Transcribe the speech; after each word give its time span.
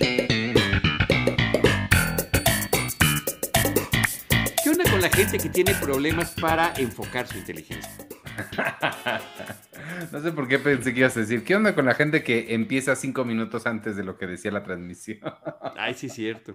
¿Qué 0.00 0.28
onda 4.66 4.90
con 4.90 5.02
la 5.02 5.10
gente 5.10 5.38
que 5.38 5.50
tiene 5.50 5.74
problemas 5.74 6.34
para 6.40 6.72
enfocar 6.78 7.26
su 7.26 7.36
inteligencia? 7.36 7.90
no 10.12 10.22
sé 10.22 10.32
por 10.32 10.48
qué 10.48 10.58
pensé 10.58 10.94
que 10.94 11.00
ibas 11.00 11.14
a 11.16 11.20
decir. 11.20 11.44
¿Qué 11.44 11.54
onda 11.54 11.74
con 11.74 11.84
la 11.84 11.94
gente 11.94 12.22
que 12.22 12.54
empieza 12.54 12.96
cinco 12.96 13.26
minutos 13.26 13.66
antes 13.66 13.96
de 13.96 14.04
lo 14.04 14.16
que 14.16 14.26
decía 14.26 14.50
la 14.50 14.62
transmisión? 14.62 15.18
Ay, 15.76 15.92
sí, 15.94 16.06
es 16.06 16.14
cierto. 16.14 16.54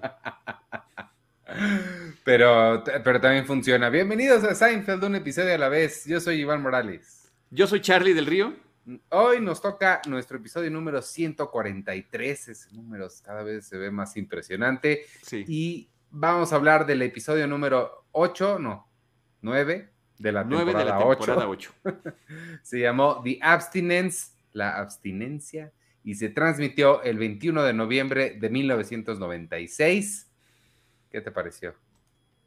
Pero, 2.24 2.84
pero 3.04 3.22
también 3.22 3.46
funciona. 3.46 3.90
Bienvenidos 3.90 4.44
a 4.44 4.56
Seinfeld, 4.56 5.04
un 5.04 5.16
episodio 5.16 5.54
a 5.54 5.60
la 5.60 5.70
vez. 5.70 6.06
Yo 6.06 6.20
soy 6.20 6.42
Iván 6.42 6.64
Morales. 6.64 7.32
Yo 7.52 7.68
soy 7.68 7.82
Charlie 7.82 8.14
del 8.14 8.26
Río. 8.26 8.65
Hoy 9.10 9.42
nos 9.42 9.62
toca 9.62 10.02
nuestro 10.08 10.38
episodio 10.38 10.70
número 10.70 11.02
143. 11.02 12.48
Ese 12.50 12.76
número 12.76 13.08
cada 13.24 13.42
vez 13.42 13.66
se 13.66 13.78
ve 13.78 13.90
más 13.90 14.16
impresionante. 14.16 15.06
Sí. 15.24 15.44
Y 15.48 15.90
vamos 16.12 16.54
a 16.54 16.58
hablar 16.58 16.86
del 16.86 17.02
episodio 17.02 17.48
número 17.48 18.06
8, 18.12 18.60
no, 18.60 18.88
9 19.42 19.90
de 20.20 20.32
la 20.32 20.44
9 20.44 20.66
temporada, 20.66 20.86
de 20.86 21.04
la 21.04 21.10
temporada 21.10 21.50
8. 21.50 21.74
se 22.62 22.80
llamó 22.80 23.22
The 23.24 23.40
Abstinence, 23.42 24.34
la 24.54 24.78
abstinencia, 24.78 25.74
y 26.04 26.16
se 26.16 26.30
transmitió 26.30 27.02
el 27.02 27.18
21 27.18 27.64
de 27.64 27.74
noviembre 27.74 28.38
de 28.40 28.50
1996. 28.50 30.32
¿Qué 31.10 31.22
te 31.22 31.32
pareció? 31.32 31.74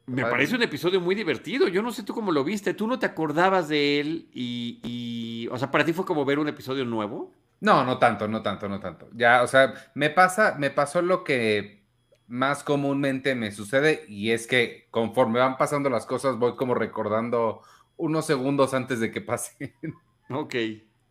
Me 0.08 0.22
parece 0.22 0.56
un 0.56 0.62
episodio 0.62 1.00
muy 1.00 1.14
divertido. 1.14 1.68
Yo 1.68 1.82
no 1.82 1.92
sé 1.92 2.02
tú 2.02 2.14
cómo 2.14 2.32
lo 2.32 2.42
viste. 2.42 2.72
Tú 2.72 2.86
no 2.86 2.98
te 2.98 3.04
acordabas 3.04 3.68
de 3.68 4.00
él 4.00 4.28
y, 4.32 4.80
y, 4.82 5.17
o 5.50 5.58
sea, 5.58 5.70
para 5.70 5.84
ti 5.84 5.92
fue 5.92 6.04
como 6.04 6.24
ver 6.24 6.38
un 6.38 6.48
episodio 6.48 6.84
nuevo. 6.84 7.32
No, 7.60 7.84
no 7.84 7.98
tanto, 7.98 8.28
no 8.28 8.42
tanto, 8.42 8.68
no 8.68 8.80
tanto. 8.80 9.08
Ya, 9.14 9.42
o 9.42 9.46
sea, 9.46 9.74
me 9.94 10.10
pasa, 10.10 10.56
me 10.58 10.70
pasó 10.70 11.02
lo 11.02 11.24
que 11.24 11.82
más 12.28 12.62
comúnmente 12.62 13.34
me 13.34 13.50
sucede 13.50 14.04
y 14.06 14.30
es 14.30 14.46
que 14.46 14.86
conforme 14.90 15.40
van 15.40 15.56
pasando 15.56 15.88
las 15.90 16.06
cosas 16.06 16.36
voy 16.36 16.56
como 16.56 16.74
recordando 16.74 17.62
unos 17.96 18.26
segundos 18.26 18.74
antes 18.74 19.00
de 19.00 19.10
que 19.10 19.20
pasen. 19.20 19.74
Ok. 20.30 20.54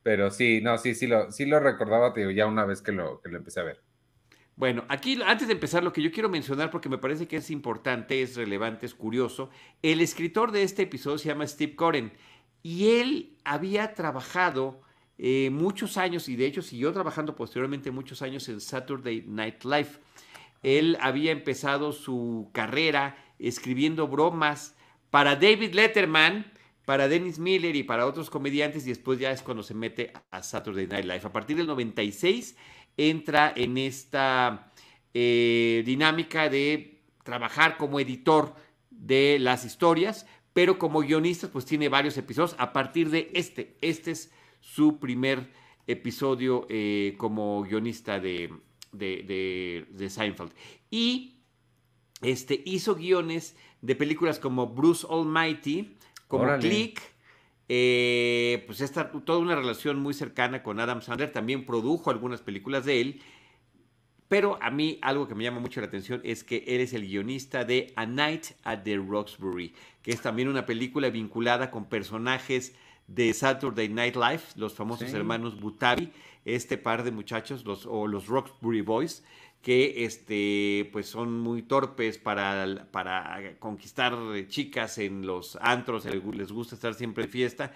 Pero 0.04 0.30
sí, 0.30 0.62
no, 0.62 0.78
sí, 0.78 0.94
sí 0.94 1.08
lo, 1.08 1.32
sí 1.32 1.48
lo 1.48 1.60
recordaba, 1.60 2.14
te 2.14 2.20
digo, 2.20 2.32
ya 2.32 2.46
una 2.46 2.66
vez 2.66 2.84
que 2.84 2.92
lo, 2.92 3.20
que 3.20 3.30
lo 3.30 3.38
empecé 3.38 3.62
a 3.62 3.64
ver. 3.64 3.82
Bueno, 4.56 4.86
aquí 4.90 5.20
antes 5.26 5.48
de 5.48 5.54
empezar 5.54 5.84
lo 5.84 5.92
que 5.92 6.04
yo 6.04 6.12
quiero 6.12 6.30
mencionar 6.30 6.70
porque 6.70 6.88
me 6.88 7.00
parece 7.00 7.28
que 7.28 7.38
es 7.38 7.50
importante, 7.50 8.22
es 8.22 8.36
relevante, 8.36 8.86
es 8.86 8.94
curioso, 8.94 9.50
el 9.82 10.02
escritor 10.02 10.52
de 10.52 10.62
este 10.62 10.84
episodio 10.84 11.18
se 11.18 11.30
llama 11.30 11.48
Steve 11.48 11.76
Coren 11.76 12.14
y 12.62 13.00
él 13.00 13.37
había 13.48 13.94
trabajado 13.94 14.82
eh, 15.18 15.50
muchos 15.52 15.98
años 15.98 16.30
y 16.30 16.36
de 16.36 16.46
hecho 16.46 16.62
siguió 16.62 16.94
trabajando 16.94 17.36
posteriormente 17.36 17.90
muchos 17.90 18.22
años 18.22 18.48
en 18.50 18.62
Saturday 18.62 19.24
Night 19.26 19.64
Live. 19.64 19.90
Él 20.62 20.98
había 21.02 21.32
empezado 21.32 21.92
su 21.92 22.50
carrera 22.54 23.18
escribiendo 23.40 24.08
bromas 24.08 24.76
para 25.10 25.36
David 25.36 25.74
Letterman, 25.74 26.52
para 26.86 27.08
Dennis 27.08 27.40
Miller 27.40 27.76
y 27.76 27.84
para 27.84 28.06
otros 28.06 28.30
comediantes 28.30 28.86
y 28.86 28.90
después 28.90 29.20
ya 29.20 29.32
es 29.32 29.42
cuando 29.42 29.64
se 29.64 29.74
mete 29.74 30.14
a 30.32 30.44
Saturday 30.44 30.88
Night 30.88 31.06
Live. 31.06 31.22
A 31.24 31.32
partir 31.32 31.58
del 31.58 31.68
96 31.68 32.56
entra 32.96 33.54
en 33.56 33.78
esta 33.78 34.72
eh, 35.14 35.84
dinámica 35.86 36.50
de 36.50 37.02
trabajar 37.24 37.78
como 37.78 38.00
editor 38.00 38.56
de 38.90 39.38
las 39.40 39.66
historias, 39.66 40.26
pero 40.58 40.80
como 40.80 41.02
guionista 41.02 41.52
pues 41.52 41.66
tiene 41.66 41.88
varios 41.88 42.18
episodios 42.18 42.56
a 42.58 42.74
partir 42.74 43.12
de 43.12 43.30
este. 43.36 43.78
Este 43.80 44.10
es 44.10 44.34
su 44.60 44.98
primer 44.98 45.52
episodio 45.86 46.66
eh, 46.68 47.14
como 47.20 47.62
guionista 47.62 48.20
de, 48.20 48.52
de, 48.92 49.24
de, 49.28 49.86
de, 49.92 50.10
Seinfeld. 50.10 50.52
Y 50.90 51.42
este, 52.24 52.60
hizo 52.66 52.96
guiones 52.96 53.56
de 53.84 53.96
películas 53.96 54.40
como 54.40 54.66
Bruce 54.66 55.06
Almighty, 55.08 55.96
como 56.28 56.46
Órale. 56.46 56.68
Click, 56.68 57.02
eh, 57.70 58.64
pues 58.66 58.82
esta, 58.82 59.12
toda 59.12 59.38
una 59.38 59.56
relación 59.56 60.00
muy 60.00 60.16
cercana 60.16 60.64
con 60.64 60.80
Adam 60.80 61.04
Sandler, 61.04 61.32
también 61.32 61.68
produjo 61.68 62.10
algunas 62.10 62.42
películas 62.42 62.84
de 62.84 63.00
él, 63.00 63.22
pero 64.28 64.58
a 64.62 64.70
mí 64.72 65.00
algo 65.02 65.28
que 65.28 65.36
me 65.36 65.44
llama 65.44 65.60
mucho 65.60 65.80
la 65.82 65.88
atención 65.88 66.22
es 66.24 66.44
que 66.44 66.64
él 66.68 66.82
es 66.82 66.94
el 66.94 67.08
guionista 67.08 67.64
de 67.64 67.94
A 67.96 68.06
Night 68.06 68.48
at 68.64 68.80
the 68.84 68.98
Roxbury, 68.98 69.74
que 70.02 70.12
es 70.12 70.22
también 70.22 70.48
una 70.48 70.66
película 70.66 71.10
vinculada 71.10 71.72
con 71.72 71.86
personajes 71.86 72.76
de 73.08 73.34
Saturday 73.34 73.88
Night 73.90 74.16
Live, 74.16 74.42
los 74.56 74.74
famosos 74.74 75.10
Sí. 75.10 75.16
hermanos 75.16 75.60
Butabi, 75.60 76.12
este 76.44 76.78
par 76.78 77.04
de 77.04 77.12
muchachos, 77.12 77.64
los, 77.66 77.86
o 77.86 78.06
los 78.08 78.28
Roxbury 78.28 78.82
Boys, 78.82 79.24
que 79.62 80.04
este, 80.06 80.90
pues 80.92 81.08
son 81.08 81.40
muy 81.40 81.62
torpes 81.62 82.18
para, 82.18 82.88
para 82.92 83.58
conquistar 83.60 84.14
chicas 84.50 84.98
en 84.98 85.26
los 85.26 85.58
antros, 85.62 86.06
les 86.06 86.52
gusta 86.52 86.76
estar 86.76 86.94
siempre 86.94 87.24
de 87.26 87.30
fiesta, 87.30 87.74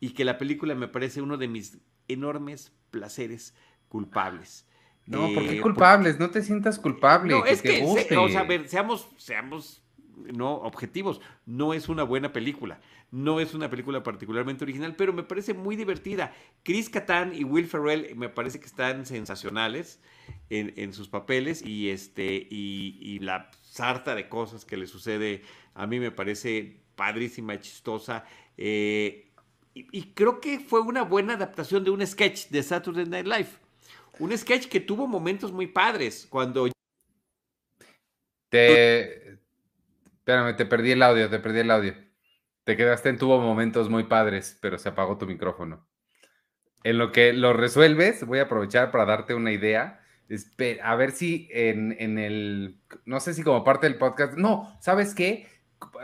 y 0.00 0.10
que 0.10 0.24
la 0.24 0.36
película 0.38 0.74
me 0.74 0.88
parece 0.88 1.22
uno 1.22 1.36
de 1.38 1.48
mis 1.48 1.78
enormes 2.08 2.72
placeres 2.90 3.54
culpables. 3.88 4.66
No, 5.06 5.32
¿por 5.34 5.44
qué 5.46 5.58
Eh, 5.58 5.60
culpables? 5.60 6.18
No 6.18 6.30
te 6.30 6.42
sientas 6.42 6.78
culpable. 6.78 7.32
no, 7.34 7.44
es 7.44 7.62
te 7.62 7.68
que, 7.68 7.76
se- 7.78 7.82
guste. 7.84 8.16
o 8.16 8.28
sea, 8.28 8.40
a 8.40 8.44
ver, 8.44 8.68
seamos, 8.68 9.08
seamos 9.18 9.82
no 10.32 10.54
objetivos. 10.54 11.20
No 11.44 11.74
es 11.74 11.88
una 11.88 12.02
buena 12.04 12.32
película. 12.32 12.80
No 13.10 13.38
es 13.40 13.52
una 13.54 13.68
película 13.70 14.02
particularmente 14.02 14.64
original, 14.64 14.96
pero 14.96 15.12
me 15.12 15.22
parece 15.22 15.54
muy 15.54 15.76
divertida. 15.76 16.32
Chris 16.62 16.88
Kattan 16.88 17.34
y 17.34 17.44
Will 17.44 17.66
Ferrell 17.66 18.16
me 18.16 18.28
parece 18.28 18.58
que 18.60 18.66
están 18.66 19.06
sensacionales 19.06 20.00
en, 20.50 20.72
en 20.76 20.92
sus 20.92 21.08
papeles 21.08 21.64
y 21.64 21.90
este 21.90 22.46
y, 22.50 22.98
y 23.00 23.18
la 23.20 23.50
sarta 23.62 24.14
de 24.14 24.28
cosas 24.28 24.64
que 24.64 24.76
le 24.76 24.86
sucede 24.86 25.42
a 25.74 25.86
mí 25.86 26.00
me 26.00 26.10
parece 26.12 26.80
padrísima 26.96 27.54
y 27.54 27.58
chistosa. 27.60 28.24
Eh, 28.56 29.28
y, 29.74 29.86
y 29.92 30.02
creo 30.14 30.40
que 30.40 30.60
fue 30.60 30.80
una 30.80 31.02
buena 31.02 31.34
adaptación 31.34 31.84
de 31.84 31.90
un 31.90 32.04
sketch 32.06 32.48
de 32.48 32.62
Saturday 32.62 33.04
Night 33.06 33.26
Live. 33.26 33.48
Un 34.18 34.36
sketch 34.36 34.68
que 34.68 34.80
tuvo 34.80 35.06
momentos 35.06 35.52
muy 35.52 35.66
padres 35.66 36.26
cuando 36.28 36.68
Te... 38.48 39.34
Espérame, 40.18 40.56
te 40.56 40.64
perdí 40.64 40.92
el 40.92 41.02
audio, 41.02 41.28
te 41.28 41.38
perdí 41.38 41.60
el 41.60 41.70
audio. 41.70 41.94
Te 42.64 42.76
quedaste 42.78 43.10
en 43.10 43.18
tuvo 43.18 43.40
momentos 43.40 43.90
muy 43.90 44.04
padres, 44.04 44.56
pero 44.62 44.78
se 44.78 44.88
apagó 44.88 45.18
tu 45.18 45.26
micrófono. 45.26 45.86
En 46.82 46.96
lo 46.96 47.12
que 47.12 47.34
lo 47.34 47.52
resuelves, 47.52 48.24
voy 48.24 48.38
a 48.38 48.44
aprovechar 48.44 48.90
para 48.90 49.04
darte 49.04 49.34
una 49.34 49.52
idea. 49.52 50.00
A 50.82 50.96
ver 50.96 51.12
si 51.12 51.48
en, 51.50 51.94
en 51.98 52.18
el, 52.18 52.80
no 53.04 53.20
sé 53.20 53.34
si 53.34 53.42
como 53.42 53.64
parte 53.64 53.86
del 53.86 53.98
podcast, 53.98 54.34
no, 54.34 54.74
¿sabes 54.80 55.14
qué? 55.14 55.46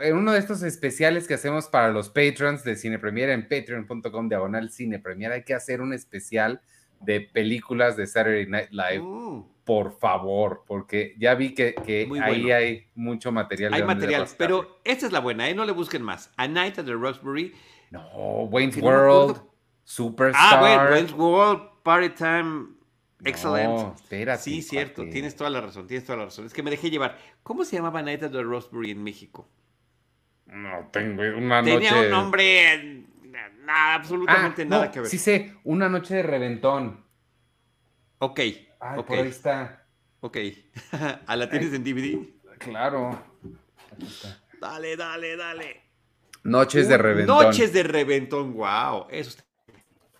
En 0.01 0.15
uno 0.15 0.33
de 0.33 0.39
estos 0.39 0.61
especiales 0.61 1.27
que 1.27 1.33
hacemos 1.33 1.67
para 1.67 1.89
los 1.89 2.09
patrons 2.09 2.63
de 2.63 2.75
Cine 2.75 2.99
Premier 2.99 3.29
en 3.29 3.47
patreon.com 3.47 4.29
diagonal 4.29 4.69
Cine 4.69 4.99
Premier, 4.99 5.31
hay 5.31 5.43
que 5.43 5.55
hacer 5.55 5.81
un 5.81 5.93
especial 5.93 6.61
de 7.03 7.21
películas 7.21 7.95
de 7.97 8.07
Saturday 8.07 8.45
Night 8.47 8.69
Live 8.71 8.99
Mm, 9.01 9.43
por 9.63 9.97
favor, 9.99 10.63
porque 10.67 11.15
ya 11.17 11.35
vi 11.35 11.53
que, 11.53 11.73
que 11.75 12.07
ahí 12.21 12.51
hay 12.51 12.87
mucho 12.95 13.31
material. 13.31 13.73
hay 13.73 13.83
material, 13.83 14.27
pero 14.37 14.79
esta 14.83 15.05
es 15.05 15.11
la 15.11 15.19
buena, 15.19 15.49
¿eh? 15.49 15.53
no 15.55 15.65
le 15.65 15.71
busquen 15.71 16.01
más. 16.01 16.31
A 16.37 16.47
Night 16.47 16.77
at 16.79 16.85
the 16.85 16.93
Roxbury. 16.93 17.53
No, 17.91 18.43
Wayne's 18.45 18.77
no 18.77 18.83
World, 18.85 19.31
acuerdo. 19.31 19.53
Superstar. 19.83 20.53
Ah, 20.55 20.59
bueno, 20.59 20.83
Wayne's 20.91 21.13
World, 21.13 21.61
Party 21.83 22.09
Time, 22.09 22.67
Excellent. 23.23 23.69
No, 23.69 23.93
espérate. 23.95 24.41
sí, 24.41 24.61
cierto, 24.63 24.95
cuate. 25.03 25.11
tienes 25.11 25.35
toda 25.35 25.49
la 25.51 25.61
razón, 25.61 25.85
tienes 25.87 26.05
toda 26.05 26.17
la 26.17 26.25
razón. 26.25 26.45
Es 26.47 26.53
que 26.53 26.63
me 26.63 26.71
dejé 26.71 26.89
llevar. 26.89 27.17
¿Cómo 27.43 27.63
se 27.65 27.75
llamaba 27.75 28.01
Night 28.01 28.23
at 28.23 28.31
the 28.31 28.41
Roxbury 28.41 28.91
en 28.91 29.03
México? 29.03 29.47
No 30.47 30.89
tengo 30.91 31.21
una 31.37 31.61
Tenía 31.63 31.91
noche. 31.91 32.05
un 32.05 32.09
nombre, 32.11 33.03
nada, 33.61 33.95
absolutamente 33.95 34.61
Ah, 34.63 34.65
nada 34.65 34.85
no, 34.87 34.91
que 34.91 34.99
ver. 35.01 35.09
Sí 35.09 35.17
sé, 35.17 35.55
una 35.63 35.89
noche 35.89 36.15
de 36.15 36.23
reventón. 36.23 37.05
Ok, 38.19 38.39
Ay, 38.39 38.99
ok, 38.99 39.07
por 39.07 39.17
ahí 39.17 39.27
está. 39.27 39.85
ok. 40.19 40.37
¿A 41.27 41.35
la 41.35 41.49
tienes 41.49 41.73
en 41.73 41.83
DVD? 41.83 42.19
Claro. 42.59 43.19
Aquí 43.93 44.05
está. 44.05 44.39
Dale, 44.59 44.95
dale, 44.95 45.35
dale. 45.35 45.81
Noches 46.43 46.87
de 46.87 46.97
reventón. 46.97 47.43
Noches 47.45 47.73
de 47.73 47.83
reventón, 47.83 48.53
wow. 48.53 49.07
Eso 49.09 49.29
está, 49.29 49.43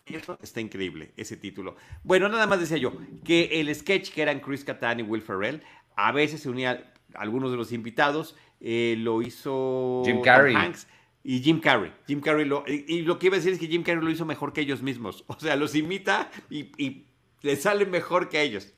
eso 0.06 0.38
está 0.42 0.62
increíble, 0.62 1.14
ese 1.18 1.38
título. 1.38 1.76
Bueno, 2.04 2.30
nada 2.30 2.48
más 2.48 2.60
decía 2.60 2.78
yo, 2.78 2.94
que 3.24 3.60
el 3.60 3.74
sketch 3.74 4.12
que 4.12 4.22
eran 4.22 4.40
Chris 4.40 4.64
Kattan 4.64 5.00
y 5.00 5.04
Will 5.04 5.22
Ferrell, 5.22 5.64
a 5.96 6.12
veces 6.12 6.42
se 6.42 6.50
unía 6.50 6.94
algunos 7.16 7.52
de 7.52 7.58
los 7.58 7.72
invitados, 7.72 8.36
eh, 8.60 8.96
lo 9.00 9.22
hizo 9.22 10.02
Jim 10.06 10.18
Tom 10.18 10.24
Carrey. 10.24 10.56
Hanks 10.56 10.88
y 11.24 11.42
Jim 11.42 11.60
Carrey. 11.60 11.92
Jim 12.08 12.22
Carrey 12.22 12.46
lo, 12.46 12.64
y, 12.68 12.86
y 12.88 13.02
lo 13.04 13.20
que 13.20 13.28
iba 13.28 13.36
a 13.36 13.40
decir 13.40 13.54
es 13.54 13.60
que 13.60 13.68
Jim 13.68 13.84
Carrey 13.84 14.04
lo 14.04 14.10
hizo 14.10 14.26
mejor 14.26 14.54
que 14.54 14.62
ellos 14.62 14.82
mismos. 14.82 15.24
O 15.32 15.40
sea, 15.40 15.56
los 15.56 15.76
imita 15.76 16.30
y, 16.50 16.72
y 16.84 17.08
le 17.42 17.56
sale 17.56 17.86
mejor 17.86 18.30
que 18.30 18.42
ellos. 18.42 18.74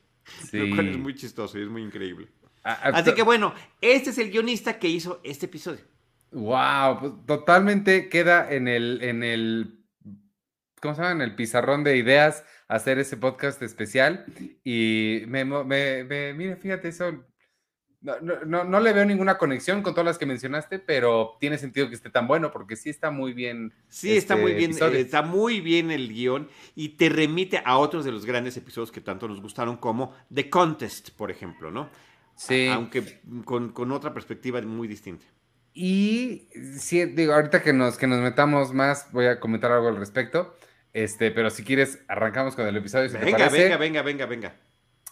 Sí. 0.50 0.58
Lo 0.58 0.74
cual 0.74 0.88
es 0.88 0.98
muy 0.98 1.14
chistoso 1.14 1.58
y 1.58 1.62
es 1.62 1.68
muy 1.68 1.82
increíble. 1.82 2.28
Ah, 2.62 2.78
ah, 2.82 2.90
Así 2.94 3.12
que 3.12 3.22
bueno, 3.22 3.52
este 3.80 4.10
es 4.10 4.18
el 4.18 4.30
guionista 4.30 4.78
que 4.78 4.88
hizo 4.88 5.20
este 5.22 5.46
episodio. 5.46 5.82
Wow, 6.30 6.98
pues 6.98 7.12
totalmente 7.26 8.08
queda 8.08 8.50
en 8.50 8.66
el, 8.66 9.02
en 9.02 9.22
el 9.22 9.84
¿cómo 10.80 10.94
se 10.94 11.02
llama? 11.02 11.12
En 11.12 11.20
el 11.22 11.34
pizarrón 11.34 11.84
de 11.84 11.96
ideas 11.96 12.44
hacer 12.68 12.98
ese 12.98 13.16
podcast 13.16 13.62
especial. 13.62 14.24
Y 14.64 15.22
me, 15.28 15.44
me, 15.44 16.04
me 16.04 16.34
mire, 16.34 16.56
fíjate, 16.56 16.88
eso 16.88 17.24
no, 18.04 18.64
no, 18.64 18.80
le 18.80 18.92
veo 18.92 19.04
ninguna 19.06 19.38
conexión 19.38 19.82
con 19.82 19.94
todas 19.94 20.04
las 20.04 20.18
que 20.18 20.26
mencionaste, 20.26 20.78
pero 20.78 21.36
tiene 21.40 21.56
sentido 21.56 21.88
que 21.88 21.94
esté 21.94 22.10
tan 22.10 22.26
bueno 22.26 22.50
porque 22.50 22.76
sí 22.76 22.90
está 22.90 23.10
muy 23.10 23.32
bien. 23.32 23.72
Sí, 23.88 24.16
está 24.16 24.36
muy 24.36 24.52
bien, 24.52 24.72
eh, 24.72 25.00
está 25.00 25.22
muy 25.22 25.60
bien 25.62 25.90
el 25.90 26.12
guion 26.12 26.48
y 26.74 26.90
te 26.90 27.08
remite 27.08 27.62
a 27.64 27.78
otros 27.78 28.04
de 28.04 28.12
los 28.12 28.26
grandes 28.26 28.56
episodios 28.58 28.92
que 28.92 29.00
tanto 29.00 29.26
nos 29.26 29.40
gustaron 29.40 29.78
como 29.78 30.14
The 30.32 30.50
Contest, 30.50 31.10
por 31.10 31.30
ejemplo, 31.30 31.70
¿no? 31.70 31.88
Sí. 32.36 32.68
Aunque 32.68 33.20
con, 33.44 33.92
otra 33.92 34.12
perspectiva 34.12 34.60
muy 34.60 34.86
distinta. 34.86 35.24
Y 35.72 36.48
sí, 36.78 37.06
digo, 37.06 37.32
ahorita 37.32 37.62
que 37.62 37.72
nos, 37.72 37.96
que 37.96 38.06
nos 38.06 38.20
metamos 38.20 38.74
más, 38.74 39.10
voy 39.12 39.26
a 39.26 39.40
comentar 39.40 39.72
algo 39.72 39.88
al 39.88 39.96
respecto. 39.96 40.54
Este, 40.92 41.30
pero 41.30 41.48
si 41.48 41.64
quieres, 41.64 42.04
arrancamos 42.06 42.54
con 42.54 42.66
el 42.66 42.76
episodio. 42.76 43.10
venga, 43.18 43.48
venga, 43.48 43.76
venga, 43.78 44.02
venga, 44.02 44.26
venga. 44.26 44.54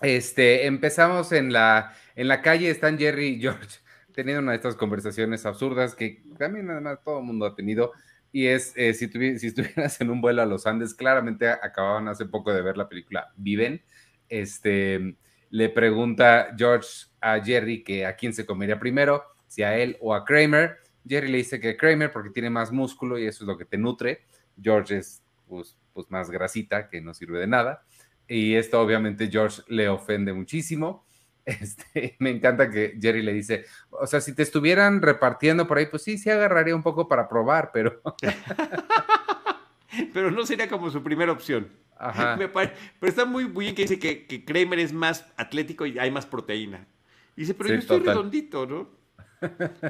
Este, 0.02 0.66
empezamos 0.66 1.32
en 1.32 1.52
la, 1.52 1.94
en 2.16 2.28
la 2.28 2.42
calle, 2.42 2.70
están 2.70 2.98
Jerry 2.98 3.28
y 3.28 3.40
George 3.40 3.78
teniendo 4.14 4.42
una 4.42 4.52
de 4.52 4.56
estas 4.56 4.74
conversaciones 4.74 5.46
absurdas 5.46 5.94
que 5.94 6.22
también 6.38 6.70
además 6.70 6.98
todo 7.04 7.20
el 7.20 7.24
mundo 7.24 7.46
ha 7.46 7.54
tenido. 7.54 7.92
Y 8.32 8.46
es, 8.46 8.72
eh, 8.76 8.94
si, 8.94 9.04
estuvieras 9.04 10.00
en 10.00 10.10
un 10.10 10.20
vuelo 10.20 10.42
a 10.42 10.46
los 10.46 10.66
Andes, 10.66 10.94
claramente 10.94 11.48
acababan 11.48 12.08
hace 12.08 12.24
poco 12.24 12.52
de 12.52 12.62
ver 12.62 12.76
la 12.76 12.88
película 12.88 13.32
Viven. 13.36 13.82
Este, 14.28 15.16
le 15.50 15.68
pregunta 15.68 16.54
George 16.56 16.88
a 17.20 17.40
Jerry 17.40 17.84
que 17.84 18.06
a 18.06 18.16
quién 18.16 18.32
se 18.32 18.46
comería 18.46 18.80
primero, 18.80 19.22
si 19.46 19.62
a 19.62 19.76
él 19.76 19.98
o 20.00 20.14
a 20.14 20.24
Kramer. 20.24 20.78
Jerry 21.06 21.28
le 21.28 21.38
dice 21.38 21.60
que 21.60 21.76
Kramer 21.76 22.10
porque 22.10 22.30
tiene 22.30 22.48
más 22.48 22.72
músculo 22.72 23.18
y 23.18 23.26
eso 23.26 23.44
es 23.44 23.48
lo 23.48 23.58
que 23.58 23.66
te 23.66 23.76
nutre. 23.76 24.22
George 24.60 24.96
es 24.96 25.22
pues, 25.46 25.76
pues 25.92 26.10
más 26.10 26.30
grasita 26.30 26.88
que 26.88 27.02
no 27.02 27.12
sirve 27.12 27.38
de 27.38 27.46
nada. 27.46 27.84
Y 28.32 28.54
esto 28.54 28.80
obviamente 28.80 29.28
George 29.30 29.60
le 29.68 29.88
ofende 29.88 30.32
muchísimo. 30.32 31.04
Este, 31.44 32.14
me 32.20 32.30
encanta 32.30 32.70
que 32.70 32.96
Jerry 33.02 33.20
le 33.20 33.32
dice, 33.32 33.64
o 33.90 34.06
sea, 34.06 34.20
si 34.20 34.32
te 34.32 34.44
estuvieran 34.44 35.02
repartiendo 35.02 35.66
por 35.66 35.76
ahí, 35.76 35.86
pues 35.86 36.04
sí, 36.04 36.16
sí 36.16 36.30
agarraría 36.30 36.76
un 36.76 36.84
poco 36.84 37.08
para 37.08 37.28
probar, 37.28 37.70
pero... 37.74 38.00
pero 40.14 40.30
no 40.30 40.46
sería 40.46 40.68
como 40.68 40.88
su 40.88 41.02
primera 41.02 41.32
opción. 41.32 41.68
Ajá. 41.96 42.38
pero 42.54 43.10
está 43.10 43.24
muy, 43.24 43.46
bien 43.46 43.74
que 43.74 43.82
dice 43.82 43.98
que, 43.98 44.44
Kramer 44.44 44.78
es 44.78 44.92
más 44.92 45.26
atlético 45.36 45.84
y 45.84 45.98
hay 45.98 46.12
más 46.12 46.26
proteína. 46.26 46.86
dice, 47.34 47.54
pero 47.54 47.70
yo 47.70 47.80
estoy 47.80 47.98
redondito, 47.98 48.64
¿no? 48.64 48.88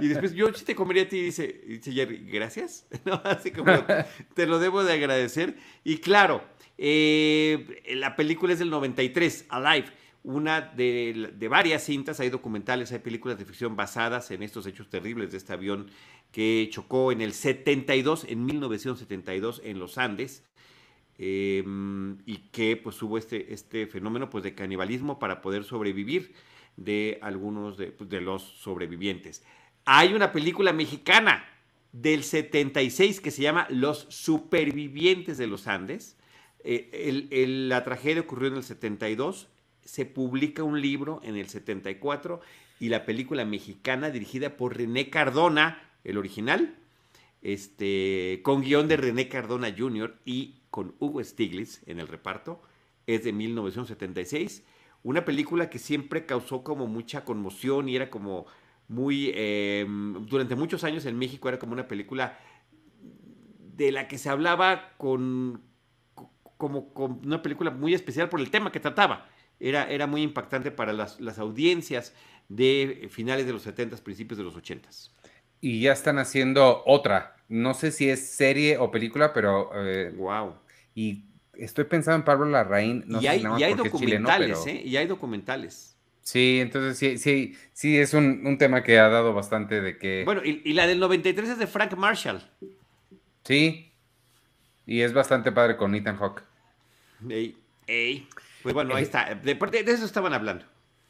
Y 0.01 0.09
después 0.09 0.33
yo 0.33 0.55
sí 0.55 0.65
te 0.65 0.75
comería 0.75 1.03
a 1.03 1.09
ti, 1.09 1.21
dice, 1.21 1.61
dice 1.67 1.93
Jerry, 1.93 2.31
gracias. 2.33 2.87
Así 3.25 3.51
como 3.51 3.75
te 4.35 4.47
lo 4.47 4.59
debo 4.59 4.85
de 4.85 4.95
agradecer. 4.95 5.55
Y 5.85 5.99
claro, 5.99 6.43
eh, 6.79 7.83
la 7.95 8.17
película 8.17 8.53
es 8.53 8.59
del 8.59 8.71
93, 8.71 9.47
Alive, 9.49 9.89
una 10.25 10.61
de, 10.61 11.49
varias 11.51 11.85
cintas, 11.85 12.21
hay 12.21 12.31
documentales, 12.31 12.93
hay 12.93 13.01
películas 13.01 13.39
de 13.39 13.45
ficción 13.45 13.75
basadas 13.75 14.31
en 14.31 14.43
estos 14.43 14.67
hechos 14.67 14.89
terribles 14.89 15.33
de 15.33 15.39
este 15.39 15.53
avión 15.53 15.91
que 16.31 16.69
chocó 16.71 17.11
en 17.13 17.21
el 17.21 17.33
72, 17.33 18.27
en 18.29 18.45
1972 18.45 19.61
en 19.65 19.79
los 19.81 19.99
Andes, 19.99 20.45
em, 21.19 22.19
y 22.25 22.39
que 22.53 22.77
pues 22.77 23.03
hubo 23.03 23.19
este, 23.19 23.53
este 23.53 23.87
fenómeno 23.87 24.31
pues, 24.31 24.45
de 24.45 24.55
canibalismo 24.55 25.19
para 25.19 25.43
poder 25.43 25.65
sobrevivir 25.65 26.35
de 26.77 27.19
algunos 27.21 27.77
de, 27.77 27.89
pues, 27.89 28.09
de 28.09 28.21
los 28.21 28.43
sobrevivientes. 28.43 29.45
Hay 29.85 30.15
una 30.15 30.31
película 30.33 30.73
mexicana 30.73 31.45
del 31.91 32.23
76 32.23 33.21
que 33.21 33.31
se 33.31 33.43
llama 33.43 33.67
Los 33.69 34.07
Supervivientes 34.09 35.37
de 35.37 35.49
los 35.49 35.67
Andes, 35.67 36.17
eh, 36.65 37.45
la 37.47 37.85
tragedia 37.85 38.23
ocurrió 38.23 38.49
en 38.49 38.57
el 38.57 38.65
72, 38.65 39.49
se 39.85 40.07
publica 40.07 40.63
un 40.63 40.81
libro 40.81 41.21
en 41.25 41.37
el 41.37 41.49
74 41.49 42.41
y 42.81 42.89
la 42.89 43.05
película 43.05 43.45
mexicana 43.45 44.11
dirigida 44.11 44.57
por 44.57 44.77
René 44.77 45.11
Cardona, 45.11 45.91
el 46.05 46.19
original, 46.19 46.75
este, 47.43 48.41
con 48.43 48.63
guion 48.63 48.89
de 48.89 48.97
René 48.97 49.29
Cardona 49.29 49.75
Jr. 49.77 50.17
y 50.25 50.57
con 50.71 50.95
Hugo 50.99 51.23
Stiglitz 51.23 51.81
en 51.87 52.01
el 52.01 52.09
reparto, 52.09 52.63
es 53.07 53.25
de 53.25 53.33
1976. 53.33 54.65
Una 55.03 55.25
película 55.25 55.69
que 55.69 55.79
siempre 55.79 56.27
causó 56.27 56.63
como 56.63 56.87
mucha 56.87 57.25
conmoción 57.25 57.89
y 57.89 57.97
era 57.97 58.11
como 58.11 58.47
muy, 58.89 59.33
em, 59.35 60.27
durante 60.27 60.55
muchos 60.55 60.85
años 60.85 61.07
en 61.07 61.19
México 61.19 61.49
era 61.49 61.59
como 61.59 61.73
una 61.73 61.89
película 61.89 62.39
de 63.77 63.91
la 63.91 64.07
que 64.07 64.19
se 64.19 64.29
hablaba 64.29 64.93
con, 64.99 65.63
como, 66.63 66.93
una 67.25 67.43
película 67.43 67.73
muy 67.73 67.93
especial 67.93 68.29
por 68.29 68.39
el 68.39 68.49
tema 68.49 68.71
que 68.71 68.79
trataba. 68.79 69.29
Era, 69.59 69.91
era 69.91 70.07
muy 70.07 70.23
impactante 70.23 70.71
para 70.71 70.93
las, 70.93 71.39
audiencias 71.39 72.15
de 72.49 73.09
finales 73.11 73.47
de 73.47 73.53
los 73.53 73.63
70, 73.63 73.97
principios 73.97 74.39
de 74.39 74.45
los 74.45 74.55
80. 74.55 74.89
Y 75.61 75.81
ya 75.81 75.93
están 75.93 76.19
haciendo 76.19 76.85
otra. 76.87 77.35
No 77.49 77.75
sé 77.75 77.91
si 77.91 78.09
es 78.09 78.31
serie 78.31 78.79
o 78.79 78.93
película, 78.93 79.33
pero... 79.33 79.71
wow. 80.17 80.51
Eh, 80.51 80.55
y 80.95 81.25
estoy 81.55 81.85
pensando 81.85 82.19
en 82.19 82.25
Pablo 82.25 82.47
Larraín. 82.47 83.03
No 83.09 83.21
y, 83.21 83.27
hay, 83.27 83.43
y 83.59 83.63
hay 83.65 83.75
documentales, 83.75 84.65
¿eh? 84.69 84.83
Y 84.85 84.97
hay 84.97 85.09
documentales. 85.09 85.97
Sí, 86.23 86.61
entonces 86.61 86.97
sí, 86.97 87.19
sí, 87.19 87.57
sí, 87.73 87.99
es 87.99 88.15
un, 88.15 88.57
tema 88.57 88.85
que 88.85 89.01
ha 89.01 89.09
dado 89.09 89.35
bastante 89.35 89.81
de 89.81 89.99
que... 89.99 90.23
Bueno, 90.25 90.43
y, 90.45 90.63
y, 90.65 90.75
la 90.75 90.87
del 90.87 91.01
93 91.01 91.51
es 91.51 91.59
de 91.59 91.67
Frank 91.67 91.97
Marshall. 91.97 92.41
Sí, 93.43 93.93
y 94.87 95.01
es 95.01 95.13
bastante 95.13 95.51
padre 95.51 95.77
con 95.77 95.93
Ethan 95.97 96.17
Hawke. 96.19 96.52
Pues 98.63 98.75
bueno, 98.75 98.95
ahí 98.95 99.03
está. 99.03 99.35
De, 99.35 99.59
eso 99.87 100.05
estaban 100.05 100.33
hablando. 100.33 100.65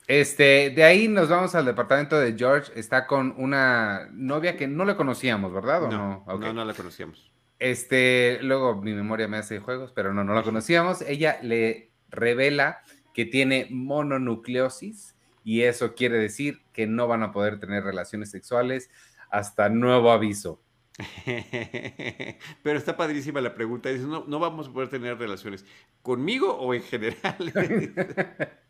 Este, 0.07 0.71
de 0.71 0.85
ahí 0.85 1.09
nos 1.09 1.29
vamos 1.29 1.55
al 1.55 1.65
departamento 1.65 2.19
de 2.19 2.35
George. 2.37 2.73
Está 2.75 3.07
con 3.07 3.35
una 3.37 4.09
novia 4.13 4.57
que 4.57 4.67
no 4.67 4.85
le 4.85 4.97
conocíamos, 4.97 5.53
¿verdad? 5.53 5.83
no, 5.83 6.25
no? 6.27 6.53
no, 6.53 6.65
la 6.65 6.75
conocíamos. 6.75 7.31
Este, 7.59 8.39
luego 8.43 8.81
mi 8.81 8.93
memoria 8.93 9.29
me 9.29 9.37
hace 9.37 9.61
juegos, 9.61 9.93
pero 9.93 10.13
no, 10.13 10.25
no 10.25 10.35
la 10.35 10.43
conocíamos. 10.43 11.03
Ella 11.03 11.39
le 11.43 11.93
revela 12.09 12.81
que 13.15 13.25
tiene 13.25 13.69
mononucleosis 13.71 15.15
y 15.45 15.63
eso 15.63 15.95
quiere 15.95 16.19
decir 16.19 16.63
que 16.73 16.87
no 16.87 17.07
van 17.07 17.23
a 17.23 17.33
poder 17.33 17.61
tener 17.61 17.85
relaciones 17.85 18.31
sexuales 18.31 18.91
hasta 19.31 19.69
nuevo 19.69 20.11
aviso. 20.11 20.62
Pero 22.63 22.79
está 22.79 22.97
padrísima 22.97 23.41
la 23.41 23.55
pregunta. 23.55 23.89
Dice, 23.89 24.05
no, 24.05 24.25
no 24.27 24.39
vamos 24.39 24.69
a 24.69 24.73
poder 24.73 24.89
tener 24.89 25.19
relaciones. 25.19 25.65
¿Conmigo 26.03 26.55
o 26.55 26.75
en 26.75 26.83
general? 26.83 27.37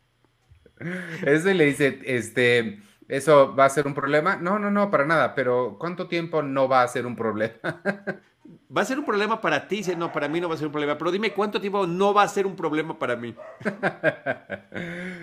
Eso 1.25 1.53
le 1.53 1.65
dice, 1.65 1.99
este, 2.05 2.79
¿eso 3.07 3.55
va 3.55 3.65
a 3.65 3.69
ser 3.69 3.87
un 3.87 3.93
problema? 3.93 4.35
No, 4.37 4.59
no, 4.59 4.71
no, 4.71 4.89
para 4.89 5.05
nada. 5.05 5.35
Pero 5.35 5.77
¿cuánto 5.79 6.07
tiempo 6.07 6.41
no 6.41 6.67
va 6.67 6.81
a 6.83 6.87
ser 6.87 7.05
un 7.05 7.15
problema? 7.15 7.53
va 8.75 8.81
a 8.81 8.85
ser 8.85 8.99
un 8.99 9.05
problema 9.05 9.39
para 9.39 9.67
ti. 9.67 9.77
Dice, 9.77 9.95
no, 9.95 10.11
para 10.11 10.27
mí 10.27 10.41
no 10.41 10.49
va 10.49 10.55
a 10.55 10.57
ser 10.57 10.67
un 10.67 10.73
problema. 10.73 10.97
Pero 10.97 11.11
dime, 11.11 11.31
¿cuánto 11.31 11.61
tiempo 11.61 11.87
no 11.87 12.13
va 12.13 12.23
a 12.23 12.27
ser 12.27 12.45
un 12.45 12.55
problema 12.55 12.97
para 12.97 13.15
mí? 13.15 13.35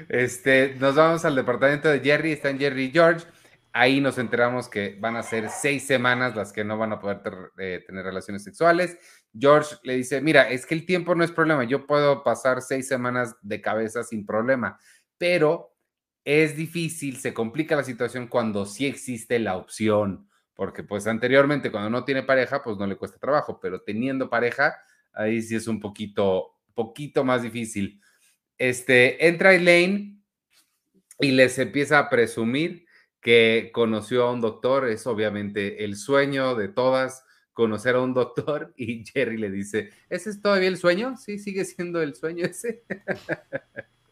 este, 0.08 0.76
nos 0.78 0.94
vamos 0.94 1.24
al 1.24 1.34
departamento 1.34 1.88
de 1.88 2.00
Jerry. 2.00 2.32
Están 2.32 2.58
Jerry 2.58 2.84
y 2.84 2.90
George 2.90 3.26
Ahí 3.72 4.00
nos 4.00 4.18
enteramos 4.18 4.68
que 4.68 4.96
van 5.00 5.16
a 5.16 5.22
ser 5.22 5.48
seis 5.48 5.86
semanas 5.86 6.34
las 6.34 6.52
que 6.52 6.64
no 6.64 6.76
van 6.76 6.92
a 6.92 6.98
poder 6.98 7.20
eh, 7.58 7.84
tener 7.86 8.04
relaciones 8.04 8.42
sexuales. 8.42 8.98
George 9.38 9.76
le 9.84 9.96
dice, 9.96 10.20
mira, 10.20 10.48
es 10.50 10.66
que 10.66 10.74
el 10.74 10.84
tiempo 10.84 11.14
no 11.14 11.22
es 11.22 11.30
problema, 11.30 11.64
yo 11.64 11.86
puedo 11.86 12.24
pasar 12.24 12.62
seis 12.62 12.88
semanas 12.88 13.36
de 13.42 13.60
cabeza 13.60 14.02
sin 14.02 14.26
problema, 14.26 14.78
pero 15.18 15.76
es 16.24 16.56
difícil, 16.56 17.18
se 17.18 17.32
complica 17.32 17.76
la 17.76 17.84
situación 17.84 18.26
cuando 18.26 18.66
sí 18.66 18.86
existe 18.86 19.38
la 19.38 19.56
opción, 19.56 20.28
porque 20.54 20.82
pues 20.82 21.06
anteriormente 21.06 21.70
cuando 21.70 21.90
no 21.90 22.04
tiene 22.04 22.24
pareja, 22.24 22.62
pues 22.62 22.76
no 22.76 22.86
le 22.86 22.96
cuesta 22.96 23.18
trabajo, 23.18 23.60
pero 23.60 23.82
teniendo 23.82 24.28
pareja, 24.28 24.76
ahí 25.12 25.40
sí 25.40 25.54
es 25.54 25.68
un 25.68 25.80
poquito, 25.80 26.58
poquito 26.74 27.24
más 27.24 27.42
difícil. 27.42 28.00
Este, 28.58 29.26
entra 29.26 29.54
Elaine 29.54 30.22
y 31.20 31.30
les 31.30 31.58
empieza 31.58 31.98
a 31.98 32.10
presumir 32.10 32.84
que 33.20 33.70
conoció 33.72 34.24
a 34.24 34.32
un 34.32 34.40
doctor, 34.40 34.88
es 34.88 35.06
obviamente 35.06 35.84
el 35.84 35.96
sueño 35.96 36.54
de 36.54 36.68
todas 36.68 37.24
conocer 37.52 37.96
a 37.96 38.00
un 38.00 38.14
doctor 38.14 38.72
y 38.76 39.04
Jerry 39.04 39.36
le 39.36 39.50
dice, 39.50 39.90
¿ese 40.08 40.30
es 40.30 40.40
todavía 40.40 40.68
el 40.68 40.78
sueño? 40.78 41.16
Sí, 41.16 41.38
sigue 41.38 41.64
siendo 41.64 42.00
el 42.00 42.14
sueño 42.14 42.46
ese. 42.46 42.82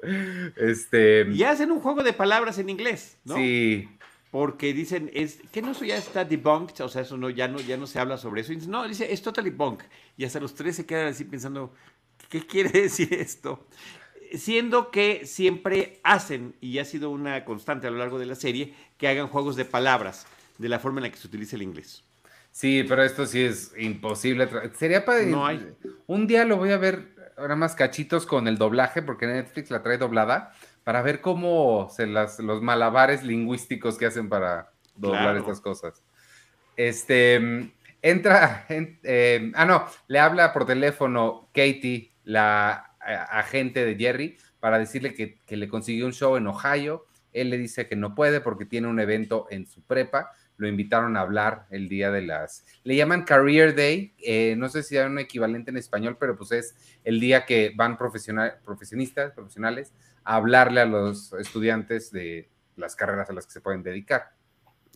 este... 0.56 1.26
Y 1.32 1.42
hacen 1.42 1.72
un 1.72 1.80
juego 1.80 2.02
de 2.02 2.12
palabras 2.12 2.58
en 2.58 2.68
inglés, 2.68 3.18
¿no? 3.24 3.36
Sí. 3.36 3.88
Porque 4.30 4.74
dicen, 4.74 5.10
es 5.14 5.38
que 5.50 5.62
no, 5.62 5.70
eso 5.70 5.86
ya 5.86 5.96
está 5.96 6.22
debunked, 6.26 6.84
o 6.84 6.88
sea, 6.88 7.00
eso 7.00 7.16
no, 7.16 7.30
ya 7.30 7.48
no, 7.48 7.60
ya 7.60 7.78
no 7.78 7.86
se 7.86 7.98
habla 7.98 8.18
sobre 8.18 8.42
eso. 8.42 8.52
no, 8.68 8.86
dice, 8.86 9.10
es 9.10 9.22
totally 9.22 9.48
bunk. 9.48 9.82
Y 10.18 10.26
hasta 10.26 10.38
los 10.38 10.54
tres 10.54 10.76
se 10.76 10.84
quedan 10.84 11.06
así 11.06 11.24
pensando, 11.24 11.72
¿qué 12.28 12.46
quiere 12.46 12.68
decir 12.82 13.14
esto? 13.14 13.66
Siendo 14.36 14.90
que 14.90 15.26
siempre 15.26 16.00
hacen, 16.02 16.54
y 16.60 16.78
ha 16.78 16.84
sido 16.84 17.10
una 17.10 17.44
constante 17.44 17.86
a 17.86 17.90
lo 17.90 17.98
largo 17.98 18.18
de 18.18 18.26
la 18.26 18.34
serie, 18.34 18.74
que 18.96 19.08
hagan 19.08 19.28
juegos 19.28 19.56
de 19.56 19.64
palabras 19.64 20.26
de 20.58 20.68
la 20.68 20.78
forma 20.78 20.98
en 20.98 21.04
la 21.04 21.10
que 21.10 21.16
se 21.16 21.26
utiliza 21.28 21.56
el 21.56 21.62
inglés. 21.62 22.02
Sí, 22.50 22.84
pero 22.88 23.04
esto 23.04 23.26
sí 23.26 23.42
es 23.42 23.72
imposible. 23.78 24.48
Sería 24.74 25.04
para. 25.04 25.22
No 25.22 25.46
hay. 25.46 25.64
Un 26.06 26.26
día 26.26 26.44
lo 26.44 26.56
voy 26.56 26.72
a 26.72 26.76
ver 26.78 27.14
ahora 27.36 27.54
más 27.54 27.74
cachitos 27.76 28.26
con 28.26 28.48
el 28.48 28.58
doblaje, 28.58 29.02
porque 29.02 29.26
Netflix 29.26 29.70
la 29.70 29.82
trae 29.82 29.98
doblada, 29.98 30.52
para 30.82 31.02
ver 31.02 31.20
cómo 31.20 31.88
se 31.94 32.06
las, 32.06 32.40
los 32.40 32.60
malabares 32.62 33.22
lingüísticos 33.22 33.96
que 33.98 34.06
hacen 34.06 34.28
para 34.28 34.72
doblar 34.96 35.22
Claro. 35.22 35.38
estas 35.40 35.60
cosas. 35.60 36.02
Este. 36.76 37.70
Entra. 38.02 38.64
en- 38.68 38.98
eh, 39.02 39.52
ah, 39.54 39.64
no. 39.64 39.84
Le 40.08 40.18
habla 40.18 40.52
por 40.52 40.66
teléfono 40.66 41.48
Katie, 41.54 42.10
la 42.24 42.87
agente 43.14 43.84
de 43.84 43.96
Jerry, 43.96 44.36
para 44.60 44.78
decirle 44.78 45.14
que, 45.14 45.38
que 45.46 45.56
le 45.56 45.68
consiguió 45.68 46.06
un 46.06 46.12
show 46.12 46.36
en 46.36 46.46
Ohio. 46.46 47.06
Él 47.32 47.50
le 47.50 47.58
dice 47.58 47.86
que 47.86 47.96
no 47.96 48.14
puede 48.14 48.40
porque 48.40 48.64
tiene 48.64 48.88
un 48.88 49.00
evento 49.00 49.46
en 49.50 49.66
su 49.66 49.82
prepa. 49.82 50.32
Lo 50.56 50.66
invitaron 50.66 51.16
a 51.16 51.20
hablar 51.20 51.66
el 51.70 51.88
día 51.88 52.10
de 52.10 52.22
las... 52.22 52.64
Le 52.82 52.96
llaman 52.96 53.22
Career 53.22 53.76
Day. 53.76 54.14
eh, 54.18 54.54
no 54.56 54.68
sé 54.68 54.82
si 54.82 54.96
hay 54.96 55.06
un 55.06 55.18
equivalente 55.18 55.70
en 55.70 55.76
español, 55.76 56.16
pero 56.18 56.36
pues 56.36 56.52
es 56.52 56.98
el 57.04 57.20
día 57.20 57.46
que 57.46 57.72
van 57.76 57.96
profesional, 57.96 58.58
profesionistas, 58.64 59.32
profesionales, 59.32 59.92
a 60.24 60.34
hablarle 60.36 60.80
a 60.80 60.84
los 60.86 61.32
estudiantes 61.34 62.10
de 62.10 62.48
las 62.76 62.96
carreras 62.96 63.30
a 63.30 63.32
las 63.32 63.46
que 63.46 63.52
se 63.52 63.60
pueden 63.60 63.82
dedicar. 63.82 64.32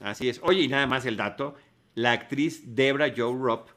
Así 0.02 0.28
es. 0.28 0.40
Oye, 0.42 0.62
y 0.62 0.68
nada 0.68 0.86
más 0.86 1.06
el 1.06 1.16
dato, 1.16 1.54
la 1.94 2.12
actriz 2.12 2.74
Debra 2.74 3.12
Joe 3.16 3.36
Rupp 3.38 3.68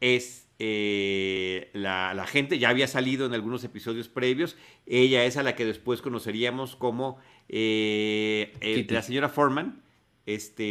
es 0.00 0.43
eh, 0.58 1.70
la, 1.72 2.14
la 2.14 2.26
gente, 2.26 2.58
ya 2.58 2.68
había 2.68 2.86
salido 2.86 3.26
en 3.26 3.34
algunos 3.34 3.64
episodios 3.64 4.08
previos, 4.08 4.56
ella 4.86 5.24
es 5.24 5.36
a 5.36 5.42
la 5.42 5.54
que 5.56 5.64
después 5.64 6.00
conoceríamos 6.02 6.76
como 6.76 7.18
eh, 7.48 8.52
eh, 8.60 8.74
Kitty. 8.76 8.94
la 8.94 9.02
señora 9.02 9.28
Foreman 9.28 9.82
este, 10.26 10.62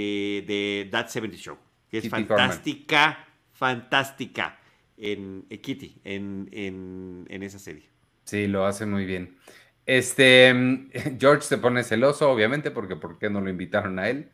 de 0.48 0.88
That 0.92 1.08
70 1.10 1.38
Show, 1.38 1.58
que 1.90 1.98
es 1.98 2.04
Kitty 2.04 2.10
Foreman. 2.24 2.38
fantástica, 2.38 3.28
fantástica 3.52 4.60
en 4.98 5.46
eh, 5.50 5.60
Kitty, 5.60 5.96
en, 6.04 6.48
en- 6.52 7.26
en 7.30 7.44
esa 7.44 7.60
serie. 7.60 7.90
Sí, 8.26 8.48
lo 8.48 8.66
hace 8.66 8.86
muy 8.86 9.06
bien. 9.06 9.36
Este, 9.86 10.54
George 11.20 11.42
se 11.44 11.58
pone 11.58 11.84
celoso, 11.84 12.32
obviamente, 12.32 12.72
porque 12.72 12.96
¿por 12.96 13.20
qué 13.20 13.30
no 13.30 13.42
lo 13.42 13.50
invitaron 13.50 14.00
a 14.00 14.10
él? 14.10 14.30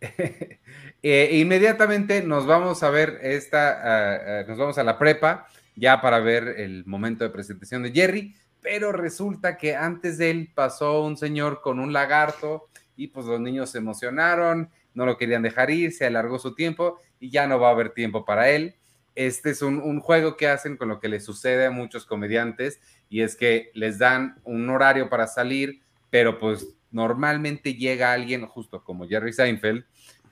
Eh, 1.02 1.36
inmediatamente 1.36 2.20
nos 2.22 2.46
vamos 2.46 2.82
a 2.82 2.90
ver 2.90 3.20
esta, 3.22 4.44
nos 4.48 4.58
vamos 4.58 4.76
a 4.76 4.82
la 4.82 4.98
prepa 4.98 5.46
ya 5.76 6.00
para 6.00 6.18
ver 6.18 6.54
el 6.58 6.84
momento 6.84 7.22
de 7.22 7.30
presentación 7.30 7.84
de 7.84 7.92
Jerry, 7.92 8.34
pero 8.60 8.90
resulta 8.90 9.56
que 9.56 9.76
antes 9.76 10.18
de 10.18 10.30
él 10.30 10.50
pasó 10.52 11.04
un 11.04 11.16
señor 11.16 11.60
con 11.60 11.78
un 11.78 11.92
lagarto 11.92 12.68
y 12.96 13.08
pues 13.08 13.26
los 13.26 13.38
niños 13.38 13.70
se 13.70 13.78
emocionaron, 13.78 14.70
no 14.94 15.06
lo 15.06 15.16
querían 15.16 15.42
dejar 15.42 15.70
ir, 15.70 15.92
se 15.92 16.06
alargó 16.06 16.38
su 16.38 16.54
tiempo 16.54 16.98
y 17.20 17.30
ya 17.30 17.46
no 17.46 17.60
va 17.60 17.68
a 17.68 17.72
haber 17.72 17.90
tiempo 17.90 18.24
para 18.24 18.48
él. 18.48 18.74
Este 19.14 19.50
es 19.50 19.62
un, 19.62 19.80
un 19.80 20.00
juego 20.00 20.36
que 20.36 20.48
hacen 20.48 20.76
con 20.76 20.88
lo 20.88 20.98
que 20.98 21.08
le 21.08 21.20
sucede 21.20 21.66
a 21.66 21.70
muchos 21.70 22.06
comediantes 22.06 22.80
y 23.08 23.20
es 23.20 23.36
que 23.36 23.70
les 23.74 23.98
dan 23.98 24.40
un 24.44 24.68
horario 24.68 25.08
para 25.08 25.26
salir, 25.26 25.82
pero 26.10 26.38
pues 26.40 26.75
normalmente 26.90 27.74
llega 27.74 28.12
alguien 28.12 28.46
justo 28.46 28.82
como 28.82 29.06
Jerry 29.08 29.32
Seinfeld 29.32 29.84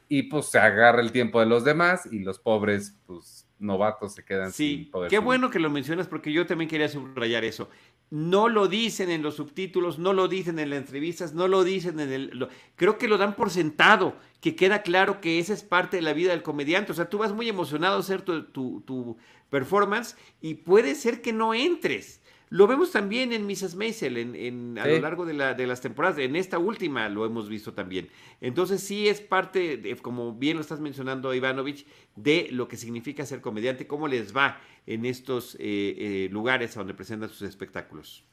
y 0.09 0.25
pues 0.25 0.47
se 0.47 0.59
agarra 0.59 1.01
el 1.01 1.13
tiempo 1.13 1.41
de 1.41 1.47
los 1.47 1.65
demás 1.65 2.07
y 2.11 2.21
los 2.21 2.39
pobres 2.39 2.97
pues 3.07 3.49
novatos 3.59 4.15
se 4.15 4.25
quedan 4.25 4.53
sin 4.53 4.79
Sí, 4.85 4.85
poder 4.93 5.09
qué 5.11 5.17
subir. 5.17 5.25
bueno 5.25 5.51
que 5.51 5.59
lo 5.59 5.71
mencionas 5.71 6.07
porque 6.09 6.33
yo 6.33 6.45
también 6.47 6.69
quería 6.69 6.89
subrayar 6.89 7.45
eso. 7.45 7.71
No 8.11 8.49
lo 8.51 8.69
dicen 8.69 9.11
en 9.11 9.23
los 9.23 9.37
subtítulos, 9.37 9.99
no 9.99 10.13
lo 10.13 10.29
dicen 10.29 10.59
en 10.59 10.71
las 10.71 10.79
entrevistas, 10.81 11.33
no 11.33 11.49
lo 11.49 11.65
dicen 11.65 11.99
en 12.01 12.13
el... 12.13 12.31
lo- 12.35 12.49
creo 12.77 12.99
que 12.99 13.09
lo 13.09 13.17
dan 13.17 13.35
por 13.35 13.51
sentado, 13.51 14.15
que 14.41 14.55
queda 14.55 14.83
claro 14.83 15.21
que 15.23 15.39
esa 15.39 15.55
es 15.55 15.63
parte 15.63 15.97
de 15.97 16.03
la 16.03 16.13
vida 16.13 16.33
del 16.33 16.43
comediante. 16.43 16.93
O 16.93 16.95
sea, 16.95 17.09
tú 17.09 17.19
vas 17.19 17.33
muy 17.33 17.49
emocionado 17.49 17.97
a 17.97 18.01
hacer 18.01 18.21
tu, 18.23 18.45
tu- 18.45 18.83
tu 18.83 19.17
performance 19.49 20.17
y 20.43 20.55
puede 20.55 20.95
ser 20.95 21.23
que 21.23 21.33
no 21.33 21.55
entres. 21.55 22.21
Lo 22.55 22.69
vemos 22.69 22.93
también 22.93 23.33
en 23.33 23.47
Mrs. 23.49 23.75
Maisel, 23.75 24.17
en, 24.17 24.37
en- 24.37 24.79
a 24.79 24.85
Sí. 24.85 24.91
lo 24.91 25.01
largo 25.01 25.27
de, 25.27 25.35
la- 25.35 25.55
de 25.55 25.67
las 25.67 25.81
temporadas. 25.81 26.19
En 26.19 26.37
esta 26.37 26.57
última 26.57 27.09
lo 27.09 27.27
hemos 27.27 27.49
visto 27.49 27.73
también. 27.73 28.09
Entonces 28.41 28.81
sí 28.81 29.09
es 29.09 29.21
parte, 29.21 29.77
de, 29.77 29.97
como 29.97 30.33
bien 30.35 30.55
lo 30.57 30.61
estás 30.61 30.79
mencionando, 30.79 31.35
Ivanovich, 31.35 31.85
de 32.15 32.47
lo 32.53 32.69
que 32.69 32.77
significa 32.77 33.27
ser 33.27 33.41
comediante, 33.41 33.89
cómo 33.89 34.07
les 34.07 34.37
va 34.37 34.61
en 34.87 35.05
estos 35.05 35.57
eh, 35.57 35.59
eh, 35.99 36.29
lugares 36.31 36.77
a 36.77 36.81
donde 36.81 36.95
presentan 36.95 37.29
sus 37.29 37.43
espectáculos. 37.43 38.25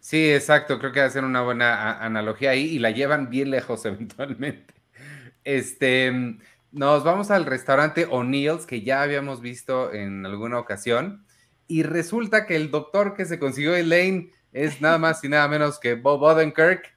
Sí, 0.00 0.28
exacto, 0.32 0.80
creo 0.80 0.90
que 0.90 1.00
hacen 1.02 1.24
una 1.24 1.42
buena 1.42 2.04
analogía 2.04 2.50
ahí 2.50 2.64
y 2.64 2.78
la 2.80 2.90
llevan 2.90 3.30
bien 3.30 3.50
lejos 3.52 3.84
eventualmente. 3.84 4.74
Este, 5.44 6.36
nos 6.72 7.04
vamos 7.04 7.30
al 7.30 7.46
restaurante 7.46 8.06
O'Neill's 8.10 8.66
que 8.66 8.82
ya 8.82 9.02
habíamos 9.02 9.40
visto 9.40 9.92
en 9.92 10.26
alguna 10.26 10.58
ocasión 10.58 11.24
y 11.68 11.82
resulta 11.82 12.46
que 12.46 12.56
el 12.56 12.70
doctor 12.70 13.14
que 13.14 13.26
se 13.26 13.38
consiguió 13.38 13.76
Elaine 13.76 14.32
es 14.52 14.80
nada 14.80 14.98
más 14.98 15.22
y 15.22 15.28
nada 15.28 15.46
menos 15.46 15.78
que 15.78 15.94
Bob 15.94 16.22
Odenkirk. 16.22 16.96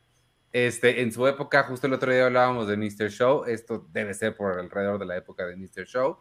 Este, 0.54 1.02
en 1.02 1.12
su 1.12 1.28
época, 1.28 1.64
justo 1.64 1.88
el 1.88 1.94
otro 1.94 2.12
día 2.12 2.26
hablábamos 2.26 2.68
de 2.68 2.76
Mr. 2.76 3.10
Show, 3.10 3.46
esto 3.46 3.88
debe 3.94 4.14
ser 4.14 4.36
por 4.36 4.60
alrededor 4.60 5.00
de 5.00 5.06
la 5.06 5.16
época 5.16 5.46
de 5.46 5.56
Mr. 5.56 5.86
Show, 5.86 6.18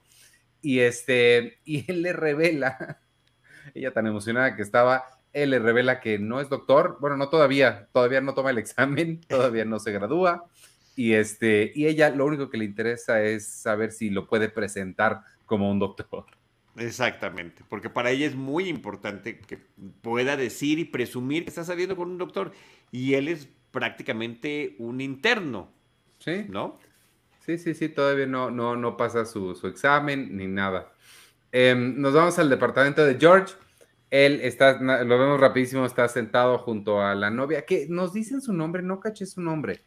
y 0.63 0.81
este, 0.81 1.59
y 1.65 1.91
él 1.91 2.03
le 2.03 2.13
revela, 2.13 3.01
ella 3.75 3.93
tan 3.93 4.07
emocionada 4.07 4.55
que 4.55 4.63
estaba, 4.63 5.05
él 5.33 5.51
le 5.51 5.59
revela 5.59 6.01
que 6.01 6.21
no 6.21 6.41
es 6.41 6.49
doctor, 6.49 6.99
bueno, 7.01 7.17
no 7.17 7.29
todavía, 7.29 7.89
todavía 7.93 8.21
no 8.21 8.35
toma 8.35 8.51
el 8.51 8.59
examen, 8.59 9.21
todavía 9.29 9.65
no 9.65 9.81
se 9.81 9.91
gradúa, 9.91 10.45
y 10.95 11.15
este, 11.15 11.73
y 11.75 11.87
ella 11.87 12.11
lo 12.11 12.25
único 12.27 12.51
que 12.51 12.59
le 12.59 12.67
interesa 12.67 13.21
es 13.23 13.49
saber 13.49 13.91
si 13.91 14.11
lo 14.11 14.29
puede 14.29 14.49
presentar 14.49 15.23
como 15.45 15.69
un 15.69 15.81
doctor. 15.81 16.25
Exactamente, 16.81 17.63
porque 17.69 17.91
para 17.91 18.11
ella 18.11 18.27
es 18.27 18.35
muy 18.35 18.69
importante 18.69 19.39
que 19.39 19.59
pueda 20.01 20.37
decir 20.39 20.79
y 20.79 20.87
presumir 20.87 21.45
que 21.45 21.51
está 21.51 21.63
saliendo 21.63 21.95
con 21.95 22.11
un 22.11 22.17
doctor 22.17 22.53
y 22.91 23.15
él 23.15 23.29
es 23.29 23.49
prácticamente 23.71 24.77
un 24.79 25.01
interno, 25.03 25.71
¿Sí? 26.19 26.47
¿no? 26.49 26.79
Sí, 27.41 27.59
sí, 27.59 27.75
sí, 27.75 27.91
todavía 27.91 28.27
no, 28.27 28.51
no, 28.51 28.77
no 28.77 28.97
pasa 28.97 29.27
su, 29.27 29.55
su 29.55 29.67
examen 29.67 30.37
ni 30.37 30.47
nada. 30.47 30.93
Em, 31.53 32.01
nos 32.01 32.15
vamos 32.15 32.39
al 32.39 32.49
departamento 32.49 33.05
de 33.05 33.17
George. 33.19 33.55
Él 34.11 34.41
está, 34.43 34.81
lo 34.81 35.19
vemos 35.19 35.39
rapidísimo, 35.39 35.85
está 35.85 36.09
sentado 36.09 36.59
junto 36.59 37.03
a 37.03 37.15
la 37.15 37.31
novia. 37.31 37.65
que 37.67 37.87
¿Nos 37.89 38.13
dicen 38.13 38.41
su 38.41 38.53
nombre? 38.53 38.83
No 38.83 39.01
caché 39.01 39.27
su 39.27 39.41
nombre. 39.41 39.85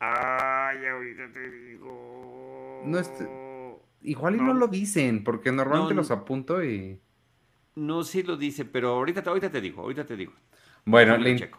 Ay, 0.00 0.84
ahorita 0.86 1.32
te 1.32 1.50
digo. 1.50 2.82
No 2.84 2.98
es- 2.98 3.10
Igual 4.06 4.34
y 4.36 4.38
no, 4.38 4.44
No. 4.44 4.54
lo 4.54 4.68
dicen, 4.68 5.24
porque 5.24 5.50
normalmente 5.52 5.94
No, 5.94 6.00
los 6.00 6.10
apunto 6.10 6.62
y... 6.64 6.98
No, 7.74 8.04
sí 8.04 8.22
lo 8.22 8.36
dice, 8.36 8.64
pero 8.64 8.90
ahorita, 8.90 9.22
te- 9.22 9.28
ahorita 9.28 9.50
te 9.50 9.60
digo, 9.60 9.82
ahorita 9.82 10.06
te 10.06 10.16
digo. 10.16 10.32
Bueno, 10.84 11.16
in- 11.28 11.50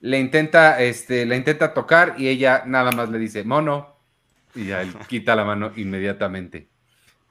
le 0.00 0.20
intenta, 0.20 0.80
este, 0.82 1.24
le 1.26 1.36
intenta 1.36 1.72
tocar 1.74 2.14
y 2.18 2.28
ella 2.28 2.64
nada 2.66 2.92
más 2.92 3.08
le 3.08 3.18
dice, 3.18 3.42
mono, 3.42 3.96
y 4.54 4.66
ya 4.66 4.82
él 4.82 4.92
quita 5.08 5.34
la 5.34 5.44
mano 5.44 5.72
inmediatamente. 5.76 6.68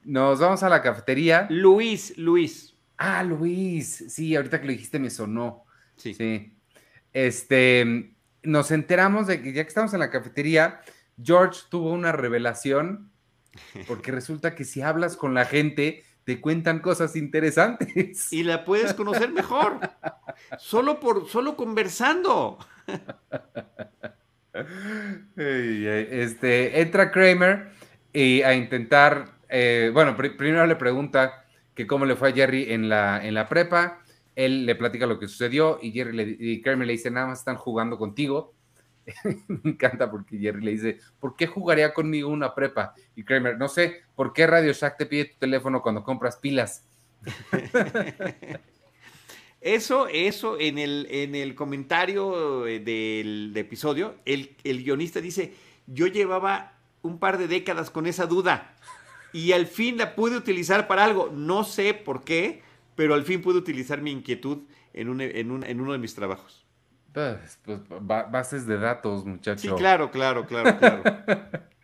Nos 0.04 0.40
vamos 0.40 0.62
a 0.62 0.68
la 0.68 0.82
cafetería. 0.82 1.46
Luis, 1.50 2.18
Luis. 2.18 2.74
Ah, 2.98 3.22
Luis, 3.22 4.04
sí, 4.08 4.36
ahorita 4.36 4.60
que 4.60 4.66
lo 4.66 4.72
dijiste 4.72 4.98
me 4.98 5.08
sonó. 5.10 5.64
Sí. 5.96 6.12
Sí. 6.14 6.52
Este, 7.12 8.14
nos 8.42 8.70
enteramos 8.72 9.26
de 9.28 9.40
que 9.40 9.52
ya 9.52 9.62
que 9.62 9.68
estamos 9.68 9.94
en 9.94 10.00
la 10.00 10.10
cafetería, 10.10 10.80
George 11.22 11.60
tuvo 11.70 11.92
una 11.92 12.12
revelación, 12.12 13.10
porque 13.86 14.12
resulta 14.12 14.54
que 14.54 14.64
si 14.64 14.82
hablas 14.82 15.16
con 15.16 15.34
la 15.34 15.44
gente, 15.44 16.04
te 16.24 16.40
cuentan 16.40 16.78
cosas 16.78 17.16
interesantes. 17.16 18.32
Y 18.32 18.42
la 18.44 18.64
puedes 18.64 18.94
conocer 18.94 19.30
mejor. 19.30 19.78
solo 20.58 20.98
por, 21.00 21.28
solo 21.28 21.56
conversando. 21.56 22.58
Este, 25.36 26.80
entra 26.80 27.10
Kramer 27.10 27.72
y 28.12 28.42
a 28.42 28.54
intentar, 28.54 29.32
eh, 29.48 29.90
bueno, 29.92 30.16
pri- 30.16 30.30
primero 30.30 30.66
le 30.66 30.76
pregunta 30.76 31.44
que 31.74 31.86
cómo 31.86 32.06
le 32.06 32.16
fue 32.16 32.30
a 32.30 32.32
Jerry 32.32 32.72
en 32.72 32.88
la, 32.88 33.24
en 33.26 33.34
la 33.34 33.48
prepa. 33.48 34.00
Él 34.36 34.66
le 34.66 34.74
platica 34.74 35.06
lo 35.06 35.18
que 35.18 35.28
sucedió 35.28 35.78
y 35.82 35.92
Jerry 35.92 36.16
le, 36.16 36.36
y 36.38 36.62
Kramer 36.62 36.86
le 36.86 36.92
dice, 36.94 37.10
nada 37.10 37.26
más 37.28 37.40
están 37.40 37.56
jugando 37.56 37.98
contigo. 37.98 38.53
Me 39.48 39.70
encanta 39.72 40.10
porque 40.10 40.38
Jerry 40.38 40.62
le 40.64 40.70
dice, 40.72 40.98
¿por 41.20 41.36
qué 41.36 41.46
jugaría 41.46 41.92
conmigo 41.92 42.28
una 42.30 42.54
prepa? 42.54 42.94
Y 43.16 43.22
Kramer, 43.24 43.58
no 43.58 43.68
sé, 43.68 44.02
¿por 44.14 44.32
qué 44.32 44.46
Radio 44.46 44.72
Shack 44.72 44.96
te 44.98 45.06
pide 45.06 45.26
tu 45.26 45.38
teléfono 45.38 45.82
cuando 45.82 46.02
compras 46.04 46.36
pilas? 46.36 46.84
Eso, 49.60 50.08
eso 50.08 50.60
en 50.60 50.76
el, 50.76 51.06
en 51.10 51.34
el 51.34 51.54
comentario 51.54 52.66
eh, 52.66 52.80
del, 52.80 53.50
episodio, 53.56 54.16
el, 54.26 54.54
el 54.62 54.84
guionista 54.84 55.22
dice, 55.22 55.54
yo 55.86 56.06
llevaba 56.06 56.74
un 57.00 57.18
par 57.18 57.38
de 57.38 57.48
décadas 57.48 57.88
con 57.90 58.06
esa 58.06 58.26
duda 58.26 58.76
y 59.32 59.52
al 59.52 59.66
fin 59.66 59.96
la 59.96 60.14
pude 60.14 60.36
utilizar 60.36 60.86
para 60.86 61.04
algo. 61.04 61.30
No 61.32 61.64
sé 61.64 61.94
por 61.94 62.24
qué, 62.24 62.60
pero 62.94 63.14
al 63.14 63.24
fin 63.24 63.40
pude 63.40 63.56
utilizar 63.56 64.02
mi 64.02 64.10
inquietud 64.10 64.64
en, 64.92 65.08
un- 65.08 65.22
en 65.22 65.50
un- 65.50 65.64
en 65.64 65.80
uno 65.80 65.92
de 65.92 65.98
mis 65.98 66.14
trabajos. 66.14 66.63
Pues, 67.14 67.60
pues, 67.64 67.78
ba- 68.00 68.24
bases 68.24 68.66
de 68.66 68.76
datos, 68.76 69.24
muchacho. 69.24 69.60
Sí, 69.60 69.68
claro, 69.76 70.10
claro, 70.10 70.46
claro, 70.46 70.76
claro. 70.78 71.02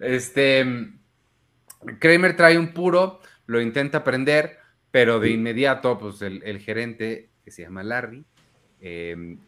Este, 0.00 0.64
Kramer 1.98 2.36
trae 2.36 2.56
un 2.56 2.72
puro, 2.72 3.20
lo 3.46 3.60
intenta 3.60 4.02
prender, 4.04 4.58
pero 4.90 5.20
de 5.20 5.30
inmediato, 5.30 5.98
pues 5.98 6.22
el, 6.22 6.58
gerente, 6.60 7.28
que 7.44 7.50
se 7.50 7.62
llama 7.62 7.82
Larry, 7.82 8.24
em, 8.80 9.38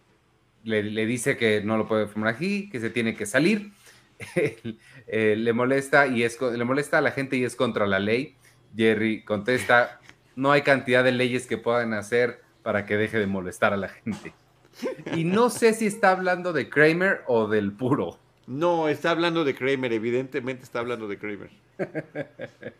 le, 0.65 1.07
dice 1.07 1.37
que 1.37 1.63
no 1.63 1.79
lo 1.79 1.87
puede 1.87 2.09
fumar 2.09 2.35
aquí, 2.35 2.69
que 2.69 2.81
se 2.81 2.91
tiene 2.91 3.15
que 3.15 3.27
salir. 3.27 3.73
Eh, 5.09 5.35
le 5.37 5.53
molesta 5.53 6.07
y 6.07 6.23
es 6.23 6.41
le 6.41 6.65
molesta 6.65 6.99
a 6.99 7.01
la 7.01 7.11
gente 7.11 7.37
y 7.37 7.45
es 7.45 7.57
contra 7.57 7.89
la 7.89 7.99
ley. 7.99 8.37
Jerry 8.75 9.25
contesta, 9.25 10.01
no 10.37 10.53
hay 10.53 10.63
cantidad 10.63 11.03
de 11.03 11.11
leyes 11.11 11.49
que 11.49 11.59
puedan 11.59 11.93
hacer 11.93 12.41
para 12.63 12.87
que 12.87 12.97
deje 12.97 13.19
de 13.19 13.27
molestar 13.27 13.73
a 13.73 13.77
la 13.77 13.89
gente. 13.89 14.33
Y 15.17 15.25
no 15.25 15.51
sé 15.51 15.75
si 15.75 15.87
está 15.87 16.13
hablando 16.13 16.53
de 16.53 16.69
Kramer 16.69 17.23
o 17.27 17.49
del 17.49 17.73
puro. 17.73 18.19
No, 18.47 18.89
está 18.89 19.11
hablando 19.11 19.45
de 19.45 19.55
Kramer, 19.55 19.93
evidentemente 19.93 20.65
está 20.65 20.81
hablando 20.81 21.09
de 21.09 21.19
Kramer. 21.19 21.51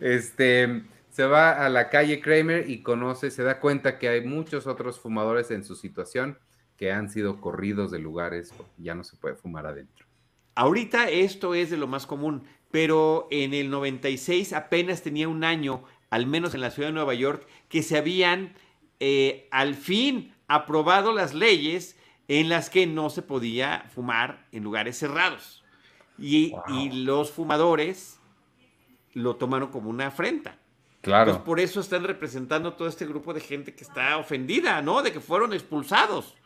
Este 0.00 0.84
se 1.10 1.26
va 1.26 1.64
a 1.64 1.68
la 1.68 1.90
calle 1.90 2.20
Kramer 2.20 2.70
y 2.70 2.82
conoce, 2.82 3.30
se 3.30 3.42
da 3.42 3.60
cuenta 3.60 3.98
que 3.98 4.08
hay 4.08 4.24
muchos 4.24 4.66
otros 4.66 4.98
fumadores 5.00 5.50
en 5.50 5.64
su 5.64 5.74
situación 5.74 6.38
que 6.76 6.92
han 6.92 7.10
sido 7.10 7.40
corridos 7.40 7.90
de 7.90 7.98
lugares 7.98 8.54
ya 8.78 8.94
no 8.94 9.04
se 9.04 9.16
puede 9.16 9.34
fumar 9.34 9.66
adentro. 9.66 10.06
Ahorita 10.54 11.10
esto 11.10 11.54
es 11.54 11.68
de 11.70 11.76
lo 11.76 11.86
más 11.86 12.06
común, 12.06 12.44
pero 12.70 13.28
en 13.30 13.54
el 13.54 13.70
96 13.70 14.52
apenas 14.52 15.02
tenía 15.02 15.28
un 15.28 15.44
año, 15.44 15.84
al 16.08 16.26
menos 16.26 16.54
en 16.54 16.60
la 16.60 16.70
ciudad 16.70 16.88
de 16.88 16.94
Nueva 16.94 17.14
York, 17.14 17.46
que 17.68 17.82
se 17.82 17.98
habían 17.98 18.54
eh, 18.98 19.48
al 19.50 19.74
fin 19.74 20.32
aprobado 20.50 21.12
las 21.12 21.32
leyes 21.32 21.96
en 22.26 22.48
las 22.48 22.70
que 22.70 22.86
no 22.86 23.08
se 23.08 23.22
podía 23.22 23.86
fumar 23.94 24.46
en 24.52 24.64
lugares 24.64 24.98
cerrados. 24.98 25.64
Y, 26.18 26.52
los 26.92 27.30
fumadores 27.30 28.18
lo 29.14 29.36
tomaron 29.36 29.70
como 29.70 29.88
una 29.88 30.08
afrenta. 30.08 30.58
Claro. 31.02 31.44
por 31.44 31.60
eso 31.60 31.80
están 31.80 32.04
representando 32.04 32.74
todo 32.74 32.86
este 32.86 33.06
grupo 33.06 33.32
de 33.32 33.40
gente 33.40 33.74
que 33.74 33.84
está 33.84 34.18
ofendida, 34.18 34.82
¿no? 34.82 35.00
De 35.00 35.12
que 35.12 35.20
fueron 35.20 35.54
expulsados 35.54 36.36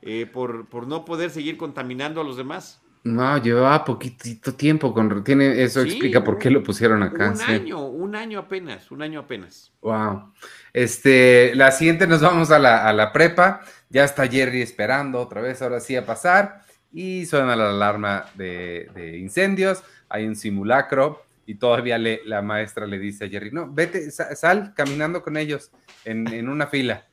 eh, 0.00 0.26
por, 0.26 0.66
por 0.66 0.88
no 0.88 1.04
poder 1.04 1.30
seguir 1.30 1.56
contaminando 1.56 2.20
a 2.20 2.24
los 2.24 2.36
demás. 2.36 2.81
No, 3.04 3.36
llevaba 3.42 3.84
poquitito 3.84 4.54
tiempo 4.54 4.94
con 4.94 5.24
tiene 5.24 5.60
eso 5.60 5.80
explica 5.80 6.22
por 6.22 6.38
qué 6.38 6.50
lo 6.50 6.62
pusieron 6.62 7.02
acá. 7.02 7.32
Un 7.32 7.42
año, 7.42 7.86
un 7.86 8.14
año 8.14 8.38
apenas, 8.38 8.92
un 8.92 9.02
año 9.02 9.20
apenas. 9.20 9.72
Wow. 9.80 10.32
Este, 10.72 11.52
la 11.56 11.72
siguiente 11.72 12.06
nos 12.06 12.20
vamos 12.20 12.52
a 12.52 12.60
la, 12.60 12.86
a 12.86 12.92
la 12.92 13.12
prepa. 13.12 13.62
Ya 13.88 14.04
está 14.04 14.28
Jerry 14.28 14.62
esperando 14.62 15.18
otra 15.18 15.40
vez, 15.40 15.60
ahora 15.62 15.80
sí 15.80 15.96
a 15.96 16.06
pasar. 16.06 16.62
Y 16.92 17.26
suena 17.26 17.56
la 17.56 17.70
alarma 17.70 18.26
de, 18.34 18.88
de 18.94 19.18
incendios. 19.18 19.82
Hay 20.08 20.26
un 20.26 20.36
simulacro 20.36 21.24
y 21.44 21.56
todavía 21.56 21.98
le, 21.98 22.20
la 22.24 22.40
maestra 22.40 22.86
le 22.86 22.98
dice 22.98 23.24
a 23.24 23.28
Jerry, 23.28 23.50
no, 23.50 23.68
vete, 23.72 24.10
sal 24.12 24.74
caminando 24.74 25.22
con 25.22 25.36
ellos 25.36 25.72
en, 26.04 26.28
en 26.28 26.48
una 26.48 26.68
fila. 26.68 27.06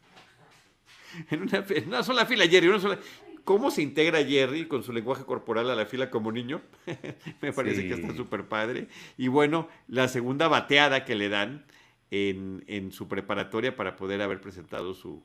en 1.31 1.41
una, 1.41 1.65
una 1.87 2.03
sola 2.03 2.25
fila, 2.25 2.45
Jerry, 2.47 2.67
una 2.67 2.79
sola 2.79 2.99
cómo 3.43 3.71
se 3.71 3.81
integra 3.81 4.23
Jerry 4.23 4.67
con 4.67 4.83
su 4.83 4.93
lenguaje 4.93 5.25
corporal 5.25 5.69
a 5.69 5.75
la 5.75 5.85
fila 5.85 6.09
como 6.09 6.31
niño. 6.31 6.61
Me 7.41 7.53
parece 7.53 7.87
que 7.87 7.93
está 7.95 8.13
súper 8.15 8.47
padre. 8.47 8.87
Y 9.17 9.27
bueno, 9.27 9.67
la 9.87 10.07
segunda 10.07 10.47
bateada 10.47 11.05
que 11.05 11.15
le 11.15 11.29
dan 11.29 11.65
en, 12.11 12.91
su 12.91 13.07
preparatoria 13.07 13.75
para 13.75 13.95
poder 13.95 14.21
haber 14.21 14.41
presentado 14.41 14.93
su, 14.93 15.23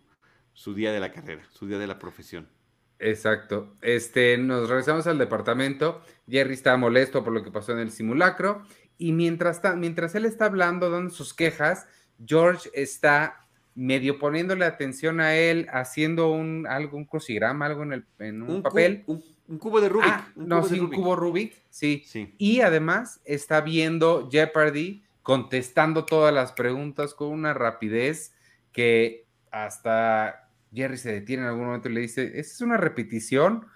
su 0.52 0.74
día 0.74 0.92
de 0.92 1.00
la 1.00 1.12
carrera, 1.12 1.44
su 1.50 1.66
día 1.66 1.78
de 1.78 1.86
la 1.86 1.98
profesión. 1.98 2.48
Exacto. 2.98 3.74
Este, 3.82 4.38
nos 4.38 4.68
regresamos 4.68 5.06
al 5.06 5.18
departamento. 5.18 6.02
Jerry 6.28 6.54
está 6.54 6.76
molesto 6.76 7.24
por 7.24 7.32
lo 7.32 7.42
que 7.42 7.50
pasó 7.50 7.72
en 7.72 7.78
el 7.78 7.90
simulacro. 7.90 8.62
Y 8.96 9.12
mientras, 9.12 9.60
mientras 9.76 10.14
él 10.14 10.24
está 10.24 10.46
hablando, 10.46 10.90
dando 10.90 11.12
sus 11.12 11.34
quejas, 11.34 11.86
George 12.24 12.70
está 12.74 13.43
medio 13.74 14.18
poniéndole 14.18 14.64
atención 14.64 15.20
a 15.20 15.34
él, 15.34 15.66
haciendo 15.72 16.30
un 16.30 16.66
algo, 16.68 16.96
un 16.96 17.04
crucigrama, 17.04 17.66
algo 17.66 17.82
en, 17.82 17.92
el, 17.92 18.04
en 18.18 18.42
un, 18.42 18.62
papel. 18.62 19.04
un, 19.06 19.58
cubo 19.58 19.80
de 19.80 19.88
Rubik. 19.88 20.08
Ah, 20.08 20.28
no, 20.36 20.62
sí, 20.62 20.78
un 20.78 20.90
cubo 20.90 21.16
Rubik, 21.16 21.54
sí. 21.70 22.04
Y 22.38 22.60
además 22.60 23.20
está 23.24 23.60
viendo 23.60 24.28
Jeopardy 24.30 25.02
contestando 25.22 26.04
todas 26.04 26.32
las 26.32 26.52
preguntas 26.52 27.14
con 27.14 27.28
una 27.28 27.54
rapidez 27.54 28.34
que 28.72 29.26
hasta 29.50 30.48
Jerry 30.72 30.96
se 30.96 31.12
detiene 31.12 31.44
en 31.44 31.48
algún 31.48 31.66
momento 31.66 31.88
y 31.88 31.94
le 31.94 32.00
dice, 32.00 32.24
¿esa 32.38 32.52
es 32.52 32.60
una 32.60 32.76
repetición? 32.76 33.66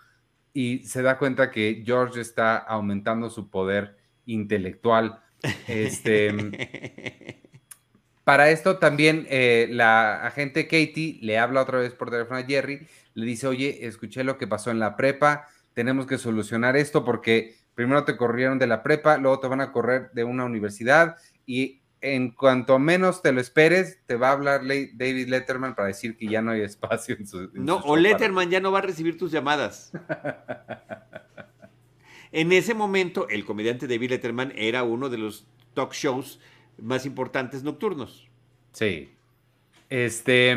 Y 0.52 0.84
se 0.84 1.02
da 1.02 1.18
cuenta 1.18 1.50
que 1.50 1.82
George 1.86 2.20
está 2.20 2.56
aumentando 2.56 3.30
su 3.30 3.50
poder 3.50 3.96
intelectual. 4.26 5.20
Este, 5.68 7.47
Para 8.28 8.50
esto 8.50 8.76
también 8.76 9.26
eh, 9.30 9.68
la 9.70 10.26
agente 10.26 10.64
Katie 10.64 11.18
le 11.22 11.38
habla 11.38 11.62
otra 11.62 11.78
vez 11.78 11.94
por 11.94 12.10
teléfono 12.10 12.38
a 12.38 12.42
Jerry, 12.42 12.86
le 13.14 13.24
dice, 13.24 13.46
oye, 13.46 13.86
escuché 13.86 14.22
lo 14.22 14.36
que 14.36 14.46
pasó 14.46 14.70
en 14.70 14.78
la 14.78 14.96
prepa, 14.96 15.48
tenemos 15.72 16.04
que 16.04 16.18
solucionar 16.18 16.76
esto 16.76 17.06
porque 17.06 17.56
primero 17.74 18.04
te 18.04 18.18
corrieron 18.18 18.58
de 18.58 18.66
la 18.66 18.82
prepa, 18.82 19.16
luego 19.16 19.40
te 19.40 19.48
van 19.48 19.62
a 19.62 19.72
correr 19.72 20.10
de 20.12 20.24
una 20.24 20.44
universidad 20.44 21.16
y 21.46 21.80
en 22.02 22.32
cuanto 22.32 22.78
menos 22.78 23.22
te 23.22 23.32
lo 23.32 23.40
esperes, 23.40 24.00
te 24.04 24.16
va 24.16 24.28
a 24.28 24.32
hablar 24.32 24.60
David 24.60 25.28
Letterman 25.28 25.74
para 25.74 25.88
decir 25.88 26.18
que 26.18 26.26
ya 26.26 26.42
no 26.42 26.50
hay 26.50 26.60
espacio 26.60 27.16
en 27.18 27.26
su... 27.26 27.48
no, 27.54 27.78
o 27.78 27.96
Letterman 27.96 28.50
ya 28.50 28.60
no 28.60 28.70
va 28.70 28.80
a 28.80 28.82
recibir 28.82 29.16
tus 29.16 29.32
llamadas. 29.32 29.90
en 32.32 32.52
ese 32.52 32.74
momento, 32.74 33.26
el 33.30 33.46
comediante 33.46 33.86
David 33.86 34.10
Letterman 34.10 34.52
era 34.54 34.82
uno 34.82 35.08
de 35.08 35.16
los 35.16 35.48
talk 35.72 35.94
shows 35.94 36.38
más 36.78 37.06
importantes 37.06 37.62
nocturnos. 37.62 38.28
Sí. 38.72 39.12
Este. 39.88 40.56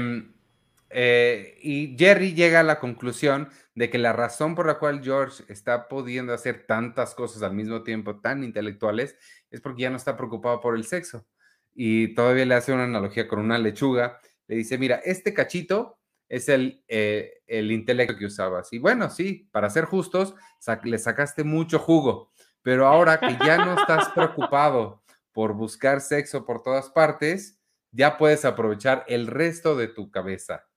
Eh, 0.94 1.58
y 1.62 1.96
Jerry 1.98 2.34
llega 2.34 2.60
a 2.60 2.64
la 2.64 2.80
conclusión 2.80 3.50
de 3.76 3.90
que 3.90 3.98
la 3.98 4.12
razón 4.12 4.56
por 4.56 4.68
la 4.68 4.78
cual 4.78 5.02
George 5.02 5.44
está 5.48 5.88
pudiendo 5.88 6.34
hacer 6.34 6.66
tantas 6.68 7.16
cosas 7.16 7.44
al 7.44 7.54
mismo 7.54 7.84
tiempo, 7.84 8.20
tan 8.20 8.44
intelectuales, 8.44 9.16
es 9.50 9.62
porque 9.62 9.84
ya 9.84 9.90
no 9.90 9.96
está 9.96 10.18
preocupado 10.18 10.60
por 10.60 10.76
el 10.76 10.84
sexo. 10.84 11.26
Y 11.74 12.14
todavía 12.14 12.46
le 12.46 12.56
hace 12.56 12.74
una 12.74 12.84
analogía 12.84 13.28
con 13.28 13.40
una 13.40 13.58
lechuga. 13.58 14.20
Le 14.48 14.58
dice, 14.58 14.78
mira, 14.78 14.98
este 15.06 15.34
cachito 15.34 15.98
es 16.28 16.50
el, 16.50 16.84
eh, 16.88 17.42
el 17.48 17.72
intelecto 17.72 18.18
que 18.18 18.26
usabas. 18.26 18.72
Y 18.74 18.80
bueno, 18.80 19.10
sí, 19.10 19.48
para 19.52 19.70
ser 19.70 19.86
justos, 19.86 20.36
le 20.84 20.98
sacaste 20.98 21.44
mucho 21.44 21.80
jugo. 21.80 22.32
Pero 22.62 22.88
ahora 22.88 23.20
que 23.20 23.38
ya 23.46 23.58
no 23.58 23.80
estás 23.80 24.10
preocupado 24.16 25.01
por 25.34 25.54
buscar 25.54 26.02
sexo 26.02 26.46
por 26.46 26.64
todas 26.64 26.90
partes, 26.90 27.60
ya 27.92 28.18
puedes 28.18 28.46
aprovechar 28.46 29.06
el 29.08 29.28
resto 29.28 29.76
de 29.76 29.88
tu 29.88 30.12
cabeza. 30.12 30.68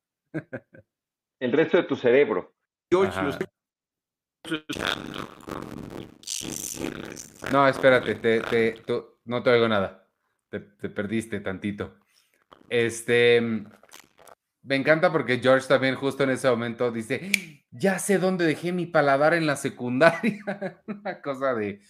el 1.41 1.53
resto 1.53 1.77
de 1.77 1.83
tu 1.85 1.97
cerebro. 1.97 2.55
No, 7.53 7.69
espérate, 7.69 8.15
te, 8.17 8.83
no 9.25 9.43
te 9.43 9.51
oigo 9.51 9.69
nada. 9.69 10.09
Te, 10.51 10.61
te, 10.61 10.89
perdiste 10.89 11.41
tantito. 11.41 11.97
Este, 12.69 13.41
me 14.63 14.77
encanta 14.77 15.13
porque 15.13 15.39
George 15.39 15.69
también 15.69 15.95
justo 15.95 16.25
en 16.25 16.31
ese 16.31 16.49
momento 16.49 16.91
dice, 16.91 17.65
ya 17.71 17.99
sé 17.99 18.19
dónde 18.19 18.47
dejé 18.47 18.73
mi 18.73 18.87
paladar 18.87 19.35
en 19.35 19.47
la 19.47 19.57
secundaria. 19.57 20.43
Una 20.87 21.21
cosa 21.21 21.55
de, 21.55 21.81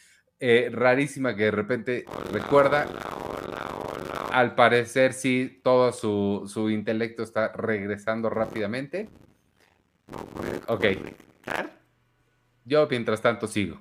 eh, 0.41 0.69
rarísima 0.73 1.35
que 1.37 1.45
de 1.45 1.51
repente 1.51 2.05
recuerda. 2.33 2.87
Al 4.33 4.55
parecer, 4.55 5.13
sí, 5.13 5.61
todo 5.63 5.93
su, 5.93 6.71
intelecto 6.71 7.23
está 7.23 7.53
regresando 7.53 8.29
rápidamente. 8.31 9.09
Ok. 10.67 10.87
Yo, 12.65 12.89
mientras 12.91 13.23
tanto, 13.23 13.47
sigo. 13.47 13.81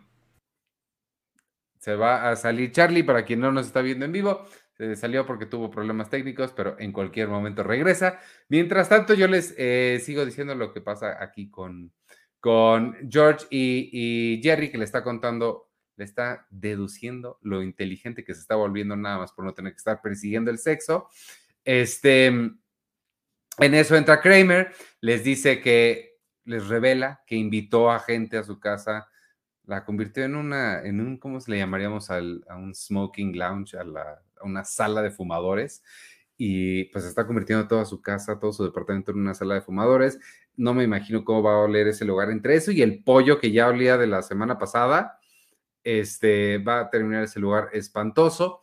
Se 1.80 1.96
va 1.96 2.30
a 2.30 2.36
salir 2.36 2.72
Charlie, 2.72 3.04
para 3.04 3.26
quien 3.26 3.40
no 3.40 3.52
nos 3.52 3.66
está 3.66 3.82
viendo 3.82 4.06
en 4.06 4.12
vivo. 4.12 4.46
Se 4.78 4.96
salió 4.96 5.26
porque 5.26 5.46
tuvo 5.46 5.72
problemas 5.72 6.10
técnicos, 6.10 6.52
pero 6.52 6.76
en 6.80 6.92
cualquier 6.92 7.30
momento 7.30 7.64
regresa. 7.64 8.20
Mientras 8.48 8.90
tanto, 8.90 9.16
yo 9.16 9.28
les 9.28 9.56
eh, 9.58 10.00
sigo 10.04 10.24
diciendo 10.26 10.56
lo 10.56 10.72
que 10.72 10.82
pasa 10.82 11.18
aquí 11.22 11.50
con, 11.50 11.92
con 12.40 12.96
George 13.10 13.48
y, 13.50 13.90
y 13.92 14.42
Jerry, 14.42 14.72
que 14.72 14.78
le 14.78 14.86
está 14.86 15.04
contando 15.04 15.73
le 15.96 16.06
está 16.06 16.48
deduciendo 16.50 17.38
lo 17.42 17.62
inteligente 17.62 18.24
que 18.24 18.34
se 18.34 18.42
está 18.42 18.56
volviendo 18.56 18.96
nada 18.96 19.20
más 19.20 19.32
por 19.32 19.46
no 19.46 19.54
tener 19.54 19.74
que 19.74 19.78
estar 19.78 20.02
persiguiendo 20.02 20.50
el 20.52 20.58
sexo. 20.58 21.10
Este, 21.64 22.28
en 22.28 22.56
eso 23.58 23.96
entra 23.96 24.22
Kramer, 24.22 24.74
les 25.02 25.24
dice 25.24 25.62
que 25.62 26.18
les 26.46 26.68
revela 26.68 27.22
que 27.28 27.36
invitó 27.36 27.92
a 27.92 28.00
gente 28.00 28.38
a 28.38 28.44
su 28.44 28.60
casa, 28.60 29.08
la 29.66 29.86
convirtió 29.86 30.24
en 30.24 30.36
una, 30.36 30.82
en 30.84 31.00
un, 31.00 31.18
¿cómo 31.18 31.40
se 31.40 31.52
le 31.52 31.58
llamaríamos? 31.58 32.10
a 32.10 32.18
un 32.20 32.74
smoking 32.74 33.38
lounge, 33.38 33.78
a, 33.78 33.82
a 33.82 34.46
una 34.46 34.66
sala 34.66 35.02
de 35.02 35.12
fumadores 35.12 35.84
y 36.36 36.86
pues 36.86 37.06
está 37.06 37.26
convirtiendo 37.26 37.68
toda 37.68 37.86
su 37.86 38.02
casa, 38.02 38.40
todo 38.40 38.52
su 38.52 38.64
departamento 38.64 39.12
en 39.12 39.20
una 39.20 39.34
sala 39.34 39.56
de 39.56 39.62
fumadores. 39.62 40.20
No 40.56 40.74
me 40.74 40.84
imagino 40.84 41.24
cómo 41.24 41.44
va 41.44 41.54
a 41.54 41.60
oler 41.60 41.88
ese 41.88 42.06
lugar 42.06 42.30
entre 42.32 42.56
eso 42.56 42.72
y 42.72 42.82
el 42.82 43.04
pollo 43.04 43.40
que 43.40 43.52
ya 43.52 43.68
olía 43.68 43.98
de 43.98 44.08
la 44.08 44.22
semana 44.22 44.58
pasada 44.58 45.20
este, 45.84 46.58
va 46.58 46.82
a 46.82 46.90
terminar 46.90 47.24
ese 47.24 47.40
lugar 47.40 47.70
espantoso. 47.74 48.62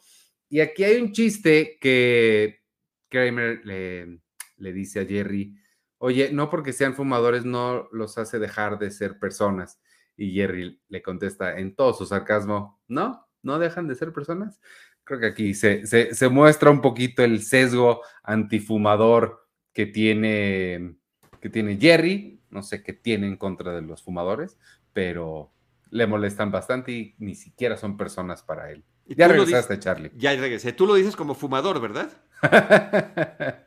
Y 0.48 0.60
aquí 0.60 0.84
hay 0.84 1.00
un 1.00 1.12
chiste 1.12 1.78
que 1.80 2.60
Kramer 3.08 3.60
le, 3.64 4.20
le 4.56 4.72
dice 4.72 5.00
a 5.00 5.06
Jerry, 5.06 5.56
oye, 5.98 6.32
no 6.32 6.50
porque 6.50 6.72
sean 6.72 6.94
fumadores 6.94 7.44
no 7.44 7.88
los 7.92 8.18
hace 8.18 8.38
dejar 8.38 8.78
de 8.78 8.90
ser 8.90 9.18
personas. 9.18 9.80
Y 10.16 10.32
Jerry 10.34 10.80
le 10.88 11.02
contesta 11.02 11.58
en 11.58 11.74
todo 11.74 11.92
su 11.94 12.06
sarcasmo, 12.06 12.80
no, 12.88 13.26
no 13.42 13.58
dejan 13.58 13.86
de 13.86 13.94
ser 13.94 14.12
personas. 14.12 14.60
Creo 15.04 15.20
que 15.20 15.26
aquí 15.26 15.54
se, 15.54 15.86
se, 15.86 16.28
muestra 16.28 16.70
un 16.70 16.80
poquito 16.80 17.24
el 17.24 17.42
sesgo 17.42 18.02
antifumador 18.22 19.48
que 19.72 19.86
tiene, 19.86 20.96
que 21.40 21.48
tiene 21.48 21.78
Jerry. 21.78 22.42
No 22.50 22.62
sé 22.62 22.82
qué 22.82 22.92
tiene 22.92 23.26
en 23.26 23.36
contra 23.36 23.74
de 23.74 23.82
los 23.82 24.02
fumadores, 24.02 24.58
pero 24.92 25.52
le 25.90 26.06
molestan 26.06 26.50
bastante 26.50 26.92
y 26.92 27.14
ni 27.18 27.34
siquiera 27.34 27.76
son 27.76 27.96
personas 27.96 28.42
para 28.42 28.70
él. 28.70 28.84
Ya 29.06 29.26
regresaste, 29.26 29.78
Charlie. 29.78 30.12
Ya 30.16 30.34
regresé. 30.36 30.72
Tú 30.72 30.86
lo 30.86 30.94
dices 30.94 31.16
como 31.16 31.34
fumador, 31.34 31.80
¿verdad? 31.80 32.10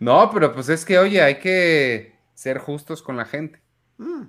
no, 0.00 0.30
pero 0.30 0.52
pues 0.52 0.68
es 0.68 0.84
que, 0.84 0.98
oye, 0.98 1.22
hay 1.22 1.38
que 1.38 2.14
ser 2.34 2.58
justos 2.58 3.02
con 3.02 3.16
la 3.16 3.24
gente. 3.24 3.62
Mm. 3.96 4.24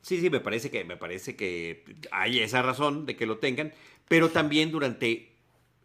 Sí, 0.00 0.20
sí, 0.20 0.30
me 0.30 0.40
parece 0.40 0.70
que 0.70 0.84
me 0.84 0.96
parece 0.96 1.36
que 1.36 1.84
hay 2.10 2.40
esa 2.40 2.62
razón 2.62 3.04
de 3.04 3.14
que 3.14 3.26
lo 3.26 3.38
tengan, 3.38 3.74
pero 4.08 4.30
también 4.30 4.70
durante 4.70 5.36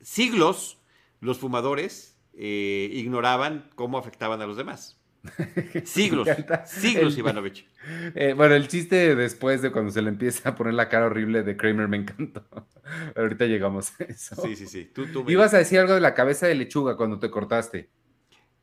siglos 0.01 0.77
los 1.19 1.39
fumadores 1.39 2.17
eh, 2.33 2.89
ignoraban 2.93 3.69
cómo 3.75 3.97
afectaban 3.97 4.41
a 4.41 4.45
los 4.45 4.55
demás. 4.55 5.02
Siglos, 5.85 6.27
siglos, 6.65 7.17
Ivanovich. 7.17 7.65
Eh, 8.13 8.33
bueno, 8.35 8.55
el 8.55 8.67
chiste 8.67 9.15
después 9.15 9.61
de 9.61 9.71
cuando 9.71 9.91
se 9.91 10.01
le 10.01 10.09
empieza 10.09 10.49
a 10.49 10.55
poner 10.55 10.73
la 10.73 10.89
cara 10.89 11.05
horrible 11.05 11.43
de 11.43 11.55
Kramer 11.55 11.87
me 11.87 11.97
encantó. 11.97 12.43
Ahorita 13.15 13.45
llegamos 13.45 13.93
a 13.99 14.03
eso. 14.03 14.35
Sí, 14.41 14.55
sí, 14.55 14.67
sí. 14.67 14.91
Tú, 14.93 15.25
Ibas 15.27 15.53
a 15.53 15.59
decir 15.59 15.79
algo 15.79 15.93
de 15.93 16.01
la 16.01 16.13
cabeza 16.13 16.47
de 16.47 16.55
lechuga 16.55 16.97
cuando 16.97 17.19
te 17.19 17.29
cortaste. 17.29 17.89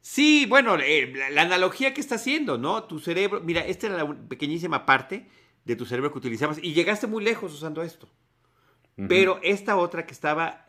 Sí, 0.03 0.47
bueno, 0.49 0.77
eh, 0.79 1.13
la, 1.33 1.43
analogía 1.43 1.95
que 1.95 2.01
está 2.01 2.17
haciendo, 2.17 2.59
¿no? 2.59 2.85
Tu 2.85 2.99
cerebro, 3.01 3.41
mira, 3.41 3.61
esta 3.61 3.87
era 3.87 3.97
la 3.97 4.15
pequeñísima 4.29 4.85
parte 4.85 5.27
de 5.65 5.77
tu 5.77 5.87
cerebro 5.87 6.13
que 6.13 6.19
utilizabas 6.19 6.59
y 6.63 6.73
llegaste 6.73 7.07
muy 7.07 7.25
lejos 7.25 7.53
usando 7.55 7.83
esto. 7.83 8.09
Pero 9.09 9.41
esta 9.43 9.79
otra 9.79 10.05
que 10.05 10.13
estaba 10.13 10.69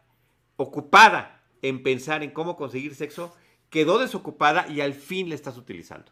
ocupada 0.55 1.43
en 1.61 1.83
pensar 1.83 2.23
en 2.23 2.31
cómo 2.31 2.55
conseguir 2.55 2.95
sexo, 2.95 3.35
quedó 3.71 3.97
desocupada 3.97 4.67
y 4.67 4.81
al 4.81 4.93
fin 4.93 5.29
la 5.29 5.35
estás 5.35 5.57
utilizando. 5.57 6.11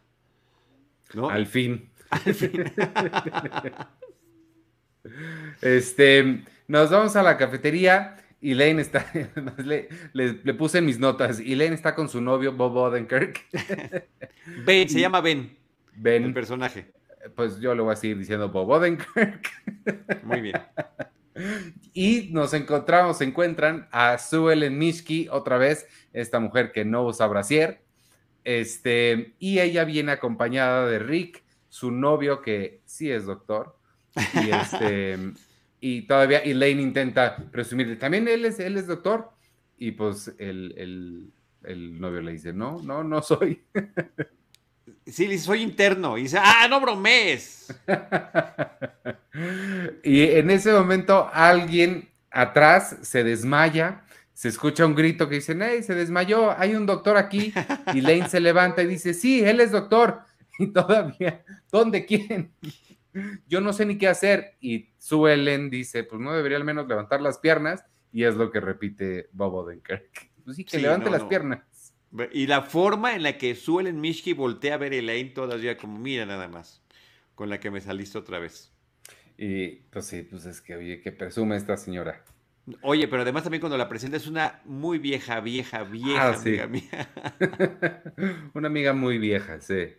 ¿no? 1.14 1.30
Al 1.30 1.46
fin. 1.46 1.88
Al 2.10 2.34
fin. 2.34 2.64
este, 5.62 6.44
nos 6.66 6.90
vamos 6.90 7.14
a 7.14 7.22
la 7.22 7.36
cafetería 7.36 8.16
y 8.40 8.54
Lane 8.54 8.80
está, 8.80 9.06
le, 10.12 10.54
puse 10.54 10.80
mis 10.80 10.98
notas, 10.98 11.40
y 11.40 11.54
Lane 11.54 11.74
está 11.74 11.94
con 11.94 12.08
su 12.08 12.20
novio 12.20 12.52
Bob 12.52 12.76
Odenkirk. 12.76 13.46
Ben, 14.64 14.88
se 14.88 14.98
llama 14.98 15.20
Ben. 15.20 15.56
Ben. 15.94 16.24
El 16.24 16.32
personaje. 16.32 16.90
Pues 17.36 17.60
yo 17.60 17.74
le 17.74 17.82
voy 17.82 17.92
a 17.92 17.96
seguir 17.96 18.18
diciendo 18.18 18.48
Bob 18.48 18.70
Odenkirk. 18.70 19.48
Muy 20.24 20.40
bien. 20.40 20.56
Y 21.92 22.28
nos 22.32 22.54
encontramos, 22.54 23.18
se 23.18 23.24
encuentran 23.24 23.88
a 23.92 24.18
Sue 24.18 24.52
Ellen 24.52 24.78
Mishki 24.78 25.28
otra 25.30 25.58
vez, 25.58 25.86
esta 26.12 26.40
mujer 26.40 26.72
que 26.72 26.84
no 26.84 27.04
usa 27.04 27.26
brasier. 27.26 27.82
Este, 28.44 29.34
y 29.38 29.60
ella 29.60 29.84
viene 29.84 30.12
acompañada 30.12 30.86
de 30.86 30.98
Rick, 30.98 31.44
su 31.68 31.90
novio, 31.90 32.42
que 32.42 32.80
sí 32.84 33.10
es 33.10 33.26
doctor. 33.26 33.76
Y 34.34 34.50
este, 34.50 35.18
y 35.80 36.02
todavía 36.02 36.38
Elaine 36.38 36.82
intenta 36.82 37.36
presumirle, 37.50 37.96
también 37.96 38.26
él 38.28 38.44
es, 38.44 38.58
él 38.58 38.76
es 38.76 38.86
doctor. 38.86 39.30
Y 39.78 39.92
pues 39.92 40.34
el, 40.38 41.32
el 41.64 42.00
novio 42.00 42.20
le 42.20 42.32
dice, 42.32 42.52
no, 42.52 42.82
no, 42.82 43.04
no 43.04 43.22
soy. 43.22 43.62
Sí, 45.06 45.26
le 45.26 45.32
dice, 45.32 45.44
soy 45.44 45.62
interno. 45.62 46.18
Y 46.18 46.22
dice, 46.22 46.38
ah, 46.40 46.66
no 46.68 46.80
bromes. 46.80 47.74
y 50.04 50.22
en 50.22 50.50
ese 50.50 50.72
momento 50.72 51.30
alguien 51.32 52.08
atrás 52.30 52.96
se 53.02 53.24
desmaya, 53.24 54.04
se 54.32 54.48
escucha 54.48 54.86
un 54.86 54.94
grito 54.94 55.28
que 55.28 55.36
dice, 55.36 55.56
hey, 55.60 55.82
se 55.82 55.94
desmayó, 55.94 56.58
hay 56.58 56.74
un 56.74 56.86
doctor 56.86 57.16
aquí. 57.16 57.52
Y 57.92 58.00
Lane 58.00 58.28
se 58.28 58.40
levanta 58.40 58.82
y 58.82 58.86
dice, 58.86 59.14
sí, 59.14 59.44
él 59.44 59.60
es 59.60 59.70
doctor. 59.70 60.22
Y 60.58 60.66
todavía, 60.66 61.42
¿dónde 61.72 62.04
quién? 62.04 62.52
Yo 63.46 63.62
no 63.62 63.72
sé 63.72 63.86
ni 63.86 63.96
qué 63.96 64.08
hacer. 64.08 64.58
Y 64.60 64.90
sube 64.98 65.32
Ellen 65.32 65.70
dice, 65.70 66.04
pues 66.04 66.20
no 66.20 66.34
debería 66.34 66.58
al 66.58 66.64
menos 66.64 66.86
levantar 66.86 67.22
las 67.22 67.38
piernas. 67.38 67.82
Y 68.12 68.24
es 68.24 68.34
lo 68.34 68.50
que 68.50 68.60
repite 68.60 69.30
Bob 69.32 69.54
Odenkirk. 69.54 70.30
Pues 70.44 70.56
sí, 70.56 70.64
que 70.64 70.78
levante 70.78 71.08
las 71.08 71.24
piernas. 71.24 71.60
Y 72.32 72.46
la 72.46 72.62
forma 72.62 73.14
en 73.14 73.22
la 73.22 73.38
que 73.38 73.54
Suelen 73.54 74.00
Mishki 74.00 74.32
voltea 74.32 74.74
a 74.74 74.78
ver 74.78 74.92
a 74.92 74.96
Elaine 74.96 75.30
todavía 75.30 75.76
como, 75.76 75.98
mira 75.98 76.26
nada 76.26 76.48
más, 76.48 76.82
con 77.34 77.48
la 77.48 77.60
que 77.60 77.70
me 77.70 77.80
saliste 77.80 78.18
otra 78.18 78.38
vez. 78.38 78.72
Y 79.38 79.68
pues 79.90 80.06
sí, 80.06 80.22
pues 80.22 80.44
es 80.44 80.60
que, 80.60 80.74
oye, 80.76 81.00
que 81.00 81.12
presume 81.12 81.56
esta 81.56 81.76
señora. 81.76 82.22
Oye, 82.82 83.08
pero 83.08 83.22
además 83.22 83.44
también 83.44 83.60
cuando 83.60 83.78
la 83.78 83.88
presenta 83.88 84.16
es 84.16 84.26
una 84.26 84.60
muy 84.64 84.98
vieja, 84.98 85.40
vieja, 85.40 85.82
vieja 85.84 86.30
ah, 86.30 86.34
amiga 86.34 86.66
mía. 86.66 87.10
una 88.54 88.68
amiga 88.68 88.92
muy 88.92 89.18
vieja, 89.18 89.60
sí. 89.60 89.94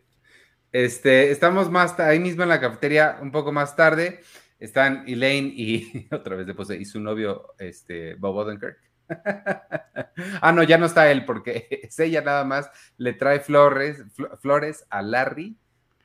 Este, 0.72 1.32
estamos 1.32 1.70
más 1.70 2.00
ahí 2.00 2.20
mismo 2.20 2.44
en 2.44 2.50
la 2.50 2.62
cafetería 2.62 3.18
un 3.22 3.32
poco 3.32 3.52
más 3.52 3.76
tarde. 3.76 4.22
Están 4.60 5.06
Elaine 5.08 5.52
y 5.56 6.08
otra 6.12 6.36
vez 6.36 6.46
después 6.46 6.70
y 6.72 6.86
su 6.86 7.00
novio, 7.00 7.48
este, 7.58 8.16
Bob 8.16 8.36
Odenkirk. 8.36 8.78
ah, 10.42 10.52
no, 10.52 10.64
ya 10.64 10.78
no 10.78 10.86
está 10.86 11.12
él, 11.12 11.26
porque 11.26 11.68
es 11.84 12.00
ella 12.00 12.22
nada 12.22 12.44
más 12.44 12.70
le 12.98 13.14
trae 13.14 13.40
flores, 13.40 14.04
flores 14.42 14.86
a 14.90 15.02
Larry 15.02 15.56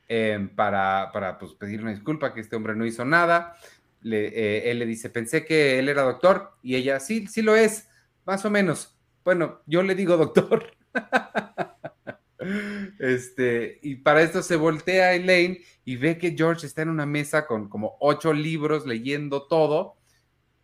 em, 0.09 0.49
para, 0.49 1.11
para 1.12 1.38
pues, 1.38 1.53
pedir 1.55 1.83
una 1.83 1.90
disculpa 1.90 2.35
que 2.35 2.40
este 2.40 2.57
hombre 2.57 2.75
no 2.75 2.87
hizo 2.87 3.05
nada. 3.05 3.57
Le, 4.03 4.29
eh, 4.29 4.71
él 4.71 4.79
le 4.79 4.87
dice, 4.87 5.11
pensé 5.11 5.45
que 5.45 5.79
él 5.79 5.88
era 5.88 6.03
doctor, 6.03 6.53
y 6.62 6.77
ella, 6.77 7.01
sí, 7.01 7.27
sí 7.27 7.42
lo 7.42 7.57
es, 7.57 7.88
más 8.25 8.45
o 8.45 8.51
menos. 8.51 8.97
Bueno, 9.25 9.61
yo 9.66 9.83
le 9.83 9.95
digo 9.95 10.16
doctor. 10.16 10.73
este, 12.99 13.79
y 13.83 13.97
para 13.97 14.23
esto 14.23 14.42
se 14.42 14.57
voltea 14.57 15.14
Elaine 15.14 15.61
y 15.85 15.97
ve 15.97 16.19
que 16.19 16.37
George 16.37 16.66
está 16.66 16.83
en 16.83 16.90
una 16.90 17.07
mesa 17.07 17.47
con 17.47 17.69
como 17.69 17.97
ocho 18.01 18.33
libros 18.33 18.87
leyendo 18.87 19.49
todo 19.49 19.95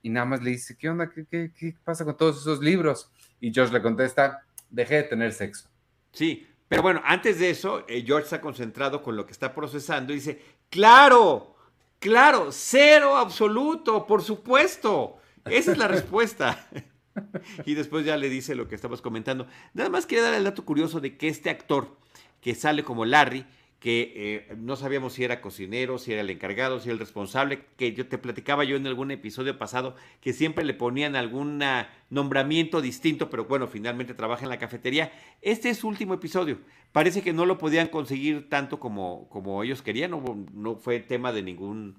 y 0.03 0.11
nada 0.11 0.27
más 0.27 0.43
le 0.43 0.51
dice, 0.51 0.77
¿qué 0.77 0.91
onda? 0.91 1.09
¿Qué, 1.11 1.77
pasa 1.85 2.05
con 2.05 2.17
todos 2.17 2.41
esos 2.41 2.61
libros? 2.61 3.11
Y 3.41 3.53
George 3.53 3.73
le 3.73 3.81
contesta, 3.81 4.45
dejé 4.69 4.97
de 4.97 5.03
tener 5.05 5.33
sexo. 5.33 5.69
Sí, 6.12 6.47
pero 6.69 6.83
bueno, 6.83 7.01
antes 7.05 7.38
de 7.38 7.51
eso, 7.51 7.85
eh, 7.88 8.03
George 8.05 8.25
está 8.25 8.41
concentrado 8.41 9.03
con 9.03 9.17
lo 9.17 9.27
que 9.27 9.33
está 9.33 9.55
procesando 9.55 10.12
y 10.12 10.17
dice, 10.17 10.41
claro, 10.69 11.55
claro, 11.99 12.49
cero 12.51 13.17
absoluto, 13.17 14.07
por 14.07 14.23
supuesto. 14.23 15.19
Esa 15.45 15.73
es 15.73 15.79
la 15.79 15.88
respuesta. 15.88 16.69
y 17.65 17.75
después 17.75 18.05
ya 18.05 18.17
le 18.17 18.29
dice 18.29 18.55
lo 18.55 18.69
que 18.69 18.75
estamos 18.75 19.03
comentando. 19.03 19.47
Nada 19.75 19.91
más 19.91 20.07
quería 20.07 20.25
dar 20.25 20.35
el 20.35 20.45
dato 20.45 20.65
curioso 20.65 21.01
de 21.01 21.17
que 21.17 21.29
este 21.29 21.51
actor 21.51 21.97
que 22.41 22.55
sale 22.55 22.83
como 22.85 23.05
Larry, 23.05 23.47
que 23.83 24.12
eh, 24.14 24.55
no 24.59 24.77
sabíamos 24.77 25.14
si 25.14 25.25
era 25.25 25.40
cocinero, 25.40 25.99
si 25.99 26.12
era 26.12 26.21
el 26.21 26.31
encargado, 26.31 26.79
si 26.79 26.88
era 26.88 26.92
el 26.92 27.01
responsable, 27.01 27.64
que 27.77 27.92
yo 27.92 28.07
te 28.07 28.16
platicaba 28.16 28.62
yo 28.62 28.77
en 28.77 28.87
algún 28.87 29.11
episodio 29.11 29.59
pasado, 29.59 29.97
que 30.21 30.33
siempre 30.33 30.64
le 30.64 30.73
ponían 30.73 31.16
algún 31.16 31.61
nombramiento 32.09 32.81
distinto, 32.81 33.29
pero 33.29 33.47
bueno, 33.47 33.66
finalmente 33.66 34.14
trabaja 34.14 34.45
en 34.45 34.51
la 34.51 34.61
cafetería. 34.61 35.11
Este 35.40 35.68
es 35.68 35.79
su 35.79 35.88
último 35.88 36.14
episodio. 36.14 36.61
Parece 36.92 37.23
que 37.23 37.33
no 37.33 37.45
lo 37.45 37.59
podían 37.59 37.88
conseguir 37.88 38.49
tanto 38.49 38.79
como, 38.79 39.29
como 39.29 39.64
ellos 39.64 39.83
querían, 39.83 40.12
no, 40.12 40.47
no 40.55 40.77
fue 40.77 41.01
tema 41.01 41.33
de 41.33 41.42
ningún 41.42 41.97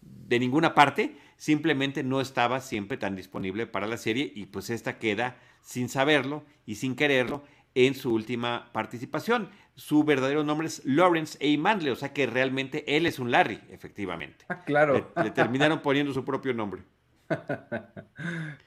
de 0.00 0.38
ninguna 0.38 0.74
parte, 0.74 1.16
simplemente 1.36 2.02
no 2.02 2.20
estaba 2.20 2.60
siempre 2.60 2.96
tan 2.96 3.16
disponible 3.16 3.66
para 3.66 3.86
la 3.86 3.96
serie 3.96 4.30
y 4.34 4.46
pues 4.46 4.70
esta 4.70 4.98
queda 4.98 5.36
sin 5.62 5.88
saberlo 5.88 6.44
y 6.66 6.76
sin 6.76 6.94
quererlo 6.94 7.42
en 7.74 7.94
su 7.94 8.12
última 8.12 8.70
participación. 8.72 9.50
Su 9.76 10.04
verdadero 10.04 10.44
nombre 10.44 10.68
es 10.68 10.84
Lawrence 10.84 11.38
A. 11.42 11.58
Mandley, 11.58 11.90
o 11.90 11.96
sea 11.96 12.12
que 12.12 12.26
realmente 12.26 12.96
él 12.96 13.06
es 13.06 13.18
un 13.18 13.30
Larry, 13.30 13.60
efectivamente. 13.70 14.44
Ah, 14.48 14.64
claro. 14.64 15.12
Le, 15.22 15.30
terminaron 15.30 15.82
poniendo 15.82 16.12
su 16.12 16.24
propio 16.24 16.54
nombre. 16.54 16.82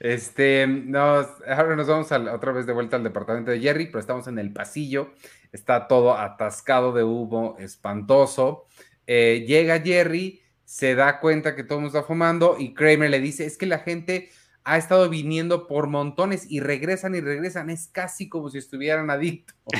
Este, 0.00 0.66
nos, 0.66 1.26
ahora 1.48 1.74
nos 1.74 1.86
vamos 1.86 2.10
otra 2.12 2.52
vez 2.52 2.66
de 2.66 2.72
vuelta 2.72 2.96
al 2.96 3.02
departamento 3.02 3.50
de 3.50 3.60
Jerry, 3.60 3.86
pero 3.86 3.98
estamos 3.98 4.26
en 4.28 4.38
el 4.38 4.52
pasillo, 4.52 5.12
está 5.52 5.88
todo 5.88 6.16
atascado 6.16 6.92
de 6.92 7.02
humo, 7.02 7.56
espantoso. 7.58 8.66
Eh, 9.06 9.44
llega 9.46 9.80
Jerry, 9.80 10.42
se 10.64 10.94
da 10.94 11.18
cuenta 11.18 11.56
que 11.56 11.64
todo 11.64 11.78
el 11.78 11.84
mundo 11.84 11.98
está 11.98 12.06
fumando 12.06 12.56
y 12.58 12.74
Kramer 12.74 13.10
le 13.10 13.20
dice, 13.20 13.46
es 13.46 13.56
que 13.56 13.66
la 13.66 13.78
gente 13.78 14.30
ha 14.68 14.76
estado 14.76 15.08
viniendo 15.08 15.66
por 15.66 15.86
montones 15.86 16.46
y 16.50 16.60
regresan 16.60 17.14
y 17.14 17.20
regresan. 17.20 17.70
Es 17.70 17.88
casi 17.88 18.28
como 18.28 18.50
si 18.50 18.58
estuvieran 18.58 19.08
adictos. 19.08 19.56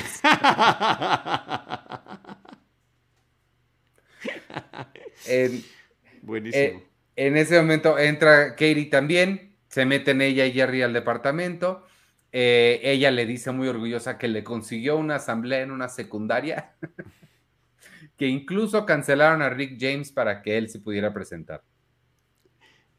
Buenísimo. 6.23 6.63
Eh, 6.63 6.83
En 7.15 7.37
ese 7.37 7.61
momento 7.61 7.99
entra 7.99 8.55
Katie 8.55 8.85
también, 8.85 9.55
se 9.67 9.85
meten 9.85 10.23
ella 10.23 10.47
y 10.47 10.53
Jerry 10.53 10.81
al 10.81 10.93
departamento. 10.93 11.85
Eh, 12.31 12.79
ella 12.83 13.11
le 13.11 13.27
dice 13.27 13.51
muy 13.51 13.67
orgullosa 13.67 14.17
que 14.17 14.27
le 14.27 14.43
consiguió 14.43 14.97
una 14.97 15.17
asamblea 15.17 15.61
en 15.61 15.69
una 15.69 15.89
secundaria, 15.89 16.73
que 18.17 18.25
incluso 18.25 18.87
cancelaron 18.87 19.43
a 19.43 19.49
Rick 19.49 19.77
James 19.79 20.11
para 20.11 20.41
que 20.41 20.57
él 20.57 20.67
se 20.67 20.79
pudiera 20.79 21.13
presentar. 21.13 21.61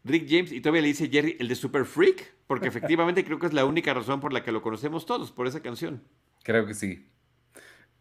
Rick 0.05 0.27
James, 0.29 0.53
y 0.53 0.61
todavía 0.61 0.83
le 0.83 0.89
dice 0.89 1.09
Jerry, 1.09 1.37
el 1.39 1.49
de 1.49 1.55
Super 1.55 1.85
Freak, 1.85 2.35
porque 2.47 2.69
efectivamente 2.69 3.25
creo 3.25 3.39
que 3.39 3.47
es 3.47 3.53
la 3.53 3.65
única 3.65 3.93
razón 3.93 4.21
por 4.21 4.33
la 4.33 4.43
que 4.43 4.53
lo 4.53 4.63
conocemos 4.63 5.07
todos, 5.07 5.31
por 5.31 5.47
esa 5.47 5.61
canción. 5.61 6.03
Creo 6.43 6.67
que 6.67 6.75
sí. 6.75 7.07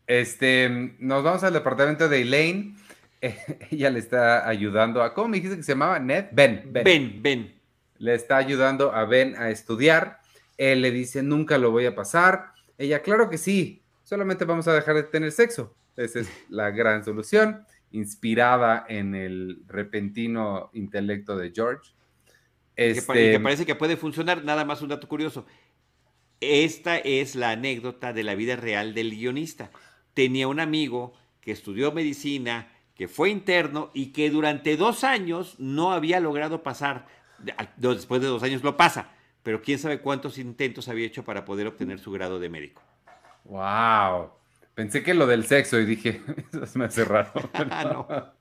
Este, 0.08 0.96
nos 1.00 1.24
vamos 1.24 1.44
al 1.44 1.54
departamento 1.54 2.10
de 2.10 2.22
Elaine. 2.22 2.76
ella 3.72 3.90
le 3.90 4.00
está 4.00 4.48
ayudando 4.48 5.04
a, 5.04 5.14
¿cómo 5.14 5.28
me 5.28 5.38
dijiste 5.38 5.58
que 5.58 5.64
se 5.64 5.74
llamaba? 5.74 6.00
Ned? 6.00 6.28
Ben. 6.32 6.64
Ben, 6.66 6.84
ben. 6.84 7.22
ben. 7.22 7.60
Le 7.98 8.16
está 8.16 8.38
ayudando 8.38 8.94
a 8.94 9.06
Ben 9.06 9.36
a 9.36 9.50
estudiar. 9.50 10.20
Él 10.58 10.82
le 10.82 10.92
dice, 10.92 11.22
nunca 11.22 11.58
lo 11.58 11.72
voy 11.72 11.86
a 11.86 11.96
pasar. 11.96 12.54
Ella, 12.78 13.02
claro 13.02 13.30
que 13.30 13.38
sí, 13.38 13.84
solamente 14.04 14.46
vamos 14.46 14.68
a 14.68 14.74
dejar 14.74 14.96
de 14.96 15.04
tener 15.04 15.32
sexo. 15.32 15.76
Esa 15.96 16.22
es 16.22 16.30
la 16.50 16.72
gran 16.72 17.04
solución, 17.04 17.66
inspirada 17.92 18.86
en 18.88 19.16
el 19.16 19.64
repentino 19.68 20.70
intelecto 20.74 21.36
de 21.36 21.52
George. 21.52 21.92
Este... 22.76 23.32
Que, 23.32 23.40
parece 23.40 23.66
que 23.66 23.76
puede 23.76 23.98
funcionar. 23.98 24.44
Nada 24.44 24.66
más 24.66 24.82
un 24.82 24.90
dato 24.90 25.08
curioso. 25.08 25.46
Esta 26.42 26.98
es 26.98 27.36
la 27.36 27.52
anécdota 27.52 28.14
de 28.14 28.24
la 28.24 28.36
vida 28.36 28.56
real 28.56 28.94
del 28.94 29.12
guionista. 29.12 29.72
Tenía 30.14 30.48
un 30.48 30.60
amigo 30.60 31.14
que 31.42 31.52
estudió 31.52 31.92
medicina, 31.92 32.70
que 32.96 33.08
fue 33.08 33.30
interno 33.30 33.92
y 33.94 34.08
que 34.08 34.30
durante 34.30 34.78
dos 34.78 35.04
años 35.04 35.56
no 35.60 35.92
había 35.92 36.20
logrado 36.20 36.64
pasar. 36.64 37.08
Después 37.78 38.22
de 38.22 38.28
dos 38.28 38.44
años 38.44 38.64
lo 38.64 38.78
pasa, 38.78 39.12
pero 39.44 39.62
quién 39.62 39.80
sabe 39.80 40.02
cuántos 40.02 40.38
intentos 40.38 40.88
había 40.90 41.08
hecho 41.08 41.24
para 41.24 41.46
poder 41.46 41.68
obtener 41.68 42.00
su 42.00 42.12
grado 42.12 42.40
de 42.40 42.50
médico. 42.50 42.82
¡Wow! 43.46 44.39
Pensé 44.80 45.04
que 45.04 45.14
lo 45.14 45.28
del 45.28 45.46
sexo 45.46 45.78
y 45.78 45.84
dije, 45.84 46.22
eso 46.54 46.80
me 46.80 46.86
hace 46.86 47.04
raro. 47.04 47.34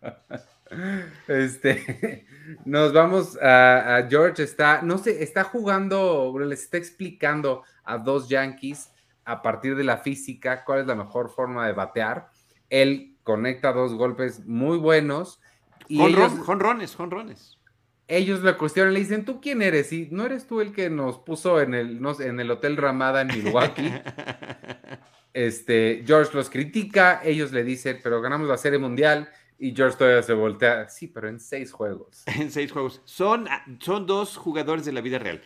Ah, 0.70 1.03
este, 1.27 2.27
nos 2.66 2.92
vamos 2.92 3.38
a, 3.40 4.07
George, 4.09 4.42
está, 4.42 4.83
no 4.83 4.98
sé, 4.98 5.22
está 5.22 5.42
jugando, 5.42 6.38
les 6.38 6.64
está 6.64 6.77
explicando 6.77 7.62
a 7.85 7.96
dos 7.96 8.29
Yankees 8.29 8.90
a 9.24 9.40
partir 9.40 9.77
de 9.77 9.83
la 9.83 9.96
física 9.96 10.64
cuál 10.66 10.81
es 10.81 10.87
la 10.87 10.94
mejor 10.94 11.31
forma 11.31 11.66
de 11.66 11.72
batear. 11.72 12.29
Él 12.68 13.16
conecta 13.22 13.72
dos 13.72 13.94
golpes 13.94 14.46
muy 14.46 14.77
buenos. 14.77 15.40
Y 15.88 16.03
ellos, 16.03 16.35
jonrones, 16.44 16.94
jonrones. 16.94 17.59
Ellos 18.07 18.42
le 18.42 18.55
cuestionan, 18.59 18.92
le 18.92 19.01
dicen, 19.01 19.24
¿tú 19.24 19.40
quién 19.40 19.62
eres? 19.62 19.90
Y 19.92 20.09
no 20.12 20.27
eres 20.27 20.46
tú 20.46 20.61
el 20.61 20.74
que 20.74 20.90
nos 20.90 21.18
puso 21.18 21.62
en 21.62 21.72
el, 21.72 21.98
en 22.20 22.40
el 22.40 22.51
Hotel 22.51 22.77
Ramada 22.77 23.22
en 23.22 23.29
Milwaukee. 23.29 23.90
este, 25.38 26.03
George 26.05 26.33
los 26.35 26.51
critica, 26.51 27.20
ellos 27.22 27.53
le 27.53 27.62
dicen, 27.62 28.01
pero 28.03 28.20
ganamos 28.20 28.48
la 28.48 28.59
Serie 28.59 28.81
Mundial. 28.81 29.29
Y 29.61 29.74
George 29.74 29.96
todavía 29.96 30.22
se 30.22 30.33
voltea, 30.35 30.88
sí, 30.88 31.07
pero 31.07 31.29
en 31.29 31.38
seis 31.38 31.70
juegos. 31.70 32.24
En 32.38 32.51
seis 32.51 32.72
juegos. 32.72 33.03
Son, 33.05 33.48
son 33.81 34.07
dos 34.07 34.37
jugadores 34.37 34.85
de 34.85 34.92
la 34.92 35.01
vida 35.01 35.18
real. 35.18 35.40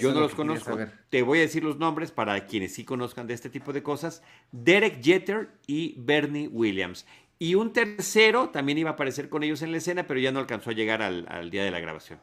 Yo 0.00 0.12
no 0.12 0.20
los 0.20 0.34
conozco. 0.34 0.76
Te 1.08 1.22
voy 1.22 1.38
a 1.38 1.42
decir 1.42 1.62
los 1.62 1.76
nombres 1.76 2.10
para 2.10 2.46
quienes 2.46 2.74
sí 2.74 2.84
conozcan 2.84 3.28
de 3.28 3.34
este 3.34 3.48
tipo 3.48 3.72
de 3.72 3.82
cosas. 3.82 4.24
Derek 4.50 5.00
Jeter 5.02 5.50
y 5.68 5.94
Bernie 5.98 6.48
Williams. 6.48 7.06
Y 7.38 7.54
un 7.54 7.72
tercero 7.72 8.48
también 8.48 8.78
iba 8.78 8.90
a 8.90 8.94
aparecer 8.94 9.28
con 9.28 9.44
ellos 9.44 9.62
en 9.62 9.70
la 9.70 9.78
escena, 9.78 10.04
pero 10.08 10.18
ya 10.18 10.32
no 10.32 10.40
alcanzó 10.40 10.70
a 10.70 10.72
llegar 10.72 11.00
al, 11.00 11.50
día 11.50 11.62
de 11.62 11.70
la 11.70 11.78
grabación. 11.78 12.18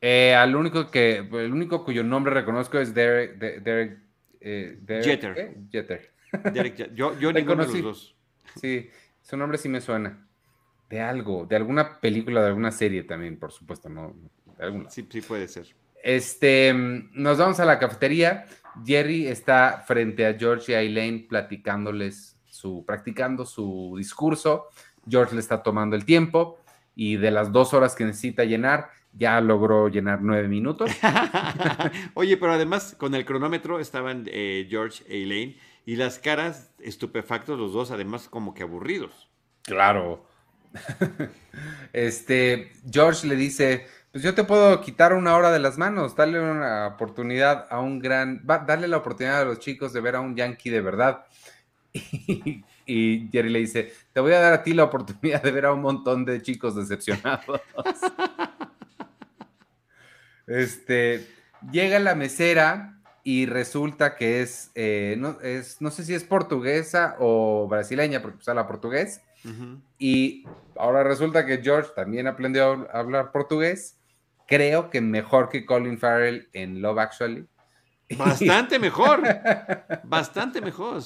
Eh, 0.00 0.34
al 0.34 0.54
único 0.54 0.92
que, 0.92 1.16
el 1.16 1.52
único 1.52 1.84
cuyo 1.84 2.04
nombre 2.04 2.32
reconozco 2.32 2.78
es 2.78 2.94
Derek, 2.94 3.36
Derek, 3.36 3.98
eh, 4.40 4.78
Jeter. 5.02 5.56
Jeter. 5.72 6.15
Yo, 6.94 7.18
yo 7.18 7.32
ninguno 7.32 7.64
de 7.64 7.72
los 7.72 7.82
dos. 7.82 8.16
Sí, 8.60 8.88
su 9.22 9.36
nombre 9.36 9.58
sí 9.58 9.68
me 9.68 9.80
suena. 9.80 10.26
De 10.88 11.00
algo, 11.00 11.46
de 11.46 11.56
alguna 11.56 12.00
película, 12.00 12.40
de 12.42 12.48
alguna 12.48 12.70
serie 12.70 13.02
también, 13.02 13.38
por 13.38 13.50
supuesto, 13.50 13.88
no. 13.88 14.14
Sí, 14.88 15.06
sí 15.10 15.20
puede 15.20 15.48
ser. 15.48 15.66
Este, 16.02 16.72
nos 16.72 17.38
vamos 17.38 17.58
a 17.58 17.64
la 17.64 17.78
cafetería. 17.78 18.46
Jerry 18.84 19.26
está 19.26 19.82
frente 19.86 20.26
a 20.26 20.34
George 20.34 20.72
y 20.72 20.74
a 20.74 20.80
Elaine 20.82 21.26
platicándoles 21.28 22.38
su, 22.44 22.84
practicando 22.86 23.44
su 23.44 23.94
discurso. 23.98 24.68
George 25.08 25.34
le 25.34 25.40
está 25.40 25.62
tomando 25.62 25.96
el 25.96 26.04
tiempo 26.04 26.58
y 26.94 27.16
de 27.16 27.30
las 27.30 27.52
dos 27.52 27.74
horas 27.74 27.94
que 27.94 28.04
necesita 28.04 28.44
llenar, 28.44 28.88
ya 29.12 29.40
logró 29.40 29.88
llenar 29.88 30.22
nueve 30.22 30.48
minutos. 30.48 30.90
Oye, 32.14 32.36
pero 32.36 32.52
además 32.52 32.96
con 32.98 33.14
el 33.14 33.24
cronómetro 33.24 33.80
estaban 33.80 34.24
eh, 34.26 34.66
George 34.68 35.04
e 35.06 35.22
Elaine 35.22 35.56
y 35.86 35.94
las 35.94 36.18
caras 36.18 36.72
estupefactos 36.80 37.58
los 37.58 37.72
dos, 37.72 37.92
además 37.92 38.28
como 38.28 38.52
que 38.52 38.64
aburridos. 38.64 39.30
Claro. 39.62 40.26
este, 41.92 42.72
George 42.90 43.26
le 43.28 43.36
dice, 43.36 43.86
pues 44.10 44.24
yo 44.24 44.34
te 44.34 44.42
puedo 44.42 44.80
quitar 44.80 45.14
una 45.14 45.36
hora 45.36 45.52
de 45.52 45.60
las 45.60 45.78
manos, 45.78 46.16
darle 46.16 46.40
una 46.40 46.88
oportunidad 46.88 47.68
a 47.70 47.78
un 47.78 48.00
gran, 48.00 48.44
darle 48.44 48.88
la 48.88 48.96
oportunidad 48.96 49.42
a 49.42 49.44
los 49.44 49.60
chicos 49.60 49.92
de 49.92 50.00
ver 50.00 50.16
a 50.16 50.20
un 50.20 50.34
yankee 50.34 50.70
de 50.70 50.80
verdad. 50.82 51.24
Y, 52.88 53.28
Jerry 53.32 53.50
le 53.50 53.58
dice, 53.58 53.92
te 54.12 54.20
voy 54.20 54.32
a 54.32 54.38
dar 54.38 54.52
a 54.52 54.62
ti 54.62 54.72
la 54.72 54.84
oportunidad 54.84 55.42
de 55.42 55.50
ver 55.50 55.66
a 55.66 55.72
un 55.72 55.82
montón 55.82 56.24
de 56.24 56.40
chicos 56.40 56.76
decepcionados. 56.76 57.60
este, 60.46 61.26
llega 61.72 61.98
la 61.98 62.14
mesera 62.14 62.95
y 63.28 63.46
resulta 63.46 64.14
que 64.14 64.40
es, 64.40 64.70
eh, 64.76 65.16
no, 65.18 65.40
es, 65.42 65.80
no 65.80 65.90
sé 65.90 66.04
si 66.04 66.14
es 66.14 66.22
portuguesa 66.22 67.16
o 67.18 67.66
brasileña, 67.68 68.22
porque 68.22 68.36
pues 68.36 68.48
habla 68.48 68.68
portugués. 68.68 69.20
Y 69.98 70.44
ahora 70.76 71.02
resulta 71.02 71.44
que 71.44 71.58
George 71.58 71.90
también 71.96 72.28
aprendió 72.28 72.88
a 72.92 73.00
hablar 73.00 73.32
portugués 73.32 73.96
creo 74.46 74.90
que 74.90 75.00
mejor 75.00 75.48
que 75.48 75.66
Colin 75.66 75.98
Farrell 75.98 76.48
en 76.52 76.80
Love 76.80 76.98
Actually. 76.98 77.46
Bastante 78.16 78.78
mejor. 78.78 79.22
Bastante 80.04 80.60
mejor. 80.60 81.02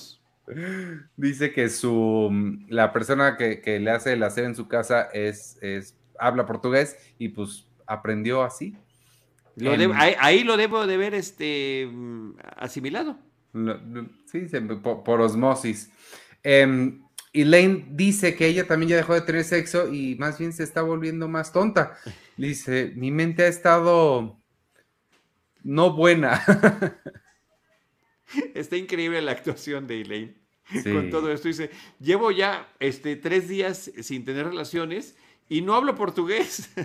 Dice 1.17 1.55
que 1.55 1.71
su 1.71 2.31
la 2.69 2.93
persona 2.93 3.39
que, 3.39 3.81
le 3.81 3.91
hace 3.91 4.13
el 4.13 4.23
hacer 4.23 4.45
en 4.45 4.55
su 4.55 4.69
casa 4.69 5.09
es, 5.15 5.57
es 5.63 5.97
habla 6.19 6.45
portugués 6.45 6.99
y 7.19 7.31
pues 7.31 7.67
aprendió 7.87 8.43
así. 8.43 8.77
Ahí, 9.95 10.45
lo 10.45 10.57
debo 10.57 10.87
de 10.87 10.97
ver 10.97 11.15
este 11.15 11.89
asimilado. 12.57 13.19
sí, 14.27 14.47
por, 14.83 15.21
osmosis. 15.21 15.91
Em, 16.43 17.03
Elaine 17.33 17.87
dice 17.91 18.35
que 18.35 18.47
ella 18.47 18.67
también 18.67 18.91
ya 18.91 18.97
dejó 18.97 19.15
de 19.15 19.21
tener 19.21 19.45
sexo 19.45 19.93
y 19.93 20.17
más 20.17 20.39
bien 20.39 20.53
se 20.53 20.65
está 20.65 20.83
volviendo 20.83 21.29
más 21.29 21.53
tonta. 21.53 21.97
dice, 22.37 22.93
mi 22.97 23.11
mente 23.11 23.45
ha 23.45 23.49
estado 23.49 24.41
no 25.63 25.93
buena. 25.93 26.43
Está 28.55 28.77
increíble 28.77 29.21
la 29.21 29.33
actuación 29.33 29.87
de 29.87 30.03
Elaine 30.03 30.41
con 30.85 31.11
todo 31.11 31.33
esto. 31.33 31.49
Dice, 31.49 31.71
llevo 31.99 32.31
ya 32.31 32.73
este, 32.79 33.17
tres 33.17 33.49
días 33.49 33.91
sin 34.03 34.25
tener 34.25 34.47
relaciones 34.47 35.17
y 35.49 35.63
no 35.63 35.75
hablo 35.75 35.97
portugués. 35.97 36.71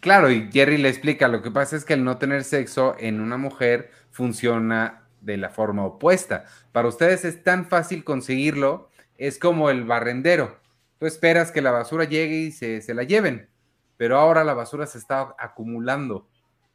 claro, 0.00 0.30
y 0.30 0.50
Jerry 0.52 0.78
le 0.78 0.88
explica, 0.88 1.28
lo 1.28 1.42
que 1.42 1.50
pasa 1.50 1.76
es 1.76 1.84
que 1.84 1.94
el 1.94 2.04
no 2.04 2.18
tener 2.18 2.44
sexo 2.44 2.96
en 2.98 3.20
una 3.20 3.36
mujer 3.36 3.90
funciona 4.10 5.02
de 5.20 5.36
la 5.36 5.50
forma 5.50 5.84
opuesta. 5.84 6.44
Para 6.72 6.88
ustedes 6.88 7.24
es 7.24 7.42
tan 7.42 7.66
fácil 7.66 8.04
conseguirlo, 8.04 8.90
es 9.16 9.38
como 9.38 9.70
el 9.70 9.84
barrendero. 9.84 10.60
Tú 10.98 11.06
esperas 11.06 11.50
que 11.50 11.62
la 11.62 11.70
basura 11.70 12.04
llegue 12.04 12.36
y 12.36 12.52
se, 12.52 12.94
la 12.94 13.02
lleven, 13.02 13.48
pero 13.96 14.18
ahora 14.18 14.44
la 14.44 14.54
basura 14.54 14.86
se 14.86 14.98
está 14.98 15.34
acumulando, 15.38 16.28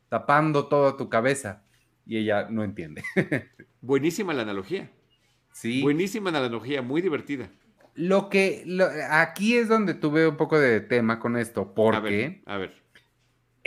tapando 0.10 0.67
toda 0.67 0.97
tu 0.97 1.10
cabeza 1.10 1.63
y 2.06 2.17
ella 2.17 2.47
no 2.49 2.63
entiende. 2.63 3.03
Buenísima 3.82 4.34
la 4.34 4.43
analogía. 4.43 4.91
Sí. 5.51 5.82
Buenísima 5.82 6.32
la 6.32 6.39
analogía, 6.39 6.82
muy 6.82 7.01
divertida. 7.01 7.49
Lo 7.95 8.30
que 8.30 8.63
aquí 9.10 9.58
es 9.58 9.69
donde 9.69 9.95
tuve 9.95 10.27
un 10.27 10.38
poco 10.38 10.60
de 10.60 10.82
tema 10.82 11.19
con 11.19 11.36
esto, 11.36 11.73
porque 11.73 12.43
a 12.45 12.58
ver. 12.58 12.87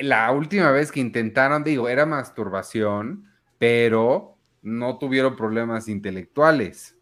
La 0.00 0.30
última 0.32 0.70
vez 0.70 0.90
que 0.92 1.00
intentaron, 1.00 1.64
digo, 1.64 1.88
era 1.88 2.06
masturbación, 2.06 3.30
pero 3.58 4.36
no 4.62 4.98
tuvieron 4.98 5.36
problemas 5.36 5.88
intelectuales. 5.88 6.96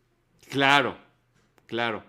Claro, 0.51 0.97
claro. 1.67 2.05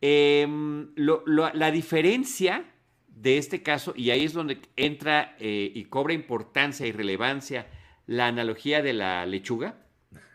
Em, 0.00 0.92
la 0.96 1.70
diferencia 1.70 2.64
de 3.08 3.38
este 3.38 3.62
caso, 3.62 3.92
y 3.94 4.10
ahí 4.10 4.24
es 4.24 4.32
donde 4.32 4.58
entra 4.76 5.36
eh, 5.38 5.70
y 5.74 5.84
cobra 5.84 6.14
importancia 6.14 6.86
y 6.86 6.92
relevancia 6.92 7.66
la 8.06 8.26
analogía 8.26 8.82
de 8.82 8.94
la 8.94 9.26
lechuga, 9.26 9.76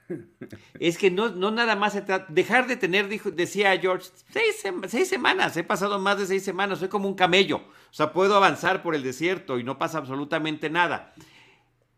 Es 0.79 0.97
que 0.97 1.11
no, 1.11 1.29
nada 1.29 1.75
más 1.75 1.93
se 1.93 2.01
trata. 2.01 2.31
Dejar 2.31 2.67
de 2.67 2.75
tener, 2.75 3.07
dijo, 3.07 3.31
decía 3.31 3.77
George, 3.79 4.09
seis, 4.31 4.63
seis, 4.87 5.07
semanas. 5.07 5.55
He 5.57 5.63
pasado 5.63 5.99
más 5.99 6.17
de 6.17 6.25
seis 6.25 6.43
semanas. 6.43 6.79
Soy 6.79 6.89
como 6.89 7.07
un 7.07 7.15
camello. 7.15 7.57
O 7.57 7.93
sea, 7.93 8.13
puedo 8.13 8.35
avanzar 8.35 8.83
por 8.83 8.95
el 8.95 9.03
desierto 9.03 9.59
y 9.59 9.63
no 9.63 9.77
pasa 9.77 9.97
absolutamente 9.97 10.69
nada. 10.69 11.13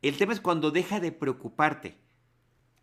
El 0.02 0.18
tema 0.18 0.34
es 0.34 0.42
cuando 0.42 0.72
deja 0.72 1.00
de 1.00 1.12
preocuparte. 1.12 1.98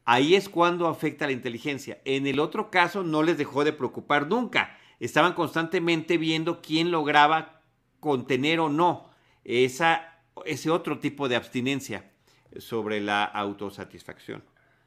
Ahí 0.04 0.34
es 0.34 0.48
cuando 0.48 0.87
afecta 0.88 1.26
la 1.26 1.32
inteligencia. 1.32 2.00
En 2.04 2.26
el 2.26 2.38
otro 2.38 2.70
caso, 2.70 3.02
no 3.02 3.22
les 3.22 3.38
dejó 3.38 3.64
de 3.64 3.72
preocupar 3.72 4.26
nunca. 4.26 4.76
Estaban 5.00 5.32
constantemente 5.32 6.18
viendo 6.18 6.60
quién 6.60 6.90
lograba 6.90 7.62
contener 8.00 8.60
o 8.60 8.68
no 8.68 9.10
esa, 9.44 10.20
ese 10.44 10.70
otro 10.70 10.98
tipo 10.98 11.28
de 11.28 11.37
abstinencia 11.37 12.10
sobre 12.58 13.00
la 13.00 13.24
autosatisfacción. 13.24 14.44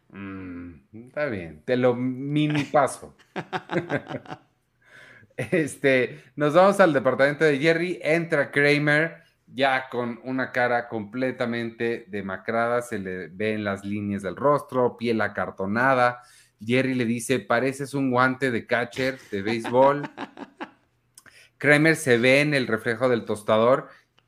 Mm, 0.10 0.74
está 1.08 1.26
bien, 1.26 1.64
te 1.66 1.78
lo 1.78 1.96
mini 1.96 2.64
paso. 2.66 3.16
este, 5.38 6.24
nos 6.36 6.54
vamos 6.54 6.80
al 6.80 6.94
departamento 6.94 7.46
de 7.46 7.60
Jerry, 7.60 8.00
entra 8.02 8.52
Kramer 8.52 9.28
ya 9.48 9.88
con 9.90 10.20
una 10.24 10.52
cara 10.52 10.90
completamente 10.90 12.06
demacrada, 12.10 12.82
se 12.82 13.00
le 13.00 13.28
ven 13.28 13.64
las 13.64 13.84
líneas 13.84 14.22
del 14.22 14.36
rostro, 14.36 14.98
piel 14.98 15.22
acartonada. 15.22 16.22
Jerry 16.60 16.96
le 16.96 17.06
dice, 17.06 17.40
pareces 17.40 17.94
un 17.94 18.12
guante 18.12 18.52
de 18.52 18.66
catcher 18.66 19.20
de 19.32 19.42
béisbol. 19.42 20.04
Kramer 21.58 21.96
se 21.96 22.18
ve 22.18 22.42
en 22.42 22.54
el 22.54 22.68
reflejo 22.68 23.10
del 23.10 23.26
tostador 23.26 23.88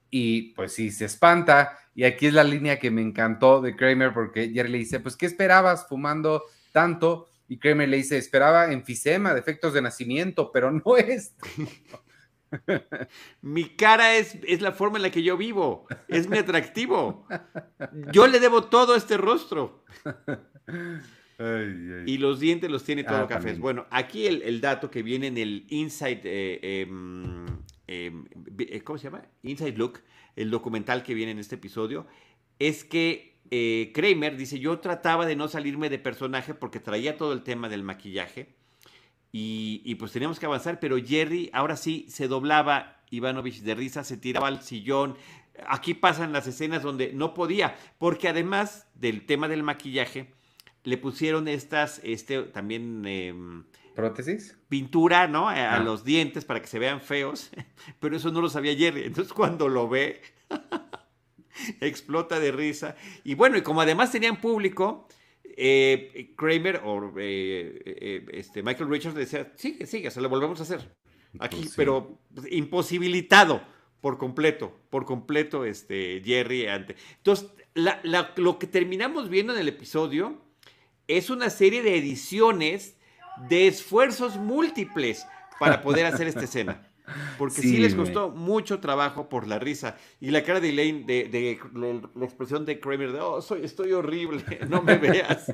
y 0.09 0.53
pues 0.53 0.73
sí, 0.73 0.89
se 0.89 1.05
espanta. 1.05 1.77
Y 1.99 2.05
aquí 2.05 2.27
es 2.27 2.33
la 2.33 2.45
línea 2.45 2.79
que 2.79 2.91
me 2.91 3.01
encantó 3.01 3.59
de 3.59 3.75
Kramer 3.75 4.13
porque 4.13 4.51
Jerry 4.53 4.71
le 4.71 4.77
dice, 4.77 5.01
pues 5.01 5.17
¿qué 5.17 5.25
esperabas 5.25 5.85
fumando 5.89 6.45
tanto? 6.71 7.27
Y 7.49 7.57
Kramer 7.59 7.89
le 7.89 7.97
dice, 7.97 8.17
esperaba 8.17 8.71
enfisema, 8.71 9.33
defectos 9.33 9.73
de 9.73 9.81
nacimiento, 9.81 10.49
pero 10.53 10.71
no 10.71 10.95
es. 10.95 11.35
mi 13.41 13.75
cara 13.75 14.15
es, 14.15 14.38
es 14.47 14.62
la 14.62 14.71
forma 14.71 14.97
en 14.97 15.01
la 15.01 15.12
que 15.12 15.23
yo 15.23 15.35
vivo, 15.35 15.88
es 16.07 16.29
mi 16.29 16.38
atractivo. 16.38 17.27
Yo 18.13 18.27
le 18.27 18.39
debo 18.39 18.63
todo 18.63 18.93
a 18.93 18.97
este 18.97 19.17
rostro. 19.17 19.83
Y 22.05 22.17
los 22.17 22.41
dientes 22.41 22.69
los 22.69 22.83
tiene 22.83 23.05
todo 23.05 23.19
ah, 23.19 23.27
cafés. 23.27 23.59
Bueno, 23.59 23.85
aquí 23.91 24.27
el, 24.27 24.59
dato 24.59 24.91
que 24.91 25.01
viene 25.01 25.27
en 25.27 25.38
el 25.38 25.65
Inside, 25.69 26.21
eh, 26.25 26.81
em, 26.81 27.45
em, 27.88 28.25
eh, 28.57 28.81
¿cómo 28.81 28.97
se 28.97 29.05
llama? 29.05 29.25
Inside 29.43 29.77
Look, 29.77 30.01
el 30.39 30.52
documental 30.52 31.04
que 31.04 31.13
viene 31.13 31.34
en 31.34 31.39
este 31.39 31.56
episodio, 31.56 32.08
es 32.60 32.84
que 32.84 33.38
eh, 33.52 33.91
Kramer 33.93 34.38
dice, 34.38 34.60
yo 34.60 34.80
trataba 34.80 35.25
de 35.25 35.36
no 35.36 35.47
salirme 35.47 35.89
de 35.89 35.99
personaje 35.99 36.54
porque 36.54 36.80
traía 36.80 37.17
todo 37.17 37.34
el 37.34 37.43
tema 37.43 37.67
del 37.67 37.84
maquillaje 37.84 38.56
y, 39.32 39.93
pues 39.95 40.12
teníamos 40.12 40.39
que 40.39 40.45
avanzar, 40.45 40.80
pero 40.80 40.97
Jerry 40.97 41.49
ahora 41.54 41.75
sí 41.75 42.06
se 42.10 42.28
doblaba 42.28 43.02
Ivanovich 43.12 43.62
de 43.62 43.75
risa, 43.75 44.04
se 44.04 44.17
tiraba 44.17 44.47
al 44.47 44.63
sillón. 44.63 45.17
Aquí 45.67 45.93
pasan 45.93 46.32
las 46.32 46.47
escenas 46.47 46.82
donde 46.82 47.13
no 47.13 47.34
podía, 47.34 47.75
porque 47.97 48.28
además 48.28 48.88
del 48.95 49.25
tema 49.25 49.47
del 49.47 49.62
maquillaje, 49.62 50.34
le 50.84 50.97
pusieron 50.97 51.47
estas, 51.47 51.99
este, 52.04 52.43
también... 52.43 53.06
Em, 53.06 53.65
¿Prótesis? 53.99 54.57
Pintura, 54.69 55.27
¿no? 55.27 55.49
A, 55.49 55.75
ah. 55.75 55.79
los 55.79 56.03
dientes 56.03 56.45
para 56.45 56.62
que 56.62 56.67
se 56.67 56.79
vean 56.79 57.01
feos, 57.01 57.49
pero 57.99 58.15
eso 58.15 58.31
no 58.31 58.41
lo 58.41 58.49
sabía 58.49 58.75
Jerry. 58.75 59.03
Entonces 59.03 59.33
cuando 59.33 59.67
lo 59.67 59.89
ve, 59.89 60.21
explota 61.81 62.39
de 62.39 62.51
risa. 62.51 62.95
Y 63.23 63.35
bueno, 63.35 63.57
y 63.57 63.62
como 63.62 63.81
además 63.81 64.12
tenían 64.12 64.39
público, 64.39 65.07
eh, 65.43 66.33
Kramer 66.38 66.81
o 66.85 67.13
eh, 67.17 67.81
eh, 67.85 68.25
este, 68.31 68.63
Michael 68.63 68.89
Richards 68.89 69.15
decía, 69.15 69.51
sigue, 69.55 69.85
sigue, 69.85 70.09
se 70.12 70.21
lo 70.21 70.29
volvemos 70.29 70.59
a 70.62 70.63
hacer. 70.63 70.95
Aquí, 71.39 71.57
pues 71.57 71.73
pero 71.75 72.19
pues, 72.33 72.51
imposibilitado 72.51 73.62
por 73.99 74.17
completo, 74.17 74.73
por 74.89 75.05
completo, 75.05 75.65
este, 75.65 76.21
Jerry 76.23 76.67
ante. 76.67 76.95
Entonces, 77.17 77.49
lo 78.38 78.59
que 78.59 78.67
terminamos 78.67 79.29
viendo 79.29 79.53
en 79.53 79.59
el 79.59 79.67
episodio 79.67 80.41
es 81.07 81.29
una 81.29 81.49
serie 81.49 81.83
de 81.83 81.97
ediciones 81.97 82.95
de 83.47 83.67
esfuerzos 83.67 84.38
múltiples 84.38 85.25
para 85.60 85.82
poder 85.82 86.06
hacer 86.06 86.28
esta 86.28 86.43
escena. 86.43 86.82
Porque 87.38 87.62
sí, 87.62 87.78
les 87.78 87.95
costó 87.95 88.30
mucho 88.30 88.80
trabajo 88.80 89.30
por 89.30 89.47
la 89.47 89.60
risa. 89.60 89.97
Y 90.19 90.32
la 90.32 90.43
cara 90.43 90.60
de 90.60 90.69
Elaine, 90.69 91.06
de, 91.06 91.60
la 92.15 92.25
expresión 92.25 92.65
de 92.65 92.80
Kramer, 92.80 93.12
de, 93.12 93.19
oh, 93.19 93.41
soy, 93.41 93.63
estoy 93.63 93.93
horrible, 93.93 94.43
no 94.69 94.82
me 94.82 94.97
veas. 94.97 95.54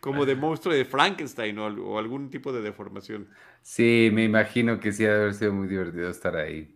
Como 0.00 0.26
de 0.26 0.34
monstruo 0.34 0.74
de 0.74 0.84
Frankenstein 0.84 1.58
o, 1.58 1.98
algún 1.98 2.30
tipo 2.30 2.52
de 2.52 2.62
deformación. 2.62 3.28
Sí, 3.62 4.10
me 4.12 4.24
imagino 4.24 4.78
que 4.80 4.92
sí 4.92 5.04
ha 5.04 5.14
de 5.14 5.20
haber 5.22 5.34
sido 5.34 5.52
muy 5.52 5.68
divertido 5.68 6.10
estar 6.10 6.36
ahí. 6.36 6.74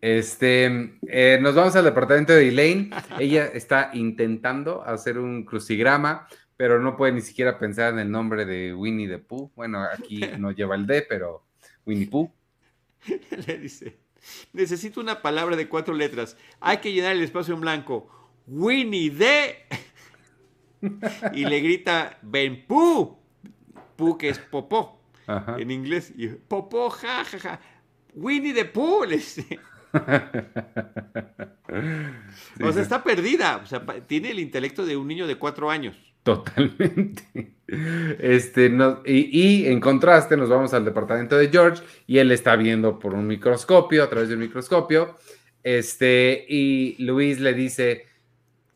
Este, 0.00 0.96
eh, 1.08 1.38
nos 1.42 1.54
vamos 1.54 1.76
al 1.76 1.84
departamento 1.84 2.32
de 2.32 2.48
Elaine. 2.48 2.90
Ella 3.18 3.46
está 3.46 3.90
intentando 3.92 4.82
hacer 4.82 5.18
un 5.18 5.44
crucigrama, 5.44 6.26
pero 6.60 6.78
no 6.78 6.94
puede 6.94 7.12
ni 7.12 7.22
siquiera 7.22 7.58
pensar 7.58 7.94
en 7.94 8.00
el 8.00 8.10
nombre 8.10 8.44
de 8.44 8.74
Winnie 8.74 9.08
the 9.08 9.16
Pooh. 9.16 9.50
Bueno, 9.56 9.82
aquí 9.82 10.20
no 10.38 10.50
lleva 10.50 10.74
el 10.74 10.86
D, 10.86 11.06
pero 11.08 11.46
Winnie 11.86 12.06
Pooh. 12.06 12.30
Le 13.46 13.56
dice, 13.56 13.98
necesito 14.52 15.00
una 15.00 15.22
palabra 15.22 15.56
de 15.56 15.70
cuatro 15.70 15.94
letras. 15.94 16.36
Hay 16.60 16.76
que 16.76 16.92
llenar 16.92 17.12
el 17.12 17.22
espacio 17.22 17.54
en 17.54 17.62
blanco. 17.62 18.10
Winnie 18.46 19.10
the... 19.10 19.56
y 21.32 21.46
le 21.46 21.60
grita, 21.60 22.18
Ben 22.20 22.66
Pooh. 22.66 23.16
Pooh 23.96 24.18
que 24.18 24.28
es 24.28 24.38
popó 24.38 25.00
en 25.56 25.70
inglés. 25.70 26.12
Y 26.14 26.28
popó, 26.28 26.90
ja, 26.90 27.24
ja, 27.24 27.38
ja. 27.38 27.60
Winnie 28.12 28.52
the 28.52 28.66
Pooh, 28.66 29.06
le 29.06 29.16
dice. 29.16 29.58
o 32.62 32.70
sea, 32.70 32.82
está 32.82 33.02
perdida. 33.02 33.62
O 33.64 33.66
sea, 33.66 33.82
tiene 34.06 34.32
el 34.32 34.40
intelecto 34.40 34.84
de 34.84 34.98
un 34.98 35.08
niño 35.08 35.26
de 35.26 35.36
cuatro 35.36 35.70
años. 35.70 36.09
Totalmente. 36.22 37.54
Este, 38.18 38.70
y, 39.06 39.66
en 39.66 39.80
contraste 39.80 40.36
nos 40.36 40.48
vamos 40.48 40.74
al 40.74 40.84
departamento 40.84 41.36
de 41.36 41.48
George 41.48 41.82
y 42.06 42.18
él 42.18 42.32
está 42.32 42.56
viendo 42.56 42.98
por 42.98 43.14
un 43.14 43.26
microscopio, 43.26 44.02
a 44.02 44.10
través 44.10 44.28
de 44.28 44.34
un 44.34 44.40
microscopio, 44.40 45.16
este, 45.62 46.44
y 46.48 47.02
Luis 47.02 47.40
le 47.40 47.54
dice 47.54 48.06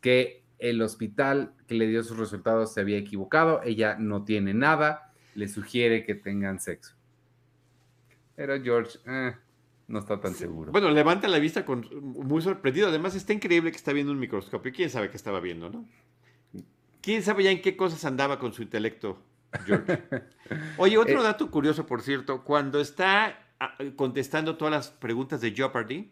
que 0.00 0.44
el 0.58 0.80
hospital 0.80 1.52
que 1.66 1.74
le 1.74 1.86
dio 1.86 2.02
sus 2.02 2.18
resultados 2.18 2.72
se 2.72 2.80
había 2.80 2.98
equivocado, 2.98 3.62
ella 3.64 3.96
no 3.98 4.24
tiene 4.24 4.54
nada, 4.54 5.12
le 5.34 5.48
sugiere 5.48 6.04
que 6.04 6.14
tengan 6.14 6.60
sexo. 6.60 6.94
Pero 8.36 8.60
George 8.62 8.98
eh, 9.06 9.34
no 9.88 9.98
está 9.98 10.20
tan 10.20 10.34
seguro. 10.34 10.72
Bueno, 10.72 10.90
levanta 10.90 11.28
la 11.28 11.38
vista 11.38 11.64
con, 11.64 11.88
muy 12.00 12.42
sorprendido. 12.42 12.88
Además, 12.88 13.14
está 13.14 13.32
increíble 13.32 13.70
que 13.70 13.76
está 13.76 13.92
viendo 13.92 14.12
un 14.12 14.18
microscopio. 14.18 14.72
¿Quién 14.72 14.90
sabe 14.90 15.10
qué 15.10 15.16
estaba 15.16 15.40
viendo, 15.40 15.70
no? 15.70 15.86
¿Quién 17.04 17.22
sabe 17.22 17.44
ya 17.44 17.50
en 17.50 17.60
qué 17.60 17.76
cosas 17.76 18.02
andaba 18.06 18.38
con 18.38 18.54
su 18.54 18.62
intelecto, 18.62 19.22
George? 19.66 20.02
Oye, 20.78 20.96
otro 20.96 21.20
eh, 21.20 21.22
dato 21.22 21.50
curioso, 21.50 21.84
por 21.84 22.00
cierto, 22.00 22.44
cuando 22.44 22.80
está 22.80 23.44
ah, 23.60 23.76
contestando 23.94 24.56
todas 24.56 24.72
las 24.72 24.88
preguntas 24.88 25.42
de 25.42 25.52
Jeopardy, 25.52 26.10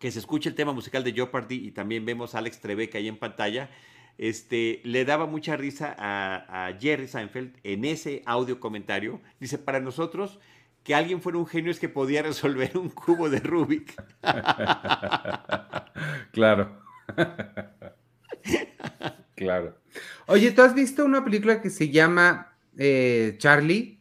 que 0.00 0.10
se 0.10 0.18
escucha 0.18 0.48
el 0.48 0.56
tema 0.56 0.72
musical 0.72 1.04
de 1.04 1.12
Jeopardy 1.12 1.54
y 1.54 1.70
también 1.70 2.04
vemos 2.04 2.34
a 2.34 2.38
Alex 2.38 2.60
Trebek 2.60 2.96
ahí 2.96 3.06
en 3.06 3.16
pantalla, 3.16 3.70
este, 4.18 4.80
le 4.82 5.04
daba 5.04 5.26
mucha 5.26 5.56
risa 5.56 5.94
a, 5.96 6.66
a, 6.66 6.76
Jerry 6.80 7.06
Seinfeld 7.06 7.56
en 7.62 7.84
ese 7.84 8.24
audio 8.26 8.58
comentario. 8.58 9.20
Dice, 9.38 9.56
para 9.56 9.78
nosotros, 9.78 10.40
que 10.82 10.96
alguien 10.96 11.22
fuera 11.22 11.38
un 11.38 11.46
genio 11.46 11.70
es 11.70 11.78
que 11.78 11.88
podía 11.88 12.22
resolver 12.22 12.76
un 12.76 12.90
cubo 12.90 13.30
de 13.30 13.38
Rubik. 13.38 13.94
claro. 16.32 16.82
Claro. 19.34 19.81
Oye, 20.26 20.50
¿tú 20.52 20.62
has 20.62 20.74
visto 20.74 21.04
una 21.04 21.24
película 21.24 21.60
que 21.60 21.70
se 21.70 21.90
llama 21.90 22.54
eh, 22.76 23.34
Charlie? 23.38 24.00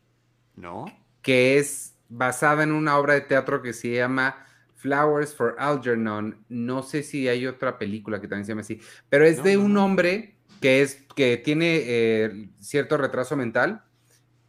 No. 0.55 0.85
Que 1.21 1.57
es 1.57 1.95
basada 2.09 2.63
en 2.63 2.71
una 2.71 2.97
obra 2.97 3.13
de 3.13 3.21
teatro 3.21 3.61
que 3.61 3.73
se 3.73 3.93
llama 3.93 4.45
Flowers 4.75 5.35
for 5.35 5.55
Algernon. 5.59 6.43
No 6.49 6.83
sé 6.83 7.03
si 7.03 7.27
hay 7.27 7.47
otra 7.47 7.77
película 7.77 8.19
que 8.19 8.27
también 8.27 8.45
se 8.45 8.51
llama 8.51 8.61
así, 8.61 8.79
pero 9.09 9.25
es 9.25 9.43
de 9.43 9.57
un 9.57 9.77
hombre 9.77 10.35
que 10.59 10.81
es 10.81 11.03
que 11.15 11.37
tiene 11.37 11.81
eh, 11.85 12.49
cierto 12.59 12.97
retraso 12.97 13.35
mental 13.35 13.83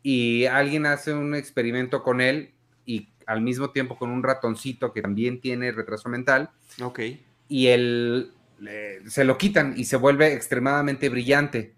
y 0.02 0.46
alguien 0.46 0.86
hace 0.86 1.14
un 1.14 1.34
experimento 1.34 2.02
con 2.02 2.20
él 2.20 2.52
y 2.84 3.10
al 3.26 3.40
mismo 3.40 3.70
tiempo 3.70 3.96
con 3.96 4.10
un 4.10 4.22
ratoncito 4.22 4.92
que 4.92 5.02
también 5.02 5.40
tiene 5.40 5.72
retraso 5.72 6.08
mental. 6.08 6.50
Ok. 6.82 7.00
Y 7.48 7.68
el 7.68 8.32
se 9.06 9.24
lo 9.24 9.38
quitan 9.38 9.74
y 9.76 9.84
se 9.84 9.96
vuelve 9.96 10.32
extremadamente 10.32 11.08
brillante. 11.08 11.74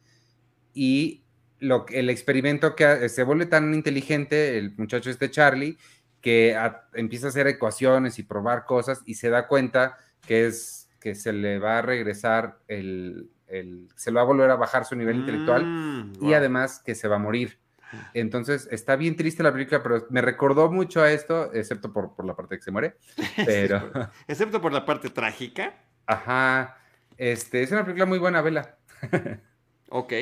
Y 0.72 1.24
lo, 1.60 1.86
el 1.88 2.10
experimento 2.10 2.74
que 2.74 3.08
se 3.08 3.22
vuelve 3.22 3.46
tan 3.46 3.72
inteligente, 3.74 4.58
el 4.58 4.74
muchacho 4.76 5.10
este 5.10 5.30
Charlie, 5.30 5.78
que 6.20 6.56
empieza 6.94 7.26
a 7.26 7.28
hacer 7.30 7.46
ecuaciones 7.46 8.18
y 8.18 8.22
probar 8.22 8.64
cosas 8.64 9.02
y 9.04 9.14
se 9.14 9.28
da 9.30 9.46
cuenta 9.46 9.96
que 10.26 10.46
es 10.46 10.88
que 11.00 11.14
se 11.14 11.34
le 11.34 11.58
va 11.58 11.78
a 11.78 11.82
regresar 11.82 12.60
el, 12.66 13.28
el, 13.46 13.88
se 13.94 14.10
lo 14.10 14.16
va 14.16 14.22
a 14.22 14.24
volver 14.24 14.50
a 14.50 14.56
bajar 14.56 14.86
su 14.86 14.96
nivel 14.96 15.16
intelectual 15.16 15.64
Mm, 15.64 16.12
y 16.14 16.26
wow. 16.26 16.34
además 16.34 16.80
que 16.84 16.94
se 16.94 17.08
va 17.08 17.16
a 17.16 17.18
morir. 17.18 17.58
Entonces 18.14 18.66
está 18.72 18.96
bien 18.96 19.14
triste 19.14 19.42
la 19.42 19.52
película, 19.52 19.82
pero 19.82 20.06
me 20.10 20.20
recordó 20.20 20.70
mucho 20.70 21.02
a 21.02 21.12
esto, 21.12 21.52
excepto 21.52 21.92
por, 21.92 22.14
por 22.14 22.24
la 22.24 22.34
parte 22.34 22.56
que 22.56 22.62
se 22.62 22.70
muere. 22.70 22.96
Pero, 23.46 23.92
Excepto 24.26 24.60
por 24.60 24.72
la 24.72 24.84
parte 24.84 25.10
trágica. 25.10 25.74
Ajá, 26.06 26.78
este, 27.16 27.62
es 27.62 27.70
una 27.72 27.84
película 27.84 28.06
muy 28.06 28.18
buena, 28.18 28.40
vela. 28.42 28.76
Ok. 29.90 30.12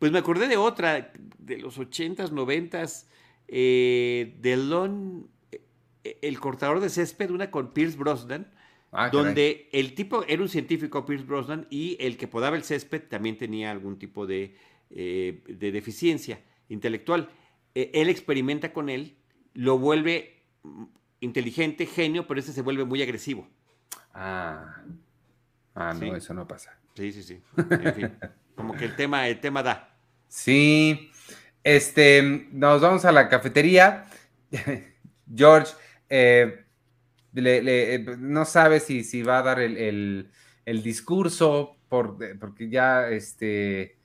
Pues 0.00 0.10
me 0.10 0.18
acordé 0.18 0.48
de 0.48 0.56
otra, 0.56 1.12
de 1.38 1.58
los 1.58 1.78
80s, 1.78 2.30
90s, 2.32 3.06
eh, 3.46 4.34
de 4.40 4.56
Lon, 4.56 5.28
eh, 5.52 6.18
El 6.20 6.40
cortador 6.40 6.80
de 6.80 6.88
césped, 6.88 7.30
una 7.30 7.50
con 7.50 7.72
Pierce 7.72 7.96
Brosnan, 7.96 8.50
Ah, 8.90 9.10
caray. 9.10 9.24
donde 9.24 9.68
el 9.72 9.94
tipo 9.94 10.24
era 10.26 10.42
un 10.42 10.48
científico, 10.48 11.04
Pierce 11.06 11.24
Brosnan, 11.24 11.66
y 11.70 11.96
el 12.00 12.16
que 12.16 12.26
podaba 12.28 12.56
el 12.56 12.64
césped 12.64 13.02
también 13.08 13.38
tenía 13.38 13.70
algún 13.70 13.98
tipo 13.98 14.26
de, 14.26 14.56
eh, 14.90 15.42
de 15.48 15.70
deficiencia 15.72 16.40
intelectual. 16.68 17.28
Eh, 17.74 17.90
él 17.94 18.08
experimenta 18.08 18.72
con 18.72 18.88
él, 18.88 19.16
lo 19.52 19.78
vuelve 19.78 20.42
mm, 20.64 20.84
inteligente, 21.20 21.86
genio, 21.86 22.26
pero 22.26 22.40
este 22.40 22.52
se 22.52 22.62
vuelve 22.62 22.84
muy 22.84 23.00
agresivo. 23.02 23.48
Ah, 24.12 24.82
ah 25.74 25.92
no, 25.92 26.00
Sí. 26.00 26.10
eso 26.14 26.34
no 26.34 26.46
pasa. 26.46 26.76
Sí, 26.94 27.12
sí, 27.12 27.22
sí. 27.22 27.42
En 27.70 27.94
fin, 27.94 28.12
como 28.54 28.74
que 28.74 28.84
el 28.84 28.96
tema, 28.96 29.26
el 29.28 29.40
tema 29.40 29.62
da. 29.62 29.96
Sí, 30.28 31.10
este, 31.62 32.48
nos 32.52 32.80
vamos 32.80 33.04
a 33.04 33.12
la 33.12 33.28
cafetería. 33.28 34.04
George 35.34 35.72
eh, 36.08 36.64
le- 37.32 37.62
le- 37.62 37.94
eh, 37.94 37.98
no 38.18 38.44
sabe 38.44 38.80
si, 38.80 39.02
si 39.04 39.22
va 39.22 39.38
a 39.38 39.42
dar 39.42 39.60
el, 39.60 39.76
el- 39.76 40.30
el 40.64 40.82
discurso 40.82 41.76
por, 41.88 42.16
porque 42.38 42.68
ya, 42.68 43.08
este... 43.08 43.98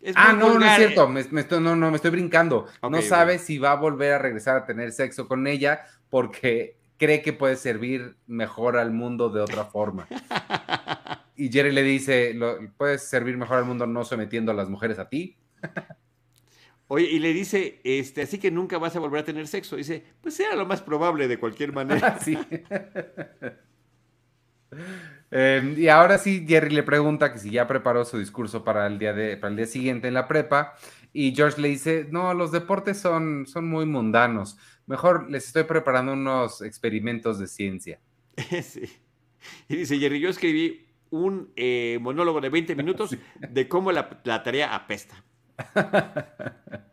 Es 0.00 0.14
Ah, 0.16 0.32
no, 0.32 0.58
no 0.58 0.64
es 0.64 0.76
cierto, 0.76 1.04
eh. 1.04 1.08
me, 1.08 1.24
me 1.30 1.40
estoy, 1.40 1.60
no, 1.60 1.74
no, 1.74 1.90
me 1.90 1.96
estoy 1.96 2.12
brincando. 2.12 2.66
No 2.88 3.02
sabe 3.02 3.38
si 3.38 3.58
va 3.58 3.72
a 3.72 3.76
volver 3.76 4.12
a 4.12 4.18
regresar 4.18 4.56
a 4.56 4.64
tener 4.64 4.92
sexo 4.92 5.26
con 5.26 5.46
ella 5.48 5.82
porque 6.10 6.75
cree 6.98 7.22
que 7.22 7.32
puede 7.32 7.56
servir 7.56 8.16
mejor 8.26 8.76
al 8.76 8.90
mundo 8.92 9.28
de 9.30 9.40
otra 9.40 9.64
forma. 9.64 10.06
Y 11.38 11.52
Jerry 11.52 11.70
le 11.70 11.82
dice, 11.82 12.32
"Lo- 12.32 12.56
puedes 12.78 13.02
servir 13.02 13.36
mejor 13.36 13.58
al 13.58 13.66
mundo 13.66 13.86
no 13.86 14.04
sometiendo 14.04 14.52
a 14.52 14.54
las 14.54 14.70
mujeres 14.70 14.98
a 14.98 15.10
ti. 15.10 15.36
Oye, 16.88 17.10
y 17.10 17.18
le 17.18 17.34
dice, 17.34 17.78
este, 17.84 18.22
así 18.22 18.38
que 18.38 18.50
nunca 18.50 18.78
vas 18.78 18.96
a 18.96 19.00
volver 19.00 19.20
a 19.20 19.24
tener 19.24 19.46
sexo. 19.46 19.76
Dice, 19.76 20.02
pues 20.22 20.40
era 20.40 20.54
lo 20.54 20.64
más 20.64 20.80
probable 20.80 21.28
de 21.28 21.38
cualquier 21.38 21.72
manera. 21.74 22.18
Sí. 22.24 22.38
Eh, 25.30 25.74
y 25.76 25.88
ahora 25.88 26.18
sí, 26.18 26.44
Jerry 26.46 26.70
le 26.74 26.82
pregunta 26.82 27.32
que 27.32 27.38
si 27.38 27.50
ya 27.50 27.66
preparó 27.66 28.04
su 28.04 28.18
discurso 28.18 28.64
para 28.64 28.86
el 28.86 28.98
día, 28.98 29.12
de, 29.12 29.36
para 29.36 29.50
el 29.50 29.56
día 29.56 29.66
siguiente 29.66 30.08
en 30.08 30.14
la 30.14 30.28
prepa. 30.28 30.74
Y 31.12 31.34
George 31.34 31.60
le 31.60 31.68
dice, 31.68 32.06
no, 32.10 32.34
los 32.34 32.52
deportes 32.52 32.98
son, 32.98 33.46
son 33.46 33.68
muy 33.68 33.86
mundanos. 33.86 34.58
Mejor 34.86 35.30
les 35.30 35.46
estoy 35.46 35.64
preparando 35.64 36.12
unos 36.12 36.62
experimentos 36.62 37.38
de 37.38 37.46
ciencia. 37.46 38.00
Sí. 38.62 38.90
Y 39.68 39.76
dice, 39.76 39.98
Jerry, 39.98 40.18
yo 40.18 40.28
escribí 40.28 40.86
un 41.10 41.52
eh, 41.54 41.98
monólogo 42.00 42.40
de 42.40 42.48
20 42.48 42.74
minutos 42.74 43.16
de 43.50 43.68
cómo 43.68 43.92
la, 43.92 44.20
la 44.24 44.42
tarea 44.42 44.74
apesta. 44.74 45.22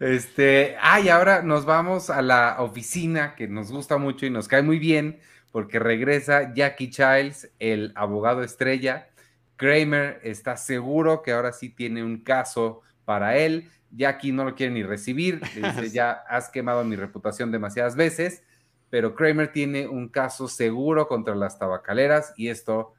Este, 0.00 0.74
ah, 0.80 0.98
y 0.98 1.08
ahora 1.08 1.42
nos 1.42 1.64
vamos 1.64 2.10
a 2.10 2.20
la 2.20 2.56
oficina 2.58 3.36
que 3.36 3.46
nos 3.46 3.70
gusta 3.70 3.96
mucho 3.96 4.26
y 4.26 4.30
nos 4.30 4.48
cae 4.48 4.62
muy 4.62 4.80
bien 4.80 5.20
porque 5.52 5.78
regresa 5.78 6.52
Jackie 6.52 6.90
Childs, 6.90 7.50
el 7.60 7.92
abogado 7.94 8.42
estrella. 8.42 9.08
Kramer 9.56 10.20
está 10.22 10.56
seguro 10.56 11.22
que 11.22 11.32
ahora 11.32 11.52
sí 11.52 11.70
tiene 11.70 12.02
un 12.02 12.18
caso 12.18 12.82
para 13.06 13.38
él. 13.38 13.70
Jackie 13.90 14.32
no 14.32 14.44
lo 14.44 14.54
quiere 14.54 14.74
ni 14.74 14.82
recibir. 14.82 15.40
Le 15.54 15.68
dice, 15.68 15.90
ya 15.94 16.10
has 16.28 16.50
quemado 16.50 16.84
mi 16.84 16.96
reputación 16.96 17.50
demasiadas 17.50 17.96
veces. 17.96 18.42
Pero 18.90 19.14
Kramer 19.14 19.50
tiene 19.50 19.88
un 19.88 20.08
caso 20.08 20.46
seguro 20.48 21.08
contra 21.08 21.34
las 21.34 21.58
tabacaleras 21.58 22.34
y 22.36 22.48
esto, 22.48 22.92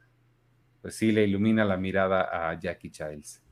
pues 0.82 0.96
sí, 0.96 1.12
le 1.12 1.26
ilumina 1.26 1.64
la 1.64 1.78
mirada 1.78 2.50
a 2.50 2.60
Jackie 2.60 2.90
Childs. 2.90 3.44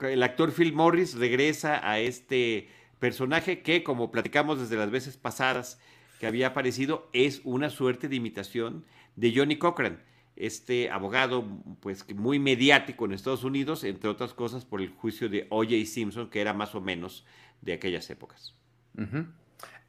El 0.00 0.22
actor 0.22 0.50
Phil 0.50 0.72
Morris 0.72 1.14
regresa 1.14 1.86
a 1.88 1.98
este 1.98 2.68
personaje 2.98 3.62
que, 3.62 3.84
como 3.84 4.10
platicamos 4.10 4.58
desde 4.58 4.76
las 4.76 4.90
veces 4.90 5.16
pasadas 5.16 5.78
que 6.18 6.26
había 6.26 6.48
aparecido, 6.48 7.08
es 7.12 7.42
una 7.44 7.70
suerte 7.70 8.08
de 8.08 8.16
imitación 8.16 8.84
de 9.14 9.32
Johnny 9.34 9.56
Cochran, 9.56 10.02
este 10.38 10.90
abogado 10.90 11.44
pues 11.80 12.04
que 12.04 12.14
muy 12.14 12.38
mediático 12.38 13.04
en 13.04 13.12
Estados 13.12 13.44
Unidos, 13.44 13.84
entre 13.84 14.08
otras 14.08 14.34
cosas 14.34 14.64
por 14.64 14.80
el 14.80 14.90
juicio 14.90 15.28
de 15.28 15.46
O.J. 15.50 15.84
Simpson, 15.84 16.30
que 16.30 16.40
era 16.40 16.54
más 16.54 16.74
o 16.74 16.80
menos 16.80 17.26
de 17.60 17.72
aquellas 17.72 18.08
épocas. 18.10 18.54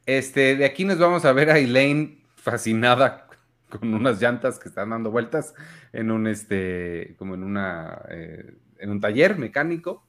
Este, 0.06 0.56
de 0.56 0.64
aquí 0.64 0.84
nos 0.84 0.98
vamos 0.98 1.24
a 1.24 1.32
ver 1.32 1.50
a 1.50 1.58
Elaine 1.58 2.18
fascinada 2.36 3.28
con 3.70 3.94
unas 3.94 4.20
llantas 4.20 4.58
que 4.58 4.68
están 4.68 4.90
dando 4.90 5.10
vueltas 5.10 5.54
en 5.92 6.10
un, 6.10 6.26
este, 6.26 7.14
como 7.16 7.34
en 7.34 7.44
una, 7.44 8.02
eh, 8.10 8.54
en 8.78 8.90
un 8.90 9.00
taller 9.00 9.38
mecánico. 9.38 10.04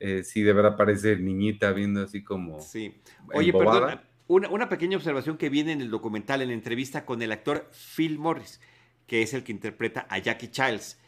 Eh, 0.00 0.24
sí, 0.24 0.42
de 0.42 0.52
verdad 0.52 0.76
parece 0.76 1.16
niñita 1.16 1.72
viendo 1.72 2.02
así 2.02 2.22
como 2.22 2.60
Sí. 2.60 3.00
Oye, 3.32 3.50
embobada. 3.50 3.86
perdón, 3.86 4.00
una, 4.26 4.48
una 4.48 4.68
pequeña 4.68 4.96
observación 4.96 5.36
que 5.36 5.48
viene 5.50 5.72
en 5.72 5.80
el 5.80 5.90
documental, 5.90 6.42
en 6.42 6.48
la 6.48 6.54
entrevista 6.54 7.06
con 7.06 7.22
el 7.22 7.30
actor 7.30 7.70
Phil 7.94 8.18
Morris, 8.18 8.60
que 9.06 9.22
es 9.22 9.34
el 9.34 9.44
que 9.44 9.52
interpreta 9.52 10.06
a 10.08 10.18
Jackie 10.18 10.48
Childs, 10.48 10.98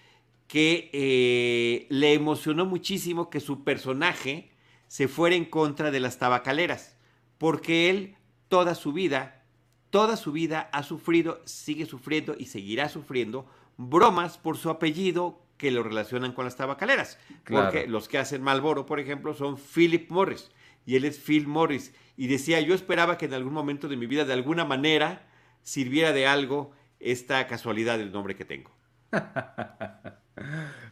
que 0.49 0.91
eh, 0.93 1.87
le 1.91 2.15
emocionó 2.15 2.67
muchísimo 2.67 3.31
que 3.31 3.41
su 3.41 3.65
personaje 3.65 4.51
se 4.87 5.09
fuera 5.09 5.35
en 5.35 5.45
contra 5.45 5.91
de 5.91 6.01
las 6.01 6.19
tabacaleras, 6.19 6.97
porque 7.39 7.91
él 7.91 8.17
toda 8.49 8.75
su 8.75 8.93
vida, 8.93 9.45
toda 9.91 10.17
su 10.17 10.33
vida 10.33 10.71
ha 10.73 10.83
sufrido, 10.83 11.41
sigue 11.45 11.87
sufriendo 11.87 12.37
y 12.39 12.47
seguirá 12.47 12.89
sufriendo 12.89 13.47
bromas 13.77 14.39
por 14.39 14.57
su 14.57 14.71
apellido 14.71 15.43
que 15.57 15.71
lo 15.71 15.83
relacionan 15.83 16.33
con 16.33 16.45
las 16.45 16.57
tabacaleras. 16.57 17.19
Claro. 17.45 17.65
Porque 17.65 17.89
los 17.89 18.09
que 18.09 18.19
hacen 18.19 18.43
Malboro, 18.43 18.87
por 18.87 19.01
ejemplo, 19.01 19.35
son 19.35 19.57
Philip 19.57 20.11
Morris 20.11 20.51
y 20.85 20.97
él 20.97 21.05
es 21.05 21.19
Phil 21.19 21.47
Morris. 21.47 21.93
Y 22.17 22.29
decía, 22.29 22.61
yo 22.61 22.75
esperaba 22.75 23.19
que 23.19 23.27
en 23.27 23.35
algún 23.35 23.53
momento 23.53 23.89
de 23.89 23.97
mi 23.97 24.07
vida, 24.07 24.25
de 24.25 24.33
alguna 24.33 24.65
manera, 24.65 25.29
sirviera 25.63 26.13
de 26.13 26.27
algo 26.27 26.73
esta 27.01 27.47
casualidad 27.47 27.99
del 27.99 28.13
nombre 28.13 28.35
que 28.37 28.45
tengo. 28.45 28.71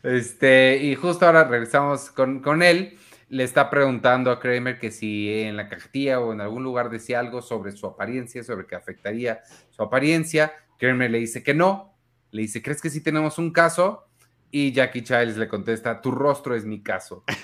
Este, 0.02 0.78
y 0.82 0.94
justo 0.94 1.26
ahora 1.26 1.44
regresamos 1.44 2.10
con, 2.10 2.40
con 2.40 2.62
él. 2.62 2.96
Le 3.28 3.44
está 3.44 3.68
preguntando 3.68 4.30
a 4.30 4.40
Kramer 4.40 4.78
que 4.78 4.90
si 4.90 5.30
en 5.42 5.56
la 5.56 5.68
cajetilla 5.68 6.20
o 6.20 6.32
en 6.32 6.40
algún 6.40 6.62
lugar 6.62 6.88
decía 6.88 7.20
algo 7.20 7.42
sobre 7.42 7.72
su 7.72 7.86
apariencia, 7.86 8.42
sobre 8.42 8.66
que 8.66 8.74
afectaría 8.74 9.42
su 9.70 9.82
apariencia. 9.82 10.52
Kramer 10.78 11.10
le 11.10 11.18
dice 11.18 11.42
que 11.42 11.52
no. 11.52 11.94
Le 12.30 12.42
dice, 12.42 12.62
¿crees 12.62 12.80
que 12.80 12.90
sí 12.90 13.02
tenemos 13.02 13.38
un 13.38 13.50
caso? 13.52 14.08
Y 14.50 14.72
Jackie 14.72 15.02
Childs 15.02 15.36
le 15.36 15.48
contesta, 15.48 16.00
tu 16.00 16.10
rostro 16.10 16.54
es 16.54 16.64
mi 16.64 16.82
caso. 16.82 17.24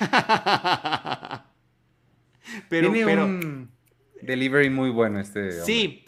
pero, 2.69 2.91
Tiene 2.93 3.05
pero 3.05 3.25
un 3.25 3.71
delivery 4.23 4.71
muy 4.71 4.91
bueno 4.91 5.19
este 5.21 5.41
hombre. 5.41 5.65
sí, 5.65 6.05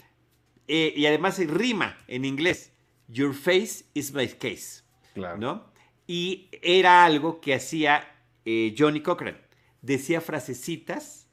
eh, 0.67 0.93
y 0.95 1.05
además 1.05 1.37
rima 1.47 1.97
en 2.07 2.25
inglés. 2.25 2.71
Your 3.07 3.33
face 3.33 3.85
is 3.93 4.13
my 4.13 4.27
case. 4.27 4.83
claro. 5.13 5.37
¿no? 5.37 5.73
Y 6.07 6.49
era 6.61 7.05
algo 7.05 7.39
que 7.41 7.53
hacía 7.53 8.05
eh, 8.45 8.73
Johnny 8.77 9.01
Cochran. 9.01 9.37
Decía 9.81 10.21
frasecitas 10.21 11.27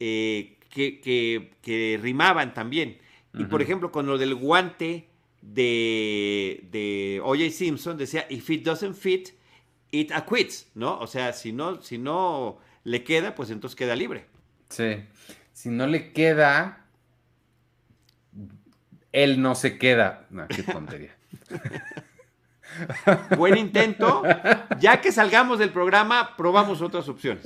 eh, 0.00 0.58
que, 0.70 1.00
que- 1.00 1.52
que 1.62 1.98
rimaban 2.02 2.52
también. 2.54 2.98
Y 3.36 3.44
por 3.46 3.60
ejemplo, 3.62 3.90
con 3.90 4.06
lo 4.06 4.16
del 4.16 4.34
guante 4.36 5.08
de, 5.42 6.66
de 6.70 7.20
O.J. 7.24 7.50
Simpson, 7.50 7.96
decía, 7.98 8.26
if 8.30 8.48
it 8.50 8.62
doesn't 8.64 8.94
fit, 8.94 9.30
it 9.90 10.12
acquits, 10.12 10.68
¿no? 10.74 10.98
O 11.00 11.06
sea, 11.08 11.32
si 11.32 11.52
no, 11.52 11.82
si 11.82 11.98
no 11.98 12.58
le 12.84 13.02
queda, 13.02 13.34
pues 13.34 13.50
entonces 13.50 13.74
queda 13.76 13.96
libre. 13.96 14.26
Sí. 14.68 15.04
Si 15.52 15.68
no 15.68 15.86
le 15.86 16.12
queda, 16.12 16.83
él 19.14 19.40
no 19.40 19.54
se 19.54 19.78
queda. 19.78 20.26
No, 20.30 20.46
qué 20.48 20.62
tontería. 20.64 21.14
Buen 23.36 23.56
intento. 23.56 24.22
Ya 24.80 25.00
que 25.00 25.12
salgamos 25.12 25.58
del 25.58 25.70
programa, 25.70 26.36
probamos 26.36 26.82
otras 26.82 27.08
opciones. 27.08 27.44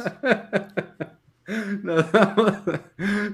Nos 1.82 2.10
vamos- 2.12 2.62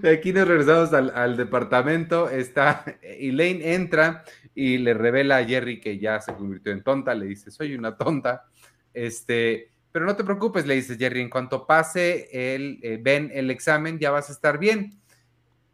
De 0.00 0.10
aquí 0.10 0.32
nos 0.32 0.46
regresamos 0.48 0.92
al, 0.92 1.12
al 1.14 1.36
departamento. 1.36 2.28
Está 2.28 2.84
Elaine 3.02 3.74
entra 3.74 4.24
y 4.54 4.78
le 4.78 4.94
revela 4.94 5.38
a 5.38 5.44
Jerry 5.44 5.80
que 5.80 5.98
ya 5.98 6.20
se 6.20 6.34
convirtió 6.34 6.72
en 6.72 6.82
tonta. 6.82 7.14
Le 7.14 7.26
dice, 7.26 7.50
soy 7.50 7.74
una 7.74 7.96
tonta. 7.96 8.44
Este, 8.92 9.70
pero 9.92 10.06
no 10.06 10.16
te 10.16 10.24
preocupes, 10.24 10.66
le 10.66 10.74
dice 10.74 10.96
Jerry, 10.96 11.20
en 11.20 11.30
cuanto 11.30 11.66
pase 11.66 12.28
el, 12.54 12.78
eh, 12.82 12.98
ven 13.00 13.30
el 13.32 13.50
examen, 13.50 13.98
ya 13.98 14.10
vas 14.10 14.28
a 14.28 14.32
estar 14.32 14.58
bien. 14.58 14.98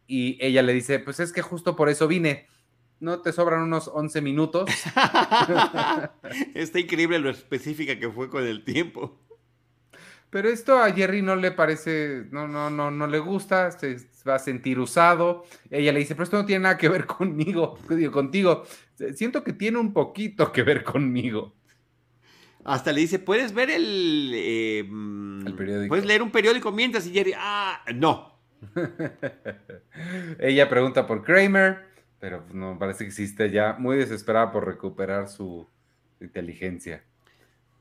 Y 0.07 0.37
ella 0.45 0.61
le 0.61 0.73
dice, 0.73 0.99
pues 0.99 1.19
es 1.19 1.31
que 1.31 1.41
justo 1.41 1.75
por 1.75 1.89
eso 1.89 2.07
vine. 2.07 2.47
¿No 3.01 3.21
te 3.21 3.33
sobran 3.33 3.63
unos 3.63 3.89
11 3.93 4.21
minutos? 4.21 4.69
Está 6.53 6.79
increíble 6.79 7.19
lo 7.19 7.29
específica 7.29 7.99
que 7.99 8.09
fue 8.09 8.29
con 8.29 8.45
el 8.45 8.63
tiempo. 8.63 9.19
Pero 10.29 10.47
esto 10.47 10.79
a 10.79 10.89
Jerry 10.93 11.21
no 11.21 11.35
le 11.35 11.51
parece, 11.51 12.27
no, 12.31 12.47
no, 12.47 12.69
no, 12.69 12.89
no 12.89 13.07
le 13.07 13.19
gusta, 13.19 13.69
se 13.71 13.97
va 14.25 14.35
a 14.35 14.39
sentir 14.39 14.79
usado. 14.79 15.43
Ella 15.69 15.91
le 15.91 15.99
dice, 15.99 16.15
pero 16.15 16.23
esto 16.23 16.37
no 16.37 16.45
tiene 16.45 16.63
nada 16.63 16.77
que 16.77 16.87
ver 16.87 17.05
conmigo, 17.05 17.77
contigo. 18.11 18.63
Siento 19.13 19.43
que 19.43 19.51
tiene 19.51 19.77
un 19.77 19.91
poquito 19.91 20.53
que 20.53 20.63
ver 20.63 20.83
conmigo. 20.85 21.53
Hasta 22.63 22.93
le 22.93 23.01
dice, 23.01 23.19
¿puedes 23.19 23.53
ver 23.53 23.71
el, 23.71 24.31
eh, 24.33 24.85
mm, 24.87 25.47
El 25.47 25.55
periódico. 25.55 25.89
¿Puedes 25.89 26.05
leer 26.05 26.21
un 26.21 26.31
periódico 26.31 26.71
mientras? 26.71 27.05
Y 27.07 27.11
Jerry, 27.11 27.33
ah, 27.35 27.83
no. 27.93 28.39
Ella 30.39 30.69
pregunta 30.69 31.07
por 31.07 31.23
Kramer, 31.23 31.90
pero 32.21 32.45
no 32.53 32.77
parece 32.77 33.03
que 33.03 33.09
existe 33.09 33.49
ya 33.49 33.73
muy 33.73 33.97
desesperada 33.97 34.51
por 34.51 34.65
recuperar 34.65 35.27
su 35.27 35.67
inteligencia. 36.21 37.03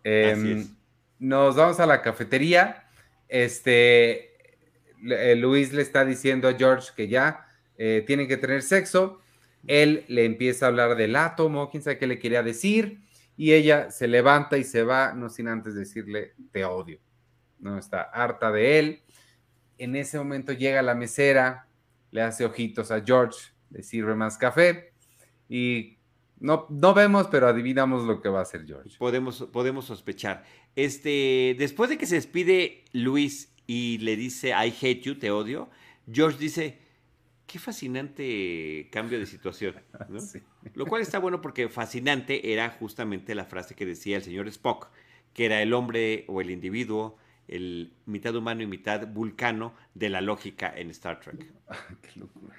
Em, 0.03 0.38
Así 0.38 0.53
es. 0.53 0.70
Nos 1.18 1.57
vamos 1.57 1.78
a 1.78 1.86
la 1.86 2.01
cafetería. 2.01 2.88
Este 3.28 4.30
eh, 5.05 5.36
Luis 5.36 5.74
le 5.74 5.82
está 5.82 6.07
diciendo 6.07 6.49
a 6.49 6.55
George 6.55 6.88
que 6.97 7.07
ya 7.07 7.47
eh, 7.76 8.03
tienen 8.07 8.26
que 8.26 8.38
tener 8.38 8.62
sexo. 8.62 9.20
Él 9.66 10.07
le 10.09 10.24
empieza 10.24 10.64
a 10.64 10.68
hablar 10.70 10.97
del 10.97 11.16
átomo, 11.16 11.70
quién 11.70 11.82
sabe 11.82 11.99
qué 11.99 12.07
le 12.07 12.18
quería 12.18 12.43
decir. 12.43 13.03
Y 13.36 13.53
ella 13.53 13.91
se 13.91 14.09
levanta 14.09 14.57
y 14.57 14.64
se 14.64 14.82
va, 14.82 15.12
no 15.12 15.28
sin 15.28 15.49
antes 15.49 15.74
decirle, 15.74 16.32
te 16.51 16.64
odio. 16.64 16.99
No 17.59 17.78
está 17.78 18.03
harta 18.03 18.51
de 18.51 18.78
él. 18.78 19.03
En 19.76 19.97
ese 19.97 20.16
momento 20.16 20.53
llega 20.53 20.80
la 20.80 20.95
mesera, 20.95 21.66
le 22.11 22.22
hace 22.22 22.47
ojitos 22.47 22.91
a 22.91 23.03
George, 23.03 23.38
le 23.70 23.82
sirve 23.82 24.14
más 24.14 24.36
café 24.36 24.92
y 25.48 25.98
no, 26.38 26.66
no 26.70 26.94
vemos, 26.94 27.28
pero 27.28 27.48
adivinamos 27.48 28.04
lo 28.04 28.20
que 28.20 28.28
va 28.28 28.40
a 28.40 28.42
hacer 28.42 28.66
George. 28.66 28.96
Podemos, 28.98 29.48
podemos 29.52 29.84
sospechar. 29.84 30.44
Este, 30.74 31.54
después 31.58 31.90
de 31.90 31.98
que 31.98 32.06
se 32.06 32.14
despide 32.14 32.84
Luis 32.92 33.52
y 33.66 33.98
le 33.98 34.16
dice 34.16 34.50
I 34.50 34.74
hate 34.80 35.02
you, 35.02 35.18
te 35.18 35.30
odio, 35.30 35.68
George 36.10 36.38
dice, 36.38 36.78
qué 37.46 37.58
fascinante 37.58 38.88
cambio 38.90 39.18
de 39.18 39.26
situación. 39.26 39.74
¿no? 40.08 40.20
Sí. 40.20 40.40
Lo 40.74 40.86
cual 40.86 41.02
está 41.02 41.18
bueno 41.18 41.40
porque 41.40 41.68
fascinante 41.68 42.52
era 42.52 42.70
justamente 42.70 43.34
la 43.34 43.44
frase 43.44 43.74
que 43.74 43.84
decía 43.84 44.16
el 44.16 44.22
señor 44.22 44.48
Spock, 44.48 44.88
que 45.34 45.46
era 45.46 45.60
el 45.62 45.72
hombre 45.72 46.24
o 46.28 46.40
el 46.40 46.50
individuo, 46.50 47.18
el 47.48 47.92
mitad 48.06 48.34
humano 48.34 48.62
y 48.62 48.66
mitad 48.66 49.06
vulcano 49.08 49.74
de 49.94 50.08
la 50.08 50.20
lógica 50.20 50.72
en 50.74 50.90
Star 50.90 51.20
Trek. 51.20 51.52
Qué 52.02 52.20
locura. 52.20 52.54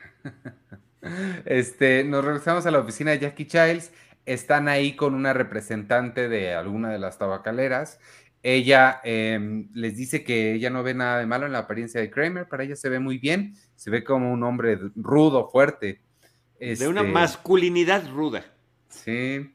Este, 1.45 2.03
nos 2.03 2.23
regresamos 2.23 2.65
a 2.65 2.71
la 2.71 2.79
oficina 2.79 3.11
de 3.11 3.19
Jackie 3.19 3.45
Childs. 3.45 3.91
Están 4.25 4.67
ahí 4.67 4.95
con 4.95 5.13
una 5.15 5.33
representante 5.33 6.29
de 6.29 6.53
alguna 6.53 6.89
de 6.89 6.99
las 6.99 7.17
tabacaleras. 7.17 7.99
Ella 8.43 9.01
em, 9.03 9.69
les 9.73 9.95
dice 9.95 10.23
que 10.23 10.53
ella 10.53 10.69
no 10.69 10.83
ve 10.83 10.93
nada 10.93 11.19
de 11.19 11.25
malo 11.27 11.45
en 11.45 11.51
la 11.51 11.59
apariencia 11.59 12.01
de 12.01 12.09
Kramer. 12.09 12.47
Para 12.47 12.63
ella 12.63 12.75
se 12.75 12.89
ve 12.89 12.99
muy 12.99 13.17
bien. 13.17 13.55
Se 13.75 13.89
ve 13.89 14.03
como 14.03 14.31
un 14.31 14.43
hombre 14.43 14.77
rudo, 14.95 15.49
fuerte. 15.49 16.01
De 16.59 16.87
una 16.87 17.01
Este, 17.01 17.11
masculinidad 17.11 18.07
ruda. 18.11 18.45
Sí. 18.89 19.53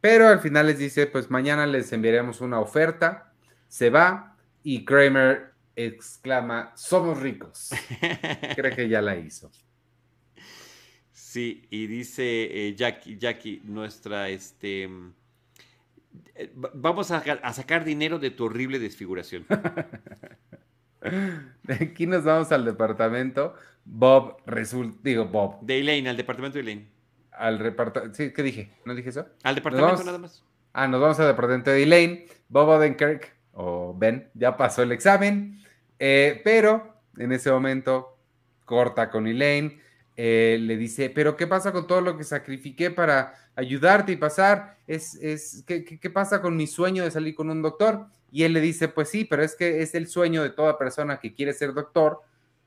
Pero 0.00 0.28
al 0.28 0.40
final 0.40 0.66
les 0.66 0.78
dice, 0.78 1.06
pues 1.06 1.30
mañana 1.30 1.66
les 1.66 1.90
enviaremos 1.92 2.42
una 2.42 2.60
oferta. 2.60 3.32
Se 3.68 3.88
va 3.88 4.36
y 4.62 4.84
Kramer 4.84 5.54
exclama, 5.76 6.72
somos 6.76 7.20
ricos. 7.20 7.70
Creo 8.56 8.74
que 8.76 8.88
ya 8.88 9.00
la 9.00 9.16
hizo. 9.16 9.50
Sí, 11.34 11.66
y 11.68 11.88
dice 11.88 12.68
eh, 12.68 12.76
Jackie, 12.76 13.18
Jackie, 13.18 13.60
nuestra, 13.64 14.28
este, 14.28 14.86
mm, 14.86 15.12
eh, 16.36 16.52
va- 16.64 16.70
vamos 16.74 17.10
a, 17.10 17.52
sacar 17.52 17.84
dinero 17.84 18.20
de 18.20 18.30
tu 18.30 18.44
horrible 18.44 18.78
desfiguración. 18.78 19.44
De 21.64 21.74
aquí 21.80 22.06
nos 22.06 22.22
vamos 22.22 22.52
al 22.52 22.64
departamento. 22.64 23.56
Bob 23.84 24.36
resulta, 24.46 24.96
digo 25.02 25.24
Bob, 25.24 25.58
De 25.62 25.80
Elaine, 25.80 26.08
al 26.08 26.16
departamento 26.16 26.54
de 26.54 26.60
Elaine. 26.62 26.86
al 27.32 27.58
reparto. 27.58 28.14
Sí, 28.14 28.32
¿qué 28.32 28.44
dije? 28.44 28.70
¿No 28.84 28.94
dije 28.94 29.08
eso? 29.08 29.26
Al 29.42 29.56
departamento 29.56 29.90
vamos- 29.90 30.06
nada 30.06 30.18
más. 30.18 30.44
Ah, 30.72 30.86
nos 30.86 31.00
vamos 31.00 31.18
al 31.18 31.26
departamento 31.26 31.72
de 31.72 31.82
Elaine. 31.82 32.26
Bob 32.48 32.68
Odenkirk, 32.68 33.34
o 33.54 33.92
Ben, 33.98 34.30
ya 34.34 34.56
pasó 34.56 34.84
el 34.84 34.92
examen. 34.92 35.60
eh, 35.98 36.40
pero 36.44 36.94
en 37.16 37.32
ese 37.32 37.50
momento 37.50 38.16
corta 38.64 39.10
con 39.10 39.26
Elaine. 39.26 39.80
Eh, 40.16 40.58
le 40.60 40.76
dice, 40.76 41.10
pero 41.10 41.36
¿qué 41.36 41.46
pasa 41.46 41.72
con 41.72 41.86
todo 41.86 42.00
lo 42.00 42.16
que 42.16 42.24
sacrifiqué 42.24 42.90
para 42.90 43.34
ayudarte 43.56 44.12
y 44.12 44.16
pasar? 44.16 44.76
Es, 44.86 45.14
es, 45.16 45.64
¿qué, 45.66 45.84
qué, 45.84 45.98
qué 45.98 46.10
pasa 46.10 46.40
con 46.40 46.56
mi 46.56 46.66
sueño 46.66 47.04
de 47.04 47.10
salir 47.10 47.34
con 47.34 47.50
un 47.50 47.62
doctor? 47.62 48.06
Y 48.30 48.44
él 48.44 48.52
le 48.52 48.60
dice, 48.60 48.88
pues 48.88 49.08
sí, 49.08 49.24
pero 49.24 49.42
es 49.42 49.54
que 49.54 49.82
es 49.82 49.94
el 49.94 50.08
sueño 50.08 50.42
de 50.42 50.50
toda 50.50 50.78
persona 50.78 51.18
que 51.18 51.34
quiere 51.34 51.52
ser 51.52 51.72
doctor, 51.72 52.20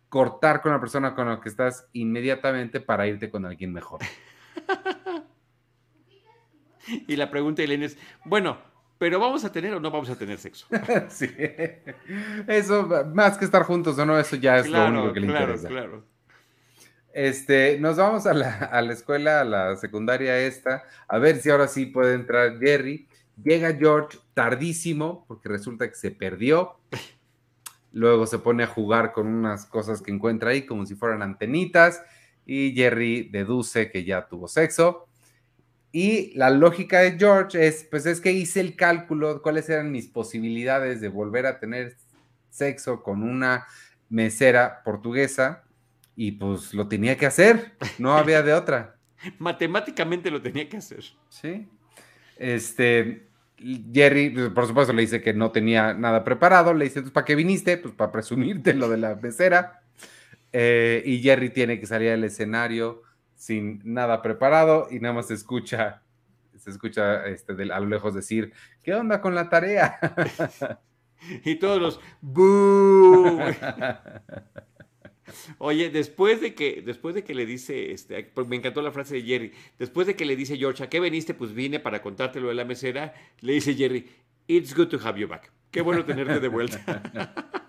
cortar 0.10 0.62
con 0.62 0.72
la 0.72 0.80
persona 0.80 1.14
con 1.14 1.28
la 1.28 1.42
que 1.42 1.50
estás 1.50 1.88
inmediatamente 1.94 2.80
para 2.80 3.08
irte 3.08 3.30
con 3.30 3.46
alguien 3.46 3.74
mejor. 3.74 4.00
Y 7.08 7.18
la 7.18 7.30
pregunta 7.30 7.62
de 7.62 7.66
Elaine 7.66 7.84
es, 7.84 7.98
bueno, 8.24 8.58
pero 8.98 9.20
¿vamos 9.20 9.44
a 9.44 9.52
tener 9.52 9.74
o 9.74 9.80
no 9.80 9.92
vamos 9.92 10.10
a 10.10 10.18
tener 10.18 10.38
sexo? 10.38 10.68
Sí. 11.10 11.30
Eso, 12.48 12.88
más 13.14 13.38
que 13.38 13.46
estar 13.46 13.64
juntos 13.64 13.98
o 14.00 14.06
no, 14.06 14.18
eso 14.18 14.36
ya 14.36 14.58
es 14.58 14.70
lo 14.70 14.86
único 14.88 15.14
que 15.14 15.20
le 15.20 15.28
claro, 15.28 15.54
interesa. 15.54 15.68
claro. 15.68 16.04
Este, 17.18 17.80
nos 17.80 17.98
vamos 17.98 18.28
a 18.28 18.34
la, 18.36 18.54
a 18.58 18.80
la 18.84 18.94
escuela, 18.94 19.42
a 19.42 19.44
la 19.44 19.76
secundaria 19.76 20.38
esta, 20.38 20.84
a 21.08 21.18
ver 21.18 21.38
si 21.38 21.50
ahora 21.50 21.68
sí 21.68 21.88
puede 21.88 22.14
entrar 22.14 22.60
Jerry. 22.60 23.08
Llega 23.44 23.74
George 23.74 24.20
tardísimo, 24.36 25.26
porque 25.28 25.50
resulta 25.50 25.90
que 25.90 25.96
se 25.96 26.12
perdió. 26.12 26.80
Luego 27.92 28.28
se 28.28 28.38
pone 28.38 28.66
a 28.66 28.68
jugar 28.68 29.14
con 29.14 29.26
unas 29.26 29.66
cosas 29.66 30.04
que 30.04 30.12
encuentra 30.12 30.52
ahí, 30.52 30.68
como 30.68 30.86
si 30.86 30.94
fueran 30.94 31.24
antenitas, 31.24 32.04
y 32.46 32.76
Jerry 32.76 33.30
deduce 33.30 33.90
que 33.90 34.04
ya 34.04 34.28
tuvo 34.28 34.48
sexo. 34.48 35.08
Y 35.92 36.38
la 36.38 36.52
lógica 36.52 37.00
de 37.00 37.18
George 37.18 37.66
es, 37.66 37.84
pues 37.90 38.06
es 38.06 38.22
que 38.22 38.32
hice 38.32 38.60
el 38.60 38.76
cálculo, 38.76 39.42
cuáles 39.42 39.68
eran 39.70 39.92
mis 39.92 40.08
posibilidades 40.08 41.02
de 41.02 41.10
volver 41.10 41.48
a 41.48 41.60
tener 41.60 41.98
sexo 42.52 43.02
con 43.02 43.24
una 43.24 43.66
mesera 44.08 44.84
portuguesa, 44.84 45.64
y 46.18 46.32
pues 46.34 46.74
lo 46.74 46.88
tenía 46.90 47.16
que 47.16 47.28
hacer, 47.28 47.74
no 48.00 48.18
había 48.18 48.42
de 48.42 48.54
otra. 48.54 48.96
Matemáticamente 49.40 50.30
lo 50.32 50.42
tenía 50.42 50.68
que 50.68 50.78
hacer. 50.78 51.04
Sí. 51.30 51.70
Este, 52.36 53.28
Jerry, 53.94 54.32
pues, 54.32 54.50
por 54.50 54.68
supuesto, 54.68 54.94
le 54.94 55.04
dice 55.04 55.22
que 55.22 55.34
no 55.34 55.52
tenía 55.52 55.94
nada 55.94 56.24
preparado. 56.24 56.74
Le 56.74 56.86
dice, 56.86 57.00
"Entonces, 57.00 57.14
¿para 57.14 57.26
qué 57.26 57.36
viniste? 57.36 57.78
Pues 57.78 57.94
para 57.94 58.12
presumirte 58.12 58.74
lo 58.74 58.90
de 58.90 58.98
la 58.98 59.16
mesera. 59.16 59.82
Eh, 60.52 61.04
y 61.06 61.22
Jerry 61.22 61.50
tiene 61.52 61.80
que 61.80 61.86
salir 61.86 62.10
al 62.12 62.24
escenario 62.24 63.04
sin 63.36 63.82
nada 63.86 64.22
preparado 64.22 64.88
y 64.90 65.00
nada 65.00 65.14
más 65.14 65.28
se 65.28 65.36
escucha, 65.36 66.02
se 66.58 66.70
escucha 66.72 67.28
este, 67.28 67.54
de- 67.54 67.72
a 67.72 67.80
lo 67.80 67.86
lejos 67.88 68.16
decir, 68.16 68.54
¿qué 68.84 68.96
onda 68.96 69.22
con 69.22 69.36
la 69.36 69.50
tarea? 69.50 70.00
Y 71.44 71.56
todos 71.56 71.82
los 71.82 72.00
¡Bú! 72.22 73.40
Oye, 75.58 75.90
después 75.90 76.42
de 76.42 76.54
que, 76.54 76.82
después 76.86 77.16
de 77.16 77.24
que 77.24 77.36
le 77.36 77.46
dice, 77.46 77.92
este, 77.92 78.24
pues 78.24 78.48
me 78.48 78.56
encantó 78.56 78.82
la 78.82 78.92
frase 78.92 79.16
de 79.16 79.22
Jerry, 79.24 79.54
después 79.78 80.08
de 80.08 80.16
que 80.16 80.26
le 80.26 80.36
dice 80.36 80.58
George, 80.58 80.84
¿a 80.84 80.90
qué 80.90 81.00
veniste? 81.00 81.34
Pues 81.34 81.54
vine 81.54 81.80
para 81.80 82.02
contarte 82.02 82.40
lo 82.40 82.50
de 82.50 82.56
la 82.56 82.66
mesera, 82.66 83.14
le 83.42 83.54
dice 83.54 83.76
Jerry, 83.76 84.08
It's 84.48 84.74
good 84.74 84.88
to 84.88 85.00
have 85.04 85.20
you 85.20 85.28
back. 85.28 85.52
Qué 85.72 85.82
bueno 85.82 86.06
tenerte 86.06 86.40
de 86.40 86.48
vuelta. 86.48 86.82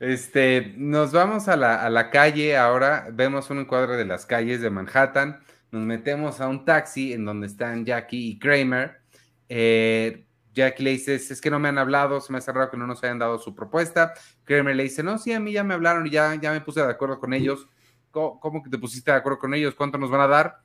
Este, 0.00 0.72
nos 0.78 1.12
vamos 1.12 1.46
a 1.48 1.56
la, 1.56 1.84
a 1.84 1.90
la 1.90 2.08
calle 2.08 2.56
ahora, 2.56 3.08
vemos 3.12 3.50
un 3.50 3.58
encuadre 3.58 3.98
de 3.98 4.06
las 4.06 4.24
calles 4.24 4.62
de 4.62 4.70
Manhattan, 4.70 5.40
nos 5.72 5.82
metemos 5.82 6.40
a 6.40 6.48
un 6.48 6.64
taxi 6.64 7.12
en 7.12 7.24
donde 7.26 7.46
están 7.46 7.84
Jackie 7.84 8.30
y 8.30 8.38
Kramer. 8.38 9.00
Eh, 9.48 10.24
Jackie 10.52 10.82
le 10.82 10.90
dice, 10.90 11.14
es 11.14 11.40
que 11.40 11.50
no 11.50 11.58
me 11.58 11.68
han 11.68 11.78
hablado, 11.78 12.20
se 12.20 12.32
me 12.32 12.38
hace 12.38 12.52
raro 12.52 12.70
que 12.70 12.76
no 12.76 12.86
nos 12.86 13.02
hayan 13.04 13.18
dado 13.18 13.38
su 13.38 13.54
propuesta. 13.54 14.12
Kramer 14.44 14.76
le 14.76 14.84
dice, 14.84 15.02
no, 15.02 15.18
sí, 15.18 15.32
a 15.32 15.40
mí 15.40 15.52
ya 15.52 15.64
me 15.64 15.74
hablaron 15.74 16.06
y 16.06 16.10
ya, 16.10 16.34
ya 16.34 16.52
me 16.52 16.60
puse 16.60 16.80
de 16.80 16.90
acuerdo 16.90 17.18
con 17.20 17.32
ellos. 17.32 17.68
¿Cómo, 18.10 18.40
cómo 18.40 18.62
que 18.62 18.70
te 18.70 18.78
pusiste 18.78 19.10
de 19.10 19.18
acuerdo 19.18 19.38
con 19.38 19.54
ellos? 19.54 19.74
¿Cuánto 19.74 19.98
nos 19.98 20.10
van 20.10 20.22
a 20.22 20.26
dar? 20.26 20.58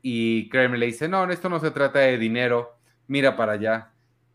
Y 0.00 0.48
Kramer 0.48 0.78
le 0.78 0.86
dice, 0.86 1.08
no, 1.08 1.30
esto 1.30 1.48
no 1.48 1.60
se 1.60 1.70
trata 1.70 1.98
de 1.98 2.16
dinero, 2.16 2.78
mira 3.06 3.36
para 3.36 3.52
allá. 3.52 3.92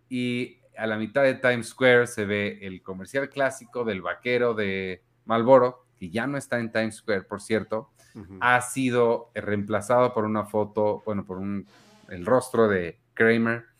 Y 0.09 0.59
a 0.77 0.85
la 0.85 0.97
mitad 0.97 1.23
de 1.23 1.35
Times 1.35 1.69
Square 1.69 2.07
se 2.07 2.25
ve 2.25 2.59
el 2.61 2.81
comercial 2.81 3.29
clásico 3.29 3.83
del 3.83 4.01
vaquero 4.01 4.53
de 4.53 5.03
Malboro, 5.25 5.85
que 5.97 6.09
ya 6.09 6.27
no 6.27 6.37
está 6.37 6.59
en 6.59 6.71
Times 6.71 6.97
Square, 6.97 7.23
por 7.23 7.41
cierto, 7.41 7.91
ha 8.41 8.61
sido 8.61 9.31
reemplazado 9.33 10.13
por 10.13 10.25
una 10.25 10.45
foto, 10.45 11.01
bueno, 11.03 11.25
por 11.25 11.39
un, 11.39 11.65
el 12.09 12.25
rostro 12.25 12.67
de 12.67 12.99
Kramer 13.15 13.72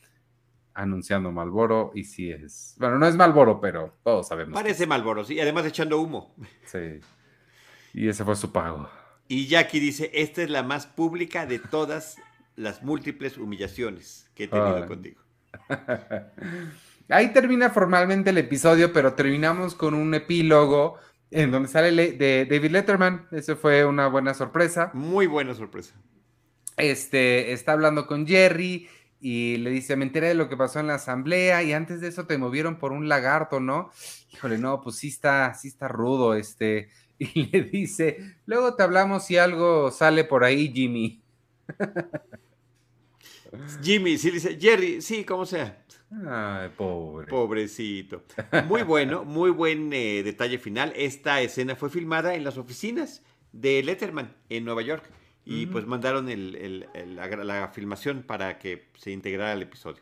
anunciando 0.76 1.32
Malboro 1.32 1.92
y 1.96 2.04
sí 2.04 2.32
es, 2.32 2.76
bueno, 2.80 2.98
no 3.00 3.08
es 3.08 3.16
Malboro, 3.16 3.60
pero 3.62 3.94
todos 4.04 4.28
sabemos. 4.28 4.54
Parece 4.54 4.88
Malboro, 4.88 5.24
sí, 5.24 5.40
además 5.40 5.66
echando 5.66 6.00
humo. 6.00 6.36
sí. 6.66 7.00
Y 7.94 8.08
ese 8.08 8.24
fue 8.26 8.36
su 8.36 8.52
pago. 8.52 8.90
Y 9.28 9.48
Jackie 9.48 9.80
dice, 9.80 10.10
esta 10.14 10.42
es 10.42 10.50
la 10.50 10.64
más 10.64 10.88
pública 10.88 11.46
de 11.46 11.60
todas 11.60 12.18
las 12.56 12.82
múltiples 12.84 13.38
humillaciones 13.38 14.30
que 14.36 14.46
he 14.46 14.48
tenido 14.48 14.78
Ay. 14.78 14.86
contigo. 14.88 15.22
Ahí 17.10 17.34
termina 17.34 17.70
formalmente 17.70 18.30
el 18.32 18.38
episodio, 18.38 18.92
pero 18.94 19.14
terminamos 19.14 19.76
con 19.76 19.94
un 19.94 20.14
epílogo 20.14 20.98
en 21.32 21.52
donde 21.52 21.68
sale 21.70 21.92
Le- 21.92 22.14
de 22.14 22.46
David 22.50 22.72
Letterman. 22.72 23.28
Eso 23.32 23.56
fue 23.56 23.86
una 23.86 24.08
buena 24.08 24.34
sorpresa. 24.34 24.90
Muy 24.94 25.28
buena 25.28 25.54
sorpresa. 25.54 25.94
Este 26.78 27.52
está 27.54 27.74
hablando 27.74 28.08
con 28.08 28.26
Jerry 28.26 28.88
y 29.26 29.56
le 29.56 29.70
dice: 29.70 29.96
Me 29.96 30.04
enteré 30.04 30.28
de 30.28 30.36
lo 30.36 30.50
que 30.50 30.58
pasó 30.58 30.82
en 30.82 30.88
la 30.88 30.96
asamblea 30.96 31.64
y 31.64 31.72
antes 31.72 32.02
de 32.02 32.10
eso 32.10 32.26
te 32.26 32.38
movieron 32.38 32.78
por 32.78 32.92
un 32.92 33.08
lagarto, 33.08 33.62
¿no? 33.62 33.90
Híjole, 34.34 34.58
no, 34.58 34.82
pues 34.82 34.98
sí 34.98 35.08
está, 35.08 35.54
sí 35.54 35.70
está 35.70 35.88
rudo. 35.88 36.36
Este, 36.36 36.90
y 37.18 37.46
le 37.46 37.64
dice: 37.64 38.18
Luego 38.46 38.76
te 38.76 38.84
hablamos 38.84 39.26
si 39.26 39.38
algo 39.38 39.92
sale 39.92 40.26
por 40.26 40.44
ahí, 40.44 40.70
Jimmy. 40.74 41.24
Jimmy, 43.82 44.18
sí 44.18 44.30
dice, 44.30 44.60
Jerry, 44.60 45.02
sí, 45.02 45.24
como 45.24 45.46
sea. 45.46 45.86
Ay, 46.28 46.72
pobre. 46.76 47.28
Pobrecito. 47.28 48.26
Muy 48.68 48.84
bueno, 48.84 49.24
muy 49.24 49.52
buen 49.52 49.94
eh, 49.94 50.22
detalle 50.22 50.60
final. 50.60 50.92
Esta 50.98 51.40
escena 51.40 51.78
fue 51.78 51.90
filmada 51.90 52.36
en 52.36 52.44
las 52.44 52.58
oficinas 52.58 53.24
de 53.54 53.84
Letterman 53.84 54.36
en 54.50 54.66
Nueva 54.66 54.82
York. 54.82 55.10
Y 55.46 55.66
pues 55.66 55.86
mandaron 55.86 56.30
el- 56.30 56.56
el- 56.56 56.88
el- 56.94 57.16
la, 57.18 57.28
la 57.28 57.68
filmación 57.70 58.24
para 58.24 58.58
que 58.60 58.86
se 58.98 59.12
integrara 59.12 59.52
al 59.52 59.62
episodio. 59.62 60.02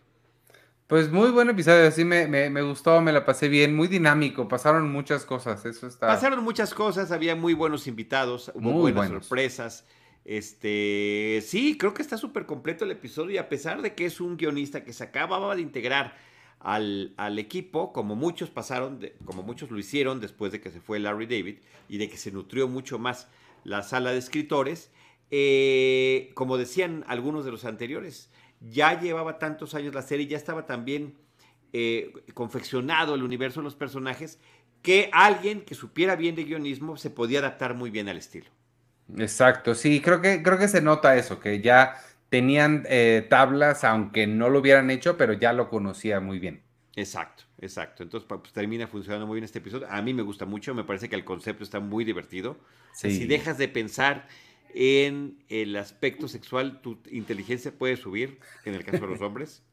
Pues 0.88 1.10
muy 1.12 1.32
buen 1.32 1.50
episodio, 1.50 1.89
sí 1.89 2.04
me, 2.06 2.28
me- 2.28 2.50
me 2.50 2.62
gustó, 2.62 3.02
me 3.02 3.12
la 3.14 3.26
pasé 3.26 3.48
bien, 3.48 3.76
muy 3.76 3.88
dinámico, 3.88 4.48
pasaron 4.48 4.92
muchas 4.92 5.26
cosas, 5.26 5.66
eso 5.66 5.88
está. 5.88 6.08
Pasaron 6.08 6.44
muchas 6.44 6.74
cosas, 6.74 7.12
había 7.12 7.36
muy 7.36 7.54
buenos 7.54 7.88
invitados, 7.88 8.52
hubo 8.54 8.62
Muy 8.72 8.92
buenas 8.92 9.08
buenos. 9.10 9.26
sorpresas. 9.26 9.86
Este, 10.26 11.42
sí, 11.46 11.78
creo 11.78 11.94
que 11.94 12.02
está 12.02 12.18
súper 12.18 12.46
completo 12.46 12.84
el 12.86 12.92
episodio 12.92 13.32
y 13.32 13.38
a 13.38 13.48
pesar 13.50 13.82
de 13.82 13.96
que 13.96 14.06
es 14.06 14.20
un 14.22 14.38
guionista 14.38 14.84
que 14.84 14.94
se 14.94 15.04
acababa 15.04 15.56
de 15.56 15.62
integrar 15.62 16.16
al, 16.60 17.14
al 17.18 17.39
equipo, 17.39 17.94
como 17.94 18.16
muchos 18.16 18.50
pasaron, 18.50 19.00
de- 19.00 19.16
como 19.26 19.44
muchos 19.44 19.72
lo 19.72 19.80
hicieron 19.80 20.20
después 20.20 20.52
de 20.52 20.60
que 20.62 20.72
se 20.72 20.82
fue 20.82 21.00
Larry 21.00 21.26
David 21.26 21.58
y 21.89 21.98
de 21.98 22.10
que 22.10 22.18
se 22.18 22.32
nutrió 22.32 22.68
mucho 22.68 23.00
más 23.00 23.28
la 23.64 23.82
sala 23.84 24.12
de 24.12 24.18
escritores, 24.18 24.92
eh, 25.32 26.32
como 26.34 26.58
decían 26.58 27.06
algunos 27.08 27.46
de 27.46 27.52
los 27.52 27.66
anteriores, 27.66 28.30
ya 28.60 29.00
llevaba 29.00 29.40
tantos 29.40 29.74
años 29.74 29.96
la 29.96 30.02
serie, 30.02 30.28
ya 30.28 30.38
estaba 30.38 30.66
también 30.66 31.16
eh, 31.74 32.14
confeccionado 32.34 33.16
el 33.16 33.24
universo 33.24 33.62
de 33.62 33.64
los 33.64 33.76
personajes, 33.76 34.40
que 34.82 35.10
alguien 35.14 35.62
que 35.62 35.74
supiera 35.74 36.16
bien 36.16 36.36
de 36.36 36.44
guionismo 36.44 36.98
se 36.98 37.10
podía 37.10 37.40
adaptar 37.40 37.76
muy 37.76 37.90
bien 37.90 38.10
al 38.10 38.18
estilo. 38.18 38.50
Exacto, 39.18 39.74
sí, 39.74 40.02
creo 40.02 40.22
que, 40.22 40.44
creo 40.44 40.58
que 40.58 40.68
se 40.68 40.82
nota 40.82 41.16
eso, 41.16 41.40
que 41.40 41.62
ya 41.62 41.96
tenían 42.30 42.86
eh, 42.90 43.26
tablas, 43.30 43.84
aunque 43.84 44.28
no 44.28 44.50
lo 44.50 44.60
hubieran 44.60 44.90
hecho, 44.90 45.18
pero 45.18 45.34
ya 45.34 45.54
lo 45.54 45.70
conocía 45.70 46.20
muy 46.20 46.40
bien. 46.40 46.62
Exacto, 46.96 47.44
exacto. 47.60 48.04
Entonces 48.04 48.28
pues, 48.28 48.54
termina 48.54 48.88
funcionando 48.88 49.28
muy 49.28 49.36
bien 49.36 49.46
este 49.46 49.60
episodio. 49.60 49.88
A 49.90 50.02
mí 50.02 50.14
me 50.14 50.24
gusta 50.24 50.46
mucho, 50.46 50.74
me 50.74 50.84
parece 50.84 51.10
que 51.10 51.16
el 51.16 51.24
concepto 51.24 51.64
está 51.64 51.80
muy 51.80 52.04
divertido. 52.04 52.58
Sí. 52.94 53.12
Si 53.12 53.26
dejas 53.26 53.58
de 53.58 53.68
pensar 53.68 54.28
en 54.76 55.43
el 55.49 55.76
aspecto 55.78 56.28
sexual, 56.28 56.82
tu 56.82 56.99
inteligencia 57.11 57.72
puede 57.72 57.97
subir, 57.97 58.39
en 58.65 58.76
el 58.76 58.84
caso 58.84 59.05
de 59.05 59.11
los 59.11 59.22
hombres. 59.22 59.63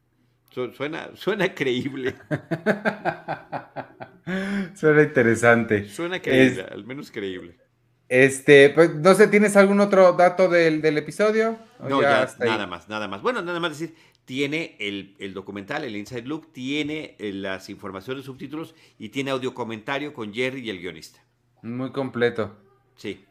Su- 0.50 0.72
Suena, 0.72 1.10
suena 1.14 1.54
creíble, 1.54 2.14
Suena 4.74 5.02
interesante. 5.02 5.88
suena 5.88 6.20
creíble, 6.20 6.62
al 6.70 6.84
menos 6.84 7.10
creíble. 7.10 7.56
Este, 8.08 8.70
pues, 8.70 8.94
no 8.94 9.14
sé, 9.14 9.28
¿tienes 9.28 9.56
algún 9.56 9.80
otro 9.80 10.12
dato 10.14 10.48
del, 10.48 10.80
del 10.80 10.96
episodio? 10.96 11.58
¿O 11.78 11.88
No, 11.88 12.00
ya, 12.00 12.22
ahí? 12.22 12.48
nada 12.48 12.66
más, 12.66 12.88
nada 12.88 13.06
más. 13.08 13.20
Bueno, 13.20 13.42
nada 13.42 13.60
más 13.60 13.78
decir, 13.78 13.94
tiene 14.24 14.76
el, 14.80 15.14
el 15.18 15.34
documental, 15.34 15.84
el 15.84 15.94
Inside 15.96 16.22
Look, 16.26 16.52
tiene 16.52 17.16
eh, 17.18 17.32
las 17.34 17.68
informaciones, 17.68 18.24
subtítulos 18.24 18.74
y 18.98 19.10
tiene 19.10 19.30
audio 19.30 19.52
comentario 19.52 20.14
con 20.14 20.32
Jerry 20.32 20.60
y 20.62 20.70
el 20.70 20.80
guionista. 20.80 21.20
Muy 21.62 21.90
completo. 21.92 22.56
Sí. 22.96 23.24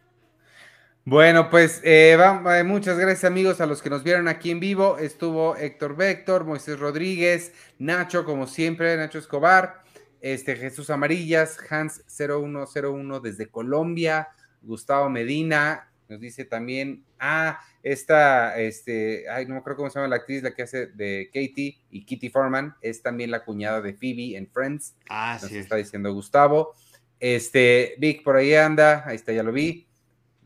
Bueno, 1.10 1.49
pues 1.49 1.80
eh, 1.86 2.18
va- 2.20 2.62
muchas 2.66 2.97
gracias 2.97 3.24
amigos 3.24 3.62
a 3.62 3.66
los 3.66 3.82
que 3.82 3.89
nos 3.89 4.03
vieron 4.03 4.28
aquí 4.28 4.51
en 4.51 4.60
vivo. 4.60 4.97
Estuvo 4.97 5.55
Héctor 5.55 5.95
Véctor, 5.95 6.43
Moisés 6.43 6.78
Rodríguez, 6.78 7.53
Nacho, 7.80 8.26
como 8.26 8.45
siempre, 8.45 8.97
Nacho 8.97 9.18
Escobar, 9.18 9.84
este, 10.20 10.58
Jesús 10.58 10.89
Amarillas, 10.89 11.58
Hans 11.70 12.03
0101 12.08 13.22
desde 13.22 13.47
Colombia, 13.47 14.28
Gustavo 14.62 15.10
Medina, 15.10 15.89
nos 16.10 16.20
dice 16.20 16.43
también, 16.43 17.05
ah, 17.20 17.58
esta, 17.84 18.60
este, 18.60 19.30
ay, 19.30 19.45
no 19.45 19.53
me 19.53 19.60
acuerdo 19.62 19.78
cómo 19.78 19.89
se 19.89 19.99
llama 19.99 20.10
la 20.10 20.18
actriz, 20.18 20.43
la 20.43 20.53
que 20.53 20.64
hace 20.64 20.88
de 20.88 21.28
Katie 21.34 21.80
y 21.89 22.03
Kitty 22.03 22.30
Foreman, 22.30 22.76
es 22.82 23.01
también 23.01 23.32
la 23.32 23.45
cuñada 23.45 23.80
de 23.80 23.93
Phoebe 23.93 24.36
en 24.36 24.49
Friends. 24.49 24.93
Ah, 25.10 25.38
Nos 25.41 25.51
sí. 25.51 25.58
está 25.58 25.78
diciendo 25.78 26.14
Gustavo. 26.14 26.74
Este, 27.18 27.95
Vic 27.97 28.24
por 28.24 28.36
ahí 28.36 28.53
anda, 28.55 29.03
ahí 29.08 29.16
está, 29.16 29.32
ya 29.32 29.41
lo 29.43 29.53
vi. 29.53 29.87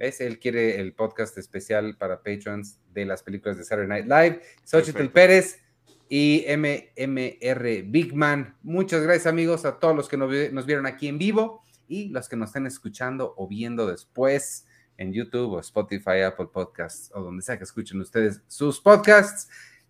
¿Ves? 0.01 0.19
Él 0.19 0.39
quiere 0.39 0.79
el 0.81 0.93
podcast 0.93 1.37
especial 1.37 1.95
para 1.95 2.23
patrons 2.23 2.79
de 2.91 3.05
las 3.05 3.21
películas 3.21 3.55
de 3.59 3.63
Saturday 3.63 3.87
Night 3.87 4.05
Live. 4.07 4.41
Xochitl. 4.63 5.09
Pérez 5.09 5.61
y 6.09 6.43
MMR 6.57 7.83
Bigman. 7.85 8.57
Muchas 8.63 9.03
gracias, 9.03 9.27
amigos, 9.27 9.63
a 9.63 9.77
todos 9.77 9.95
los 9.95 10.09
que 10.09 10.17
nos, 10.17 10.31
vi- 10.31 10.49
nos 10.51 10.65
vieron 10.65 10.87
aquí 10.87 11.07
en 11.07 11.19
vivo 11.19 11.63
y 11.87 12.09
los 12.09 12.27
que 12.27 12.35
nos 12.35 12.49
estén 12.49 12.65
escuchando 12.65 13.35
o 13.37 13.47
viendo 13.47 13.85
después 13.85 14.65
en 14.97 15.13
YouTube 15.13 15.51
o 15.53 15.59
Spotify, 15.59 16.21
Apple 16.25 16.47
Podcasts 16.51 17.11
o 17.13 17.21
donde 17.21 17.43
sea 17.43 17.59
que 17.59 17.65
escuchen 17.65 18.01
ustedes 18.01 18.41
sus 18.47 18.81
podcasts. 18.81 19.49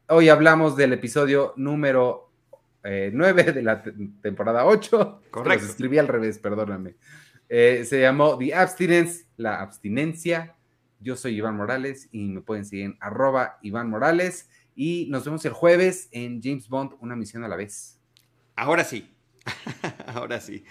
Hoy 0.10 0.28
hablamos 0.28 0.76
del 0.76 0.92
episodio 0.92 1.54
número 1.56 2.34
9 2.84 3.44
de 3.54 3.62
la 3.62 3.82
te- 3.82 3.94
temporada 4.22 4.66
8. 4.66 5.22
Correcto. 5.32 5.62
Los 5.62 5.70
escribí 5.72 5.98
al 6.00 6.10
revés, 6.10 6.38
perdóname. 6.38 6.96
Eh, 7.54 7.84
se 7.84 8.00
llamó 8.00 8.38
The 8.38 8.56
Abstinence, 8.56 9.26
la 9.36 9.60
abstinencia. 9.60 10.56
Yo 11.02 11.18
soy 11.18 11.36
Iván 11.36 11.58
Morales 11.58 12.08
y 12.14 12.30
me 12.30 12.40
pueden 12.40 12.64
seguir 12.64 12.86
en 12.86 12.98
arroba 13.02 13.60
Iván 13.62 13.90
Morales. 13.90 14.50
Y 14.74 15.08
nos 15.10 15.26
vemos 15.26 15.44
el 15.44 15.52
jueves 15.52 16.08
en 16.14 16.42
James 16.42 16.70
Bond, 16.70 16.94
una 17.02 17.18
misión 17.18 17.44
a 17.44 17.50
la 17.50 17.58
vez. 17.58 18.00
Ahora 18.56 18.86
sí. 18.86 19.14
Ahora 20.08 20.40
sí. 20.40 20.64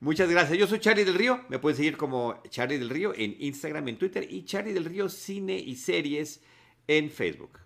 Muchas 0.00 0.28
gracias. 0.28 0.58
Yo 0.58 0.66
soy 0.66 0.80
Charlie 0.80 1.04
del 1.04 1.14
Río. 1.14 1.44
Me 1.50 1.60
pueden 1.60 1.76
seguir 1.76 1.96
como 1.96 2.42
Charlie 2.48 2.78
del 2.78 2.90
Río 2.90 3.14
en 3.14 3.36
Instagram, 3.38 3.86
en 3.86 3.98
Twitter 3.98 4.26
y 4.28 4.44
Charlie 4.44 4.72
del 4.72 4.86
Río 4.86 5.08
Cine 5.08 5.56
y 5.56 5.76
Series 5.76 6.42
en 6.88 7.10
Facebook. 7.10 7.60